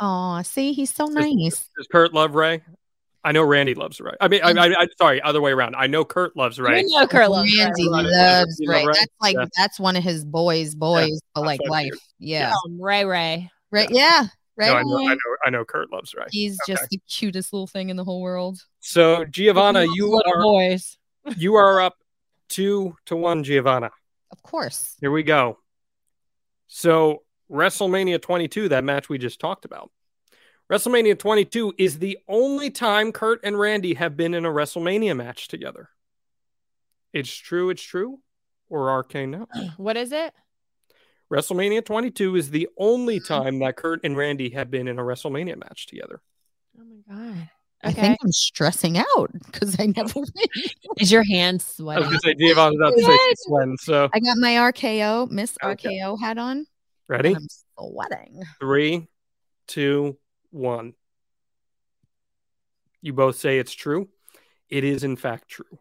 [0.00, 1.68] Aw, see, he's so nice.
[1.76, 2.62] Does Kurt love Rey?
[3.24, 4.12] I know Randy loves Rey.
[4.20, 5.74] I mean, I, I, I sorry, other way around.
[5.76, 6.80] I know Kurt loves Rey.
[6.82, 8.04] You know Kurt loves Randy Right.
[8.04, 8.86] loves You love Rey.
[8.86, 8.92] Rey?
[8.94, 9.46] That's like Yeah.
[9.56, 11.84] that's one of his boys, boys for like life.
[11.84, 11.98] figured.
[12.20, 12.52] Yeah.
[12.66, 13.50] Um, Ray Ray.
[13.76, 13.90] Right.
[13.90, 14.26] Yeah.
[14.56, 14.68] Right.
[14.68, 16.24] No, I know, I know, I know Kurt loves Rey.
[16.30, 16.72] He's Okay.
[16.74, 18.58] just the cutest little thing in the whole world.
[18.80, 20.96] So Giovanna, you are boys.
[21.36, 21.96] you are up
[22.48, 23.90] two to one, Giovanna.
[24.30, 24.96] Of course.
[25.00, 25.58] Here we go.
[26.68, 29.90] So WrestleMania 22, that match we just talked about.
[30.72, 35.48] WrestleMania 22 is the only time Kurt and Randy have been in a WrestleMania match
[35.48, 35.90] together.
[37.12, 38.20] It's true, it's true,
[38.68, 39.46] or RK no.
[39.76, 40.32] What is it?
[41.32, 45.56] WrestleMania 22 is the only time that Kurt and Randy have been in a WrestleMania
[45.58, 46.20] match together.
[46.78, 47.50] Oh my god.
[47.84, 50.10] I think I'm stressing out because I never.
[50.16, 50.24] Oh.
[50.98, 52.04] Is your hand sweating?
[52.04, 52.36] I was sweating?
[52.36, 53.76] going to say, Giovanna was about to say she's sweating.
[53.78, 55.98] So, I got my RKO, Miss Okay.
[56.00, 56.66] RKO hat on.
[57.06, 57.36] ready?
[57.36, 57.46] I'm
[57.78, 58.42] sweating.
[58.58, 59.06] Three,
[59.68, 60.16] two,
[60.50, 60.94] one.
[63.02, 64.08] You both say it's true.
[64.68, 65.78] It is, in fact, true.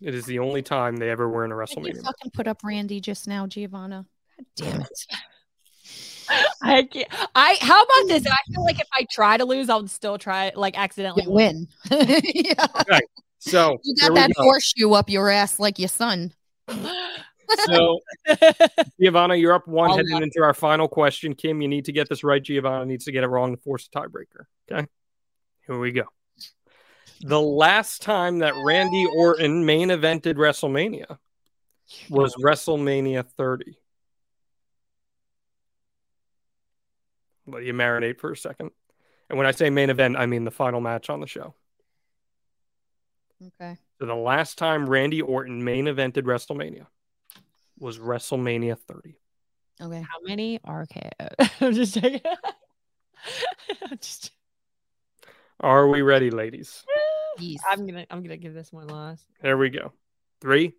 [0.00, 1.94] It is the only time they ever were in a Did you WrestleMania.
[1.96, 2.04] match.
[2.04, 4.06] fucking put up Randy just now, Giovanna?
[4.40, 5.06] God damn it.
[6.62, 7.08] I can't.
[7.34, 7.56] I.
[7.60, 8.24] How about this?
[8.26, 10.52] I feel like if I try to lose, I'll still try.
[10.54, 11.66] Like accidentally You win.
[11.90, 12.66] yeah.
[13.38, 14.42] So, You got that go.
[14.44, 16.32] horseshoe up your ass like your son.
[17.66, 17.98] So,
[19.00, 20.22] Giovanna, you're up one All heading up.
[20.22, 21.34] into our final question.
[21.34, 22.40] Kim, you need to get this right.
[22.42, 24.44] Giovanna needs to get it wrong to force a tiebreaker.
[24.70, 24.86] Okay.
[25.66, 26.04] Here we go.
[27.22, 31.18] The last time that Randy Orton main evented WrestleMania
[32.08, 33.76] was WrestleMania 30.
[37.50, 38.70] Let you marinate for a second.
[39.28, 41.54] And when I say main event, I mean the final match on the show.
[43.42, 43.78] Okay.
[43.98, 46.86] So the last time Randy Orton main evented WrestleMania
[47.78, 49.16] was WrestleMania 30.
[49.80, 50.02] Okay.
[50.02, 51.50] How many RKO?
[51.60, 52.20] I'm just checking.
[53.90, 54.30] I'm just.
[55.60, 56.84] Are we ready, ladies?
[57.38, 57.62] Yes.
[57.70, 58.06] I'm gonna.
[58.10, 59.24] I'm gonna give this one last.
[59.40, 59.92] There we go.
[60.40, 60.74] Three,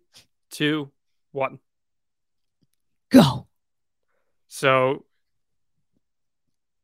[0.50, 0.90] two,
[1.32, 1.58] one.
[3.10, 3.46] Go.
[4.48, 5.04] So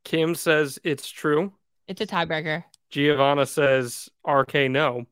[0.09, 1.53] Kim says it's true.
[1.87, 2.65] It's a tiebreaker.
[2.89, 5.05] Giovanna says RK no.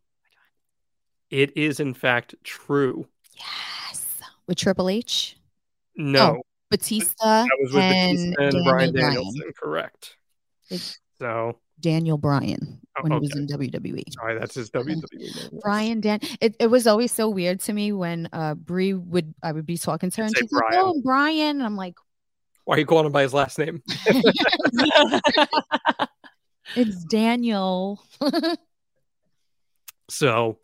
[1.30, 3.06] It is in fact true.
[3.34, 4.20] Yes.
[4.46, 5.36] With Triple H,
[5.96, 6.40] No,
[6.70, 9.06] Batista, that was with and, Batista and Daniel Brian Bryan.
[9.14, 9.52] Danielson.
[9.60, 10.16] Correct.
[10.70, 14.02] It's- So Daniel Bryan Oh, when he was in WWE.
[14.14, 15.60] sorry, that's his WWE.
[15.60, 16.20] Brian Dan.
[16.40, 19.76] It, it was always so weird to me when uh Brie would I would be
[19.76, 20.82] talking to her and she's like, Brian.
[20.86, 21.96] "Oh, Brian," and I'm like,
[22.66, 23.80] Why are you calling him by his last name?
[26.76, 28.02] "It's Daniel."
[30.08, 30.58] So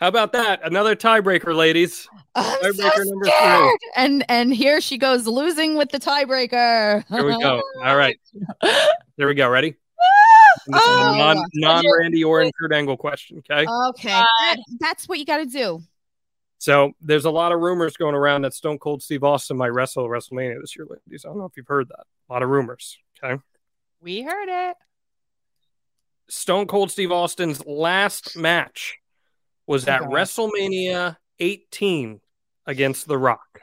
[0.00, 0.60] how about that?
[0.62, 2.06] Another tiebreaker, ladies.
[2.34, 3.32] I'm so Tiebreaker number three.
[3.32, 3.78] scared.
[3.96, 7.02] And and here she goes losing with the tiebreaker.
[7.08, 7.62] Here we go.
[7.82, 8.18] All right.
[9.16, 9.48] There we go.
[9.48, 9.70] Ready?
[10.66, 11.14] This is a Oh.
[11.16, 13.38] non non Randy Orton Kurt Angle question.
[13.50, 13.64] Okay.
[13.88, 15.80] Okay, uh, that- that's what you got to do.
[16.58, 20.04] So there's a lot of rumors going around that Stone Cold Steve Austin might wrestle
[20.04, 21.24] at WrestleMania this year, ladies.
[21.24, 22.04] I don't know if you've heard that.
[22.28, 22.98] A lot of rumors.
[23.22, 23.40] Okay.
[24.00, 24.76] we heard it.
[26.28, 28.98] Stone Cold Steve Austin's last match
[29.66, 30.10] was at Okay.
[30.12, 32.20] WrestleMania 18
[32.66, 33.60] against The Rock.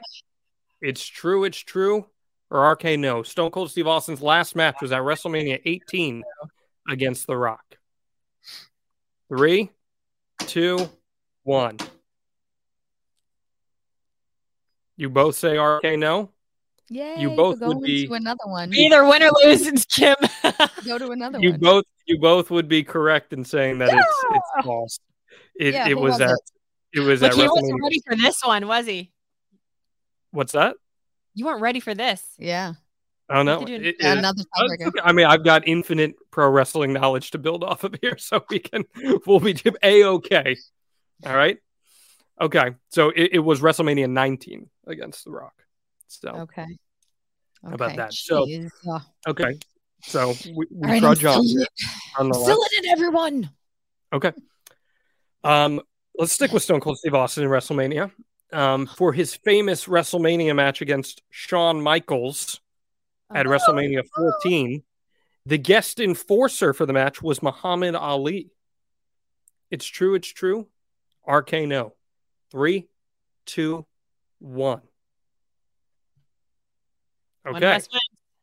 [0.80, 2.06] It's true, it's true,
[2.50, 3.22] or RK no.
[3.22, 6.22] Stone Cold Steve Austin's last match was at WrestleMania 18
[6.88, 7.64] against The Rock.
[9.28, 9.70] Three,
[10.40, 10.88] two,
[11.42, 11.78] one.
[14.96, 16.30] You both say RK no?
[16.90, 17.16] Yay!
[17.18, 18.72] You both go would be- into another one.
[18.74, 20.16] Either win or lose, it's Kim.
[20.84, 21.60] Go to another You one.
[21.60, 24.98] both you both would be correct in saying that it's it's false.
[25.58, 26.40] It Yeah, it was was at it?
[26.92, 29.10] it was Look, at he wasn't ready for this one, was he?
[30.30, 30.76] What's that?
[31.34, 32.22] You weren't ready for this.
[32.38, 32.74] yeah,
[33.30, 33.60] I no.
[33.60, 34.42] to do It- Yeah, it- another.
[35.02, 38.58] I mean, I've got infinite pro wrestling knowledge to build off of here, so we
[38.58, 38.84] can
[39.26, 40.54] we'll be a okay.
[41.24, 41.56] All right.
[42.40, 45.54] Okay, so it, it was WrestleMania 19 against The Rock.
[46.08, 46.66] So Okay.
[47.62, 48.12] about that?
[48.12, 48.70] So- jeez.
[48.88, 49.58] Uh, okay,
[50.02, 51.46] So we, we right, trudge on.
[51.46, 51.66] still,
[52.18, 52.58] nonetheless.
[52.78, 53.50] in it, everyone.
[54.12, 54.32] Okay.
[55.42, 55.80] Um,
[56.18, 58.10] let's stick with Stone Cold Steve Austin in WrestleMania.
[58.52, 62.60] Um, for his famous WrestleMania match against Shawn Michaels
[63.34, 64.84] at WrestleMania 14,
[65.46, 68.50] the guest enforcer for the match was Muhammad Ali.
[69.70, 70.68] It's true, it's true.
[71.26, 71.94] RK no.
[72.52, 72.86] Three,
[73.46, 73.86] two,
[74.44, 74.80] one.
[77.44, 77.80] One Okay.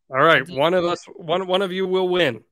[0.09, 0.47] All right.
[0.49, 2.43] One of us one one of you will win.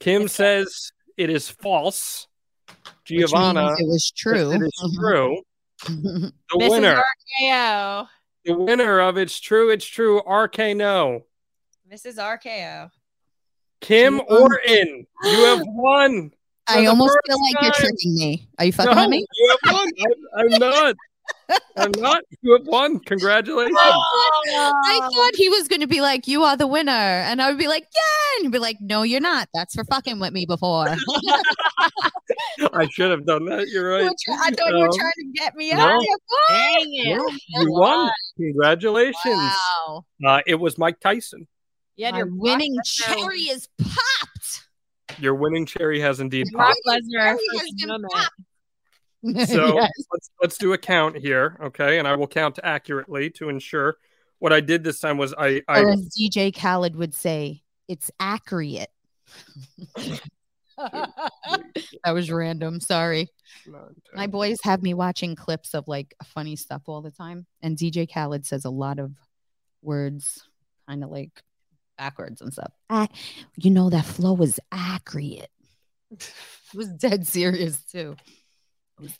[0.00, 2.26] Kim says it is false.
[2.68, 4.52] Which means Giovanna it was true.
[4.52, 5.42] It is true.
[5.84, 6.70] The Mrs.
[6.70, 7.02] winner,
[7.42, 8.08] RKO.
[8.44, 10.18] the winner of it's true, it's true.
[10.20, 11.24] RK no.
[11.92, 12.18] Mrs.
[12.18, 12.90] RKO.
[13.80, 16.30] Kim Orton, you have won.
[16.68, 17.80] I almost feel like you're time.
[17.80, 18.48] tricking me.
[18.60, 19.26] Are you fucking No, with me?
[19.34, 19.88] you have won.
[20.38, 20.94] I'm, I'm not.
[21.76, 22.22] I'm not.
[22.42, 22.98] You have won.
[23.00, 23.76] Congratulations.
[23.78, 27.58] I thought he was going to be like, "You are the winner," and I would
[27.58, 29.48] be like, "Yeah," and he'd be like, "No, you're not.
[29.54, 30.86] That's for fucking with me before."
[32.74, 33.68] I should have done that.
[33.68, 34.04] You're right.
[34.04, 35.78] were try- I thought you were Um, trying to get me no.
[35.80, 35.96] out.
[35.98, 36.04] of
[36.48, 37.16] Dang it.
[37.16, 37.26] No,
[37.62, 38.10] you won.
[38.36, 39.14] Congratulations.
[39.26, 41.46] Wow, Uh, it was Mike Tyson.
[41.96, 44.62] Yeah, your winning cherry is popped.
[45.18, 46.78] Your winning cherry has indeed popped.
[46.86, 47.36] Lesnar.
[47.36, 48.30] Cherry has been popped.
[49.46, 49.90] So Yes.
[50.10, 51.98] let's let's do a count here, okay?
[51.98, 53.96] And I will count accurately to ensure.
[54.40, 58.90] What I did this time was I I as DJ Khaled would say, "It's accurate."
[60.76, 62.80] that was random.
[62.80, 63.28] Sorry.
[64.14, 68.12] My boys have me watching clips of like funny stuff all the time, and DJ
[68.12, 69.12] Khaled says a lot of
[69.82, 70.42] words,
[70.88, 71.30] kind of like
[71.96, 72.72] backwards and stuff.
[72.90, 73.06] Ah,
[73.56, 75.50] you know that flow was accurate.
[76.74, 78.16] It was dead serious too.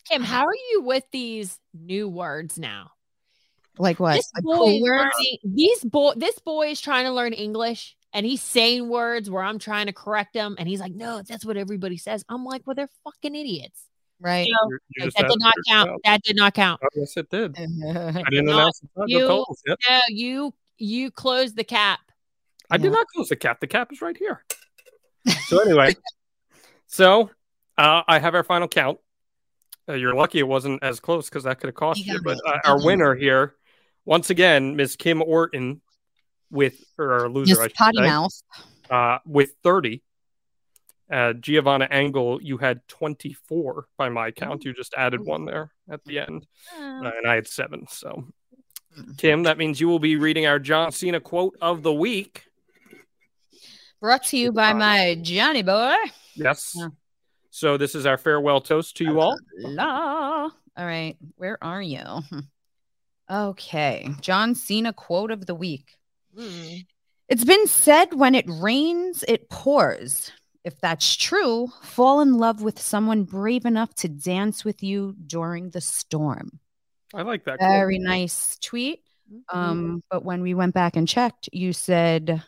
[0.09, 2.91] Kim, how are you with these new words now?
[3.79, 4.17] Like what?
[4.17, 7.97] This Like boy cool is learning, these boy this boy is trying to learn English
[8.13, 11.45] and he's saying words where I'm trying to correct him and he's like, no, that's
[11.45, 12.25] what everybody says.
[12.29, 13.81] I'm like, well, they're fucking idiots.
[14.21, 14.47] right?
[14.47, 15.87] You know, You- you like, that did not count.
[15.87, 16.01] yourself.
[16.05, 16.81] That did not count.
[16.85, 17.57] Oh, yes, it did.
[17.59, 17.79] I didn't
[18.47, 19.19] Not announce the the you.
[19.21, 19.79] totals yet.
[19.89, 22.01] No, you you closed the cap.
[22.71, 23.61] I did not close the cap.
[23.61, 24.45] The cap is right here.
[25.47, 25.95] So anyway,
[26.87, 27.31] so
[27.79, 28.99] uh, I have our final count.
[29.89, 32.23] Uh, you're lucky it wasn't as close because that could have cost You you.
[32.23, 33.55] But uh, our winner here,
[34.05, 35.81] once again, Miss Kim Orton,
[36.51, 38.43] with or our loser, should Potty say, Mouth.
[38.91, 40.03] uh, with 30.
[41.11, 44.65] Uh, Giovanna Angle, you had 24 by my count.
[44.65, 47.87] You just added one there at the end, uh, and I had seven.
[47.91, 48.25] So,
[49.19, 52.47] Kim, that means you will be reading our John Cena quote of the week.
[54.01, 55.95] Brought to you by my Johnny boy.
[56.35, 56.73] Yes.
[56.75, 56.89] Yeah.
[57.55, 59.37] So this is our farewell toast to you all.
[59.59, 60.45] La.
[60.45, 61.17] All right.
[61.37, 62.03] Where are you?
[63.31, 64.11] Okay.
[64.21, 65.97] John Cena quote of the week.
[67.29, 70.33] It's been said when it rains, it pours.
[70.65, 75.71] If that's true, fall in love with someone brave enough to dance with you during
[75.71, 76.59] the storm.
[77.15, 77.59] I like that.
[77.59, 77.71] quote.
[77.71, 79.01] Very nice tweet.
[79.51, 82.43] Um, but when we went back and checked, you said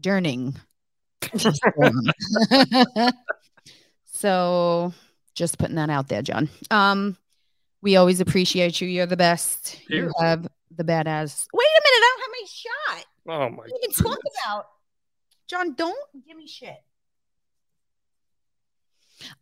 [0.00, 0.56] Durning.
[4.20, 4.92] so
[5.34, 6.48] just putting that out there, John.
[6.70, 7.16] Um,
[7.82, 8.88] we always appreciate you.
[8.88, 9.80] You're the best.
[9.88, 11.46] You have the badass.
[11.54, 13.06] Wait a minute, I don't have my shot.
[13.28, 13.56] Oh my!
[13.56, 14.34] What are you talking goodness.
[14.44, 14.66] about?
[15.48, 16.76] Jon, don't give me shit.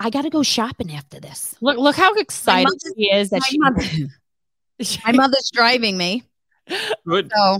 [0.00, 1.54] I gotta go shopping after this.
[1.60, 4.10] Look, look how excited mother's- she is that My, she, mother-
[5.06, 6.24] my mother's driving me,
[7.06, 7.30] Good.
[7.34, 7.58] so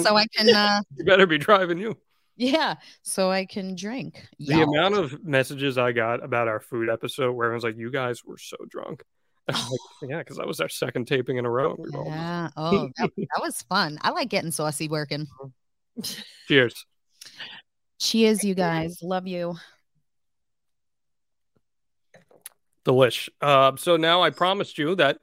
[0.00, 1.96] so I can uh you better be driving you.
[2.42, 4.26] Yeah, so I can drink.
[4.38, 4.62] The Y'all.
[4.74, 8.38] amount of messages I got about our food episode, where everyone's like, "You guys were
[8.38, 9.02] so drunk."
[9.48, 11.76] I was like, yeah, because that was our second taping in a row.
[11.78, 12.48] We Yeah.
[12.56, 13.98] Oh, that, that was fun.
[14.02, 15.26] I like getting saucy working.
[16.48, 16.84] Cheers.
[18.00, 18.98] Cheers, you guys.
[19.02, 19.54] Love you.
[22.84, 23.28] Delish.
[23.40, 25.18] Uh, so now I promised you that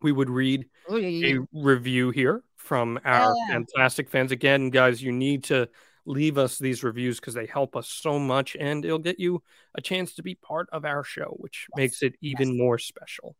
[0.00, 3.52] we would read a review here from our Yeah.
[3.54, 4.32] fantastic fans.
[4.32, 5.68] Again, guys, you need to
[6.08, 9.42] leave us these reviews because they help us so much and it'll get you
[9.74, 13.36] a chance to be part of our show, which makes it even more special.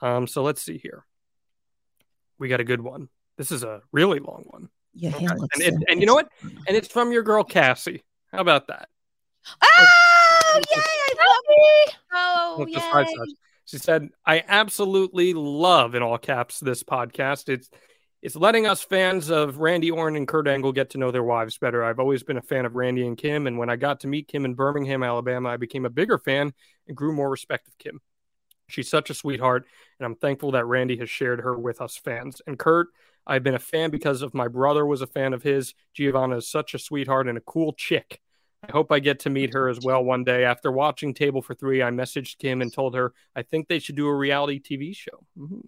[0.00, 1.04] Um, so let's see here.
[2.38, 3.08] We got a good one.
[3.36, 4.68] This is a really long one.
[4.94, 5.26] Your Okay.
[5.26, 6.28] And, it, and you know what?
[6.42, 8.02] And it's from your girl Cassie.
[8.32, 8.88] How about that?
[9.62, 10.82] Oh, yay!
[10.82, 11.96] I love it.
[12.12, 13.34] Oh, yay.
[13.64, 17.48] She said, "I absolutely love in all caps this podcast.
[17.48, 17.68] It's
[18.20, 21.56] it's letting us fans of Randy Orton and Kurt Angle get to know their wives
[21.58, 21.84] better.
[21.84, 24.28] I've always been a fan of Randy and Kim, and when I got to meet
[24.28, 26.52] Kim in Birmingham, Alabama, I became a bigger fan
[26.88, 28.00] and grew more respect of Kim.
[28.68, 29.66] She's such a sweetheart,
[29.98, 32.42] and I'm thankful that Randy has shared her with us fans.
[32.46, 32.88] And Kurt,
[33.26, 35.74] I've been a fan because of my brother was a fan of his.
[35.94, 38.20] Giovanna is such a sweetheart and a cool chick.
[38.66, 40.44] I hope I get to meet her as well one day.
[40.44, 43.94] After watching Table for Three, I messaged Kim and told her I think they should
[43.94, 45.24] do a reality TV show.
[45.38, 45.62] Mhm.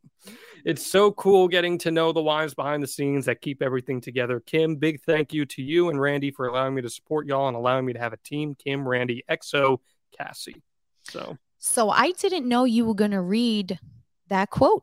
[0.64, 4.40] It's so cool getting to know the wives behind the scenes that keep everything together.
[4.40, 7.56] Kim, big thank you to you and Randy for allowing me to support y'all and
[7.56, 8.56] allowing me to have a team.
[8.56, 9.80] Kim, Randy, XO,
[10.16, 10.60] Cassie.
[11.04, 13.78] So, So I didn't know you were going to read
[14.28, 14.82] that quote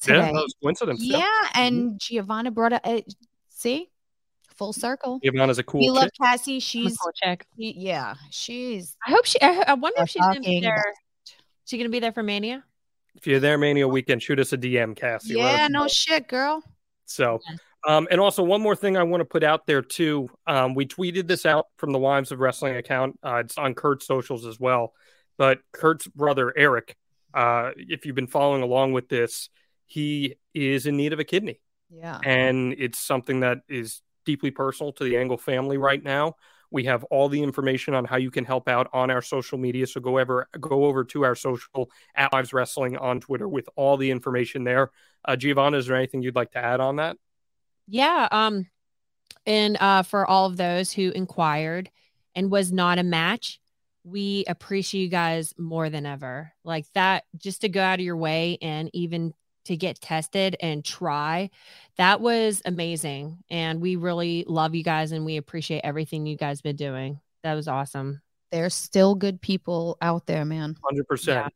[0.00, 0.18] today.
[0.18, 1.02] yeah, that was coincidence.
[1.02, 1.48] Yeah, Yeah.
[1.56, 2.80] and Giovanna brought it.
[2.84, 3.00] Uh,
[3.48, 3.90] see,
[4.56, 5.20] full circle.
[5.22, 6.10] Giovanna's a cool we love.
[6.20, 6.60] Cassie.
[6.60, 7.46] She's cool chick.
[7.58, 9.40] she- yeah, she's I hope she.
[9.40, 10.94] I, I wonder if she's gonna be talking there.
[11.66, 12.64] She gonna be there for Mania?
[13.14, 15.34] If you're there Mania weekend, shoot us a DM, Cassie.
[15.34, 15.88] Yeah, no know.
[15.88, 16.62] shit, girl.
[17.06, 17.40] So,
[17.86, 20.28] um, and also one more thing I want to put out there too.
[20.46, 23.18] Um, we tweeted this out from the Wives of Wrestling account.
[23.22, 24.94] Uh, it's on Kurt's socials as well.
[25.36, 26.96] But Kurt's brother Eric,
[27.32, 29.48] uh, if you've been following along with this,
[29.86, 31.60] he is in need of a kidney,
[31.90, 36.36] Yeah, and it's something that is deeply personal to the Angle family right now.
[36.70, 39.86] We have all the information on how you can help out on our social media.
[39.86, 43.96] So go over go over to our social at Wives Wrestling on Twitter with all
[43.96, 44.90] the information there.
[45.24, 47.16] Uh, Giovanna, is there anything you'd like to add on that?
[47.86, 48.28] Yeah.
[48.30, 48.66] Um,
[49.46, 51.90] and uh, for all of those who inquired
[52.34, 53.60] and was not a match,
[54.04, 56.52] we appreciate you guys more than ever.
[56.64, 59.32] Like that, just to go out of your way and even
[59.64, 61.50] to get tested and try,
[61.96, 63.38] that was amazing.
[63.50, 67.20] And we really love you guys and we appreciate everything you guys been doing.
[67.42, 68.20] That was awesome.
[68.52, 70.76] there's still good people out there, man.
[70.84, 71.52] Hundred percent,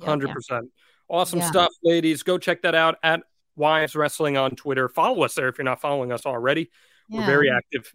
[0.00, 0.04] Yeah.
[0.04, 0.68] hundred percent.
[1.08, 1.46] Awesome Yeah.
[1.48, 2.24] stuff, ladies.
[2.24, 3.20] Go check that out at
[3.54, 4.88] Wives Wrestling on Twitter.
[4.88, 6.70] Follow us there if you're not following us already.
[7.08, 7.92] We're very active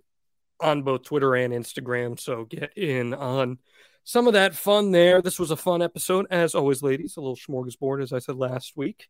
[0.62, 3.58] on both Twitter and Instagram, so get in on
[4.06, 5.22] some of that fun there.
[5.22, 7.18] This was a fun episode, as always, ladies.
[7.18, 9.08] A little smorgasbord, as I said last week.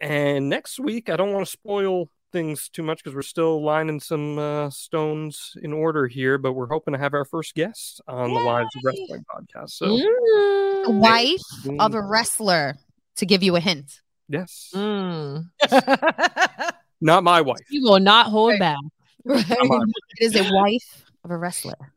[0.00, 3.98] And next week, I don't want to spoil things too much because we're still lining
[4.00, 8.32] some uh, stones in order here, but we're hoping to have our first guest on
[8.32, 9.70] the Wives of Wrestling podcast.
[9.70, 10.84] So, Mm.
[10.84, 11.80] the wife boom.
[11.80, 12.76] of a wrestler.
[13.16, 14.00] To give you a hint.
[14.28, 15.44] yes, Mm.
[17.02, 17.58] not my wife.
[17.68, 18.60] You will not hold Right.
[18.60, 18.78] back.
[19.26, 21.92] it is a wife of a wrestler.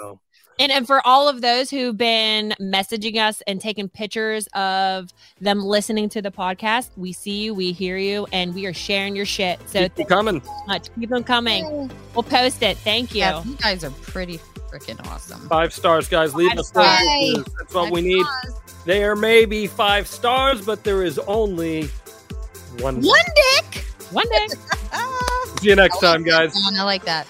[0.00, 0.20] So,
[0.62, 5.58] And, and for all of those who've been messaging us and taking pictures of them
[5.58, 9.26] listening to the podcast, we see you, we hear you, and we are sharing your
[9.26, 9.58] shit.
[9.68, 10.40] So keep thank coming.
[10.40, 10.94] so much.
[10.94, 11.90] Keep them coming.
[12.14, 12.76] We'll post it.
[12.78, 13.22] Thank you.
[13.22, 14.38] Yeah, you guys are pretty
[14.70, 15.48] freaking awesome.
[15.48, 16.32] Five stars, guys.
[16.32, 17.44] Leave Five us stars.
[17.58, 18.24] That's what we need.
[18.86, 21.88] There may be five stars, but there is only
[22.78, 23.02] one.
[23.02, 23.84] One dick.
[24.12, 24.46] One day.
[24.92, 25.54] Ah.
[25.60, 26.54] See you next time, guys.
[26.76, 27.26] I like that.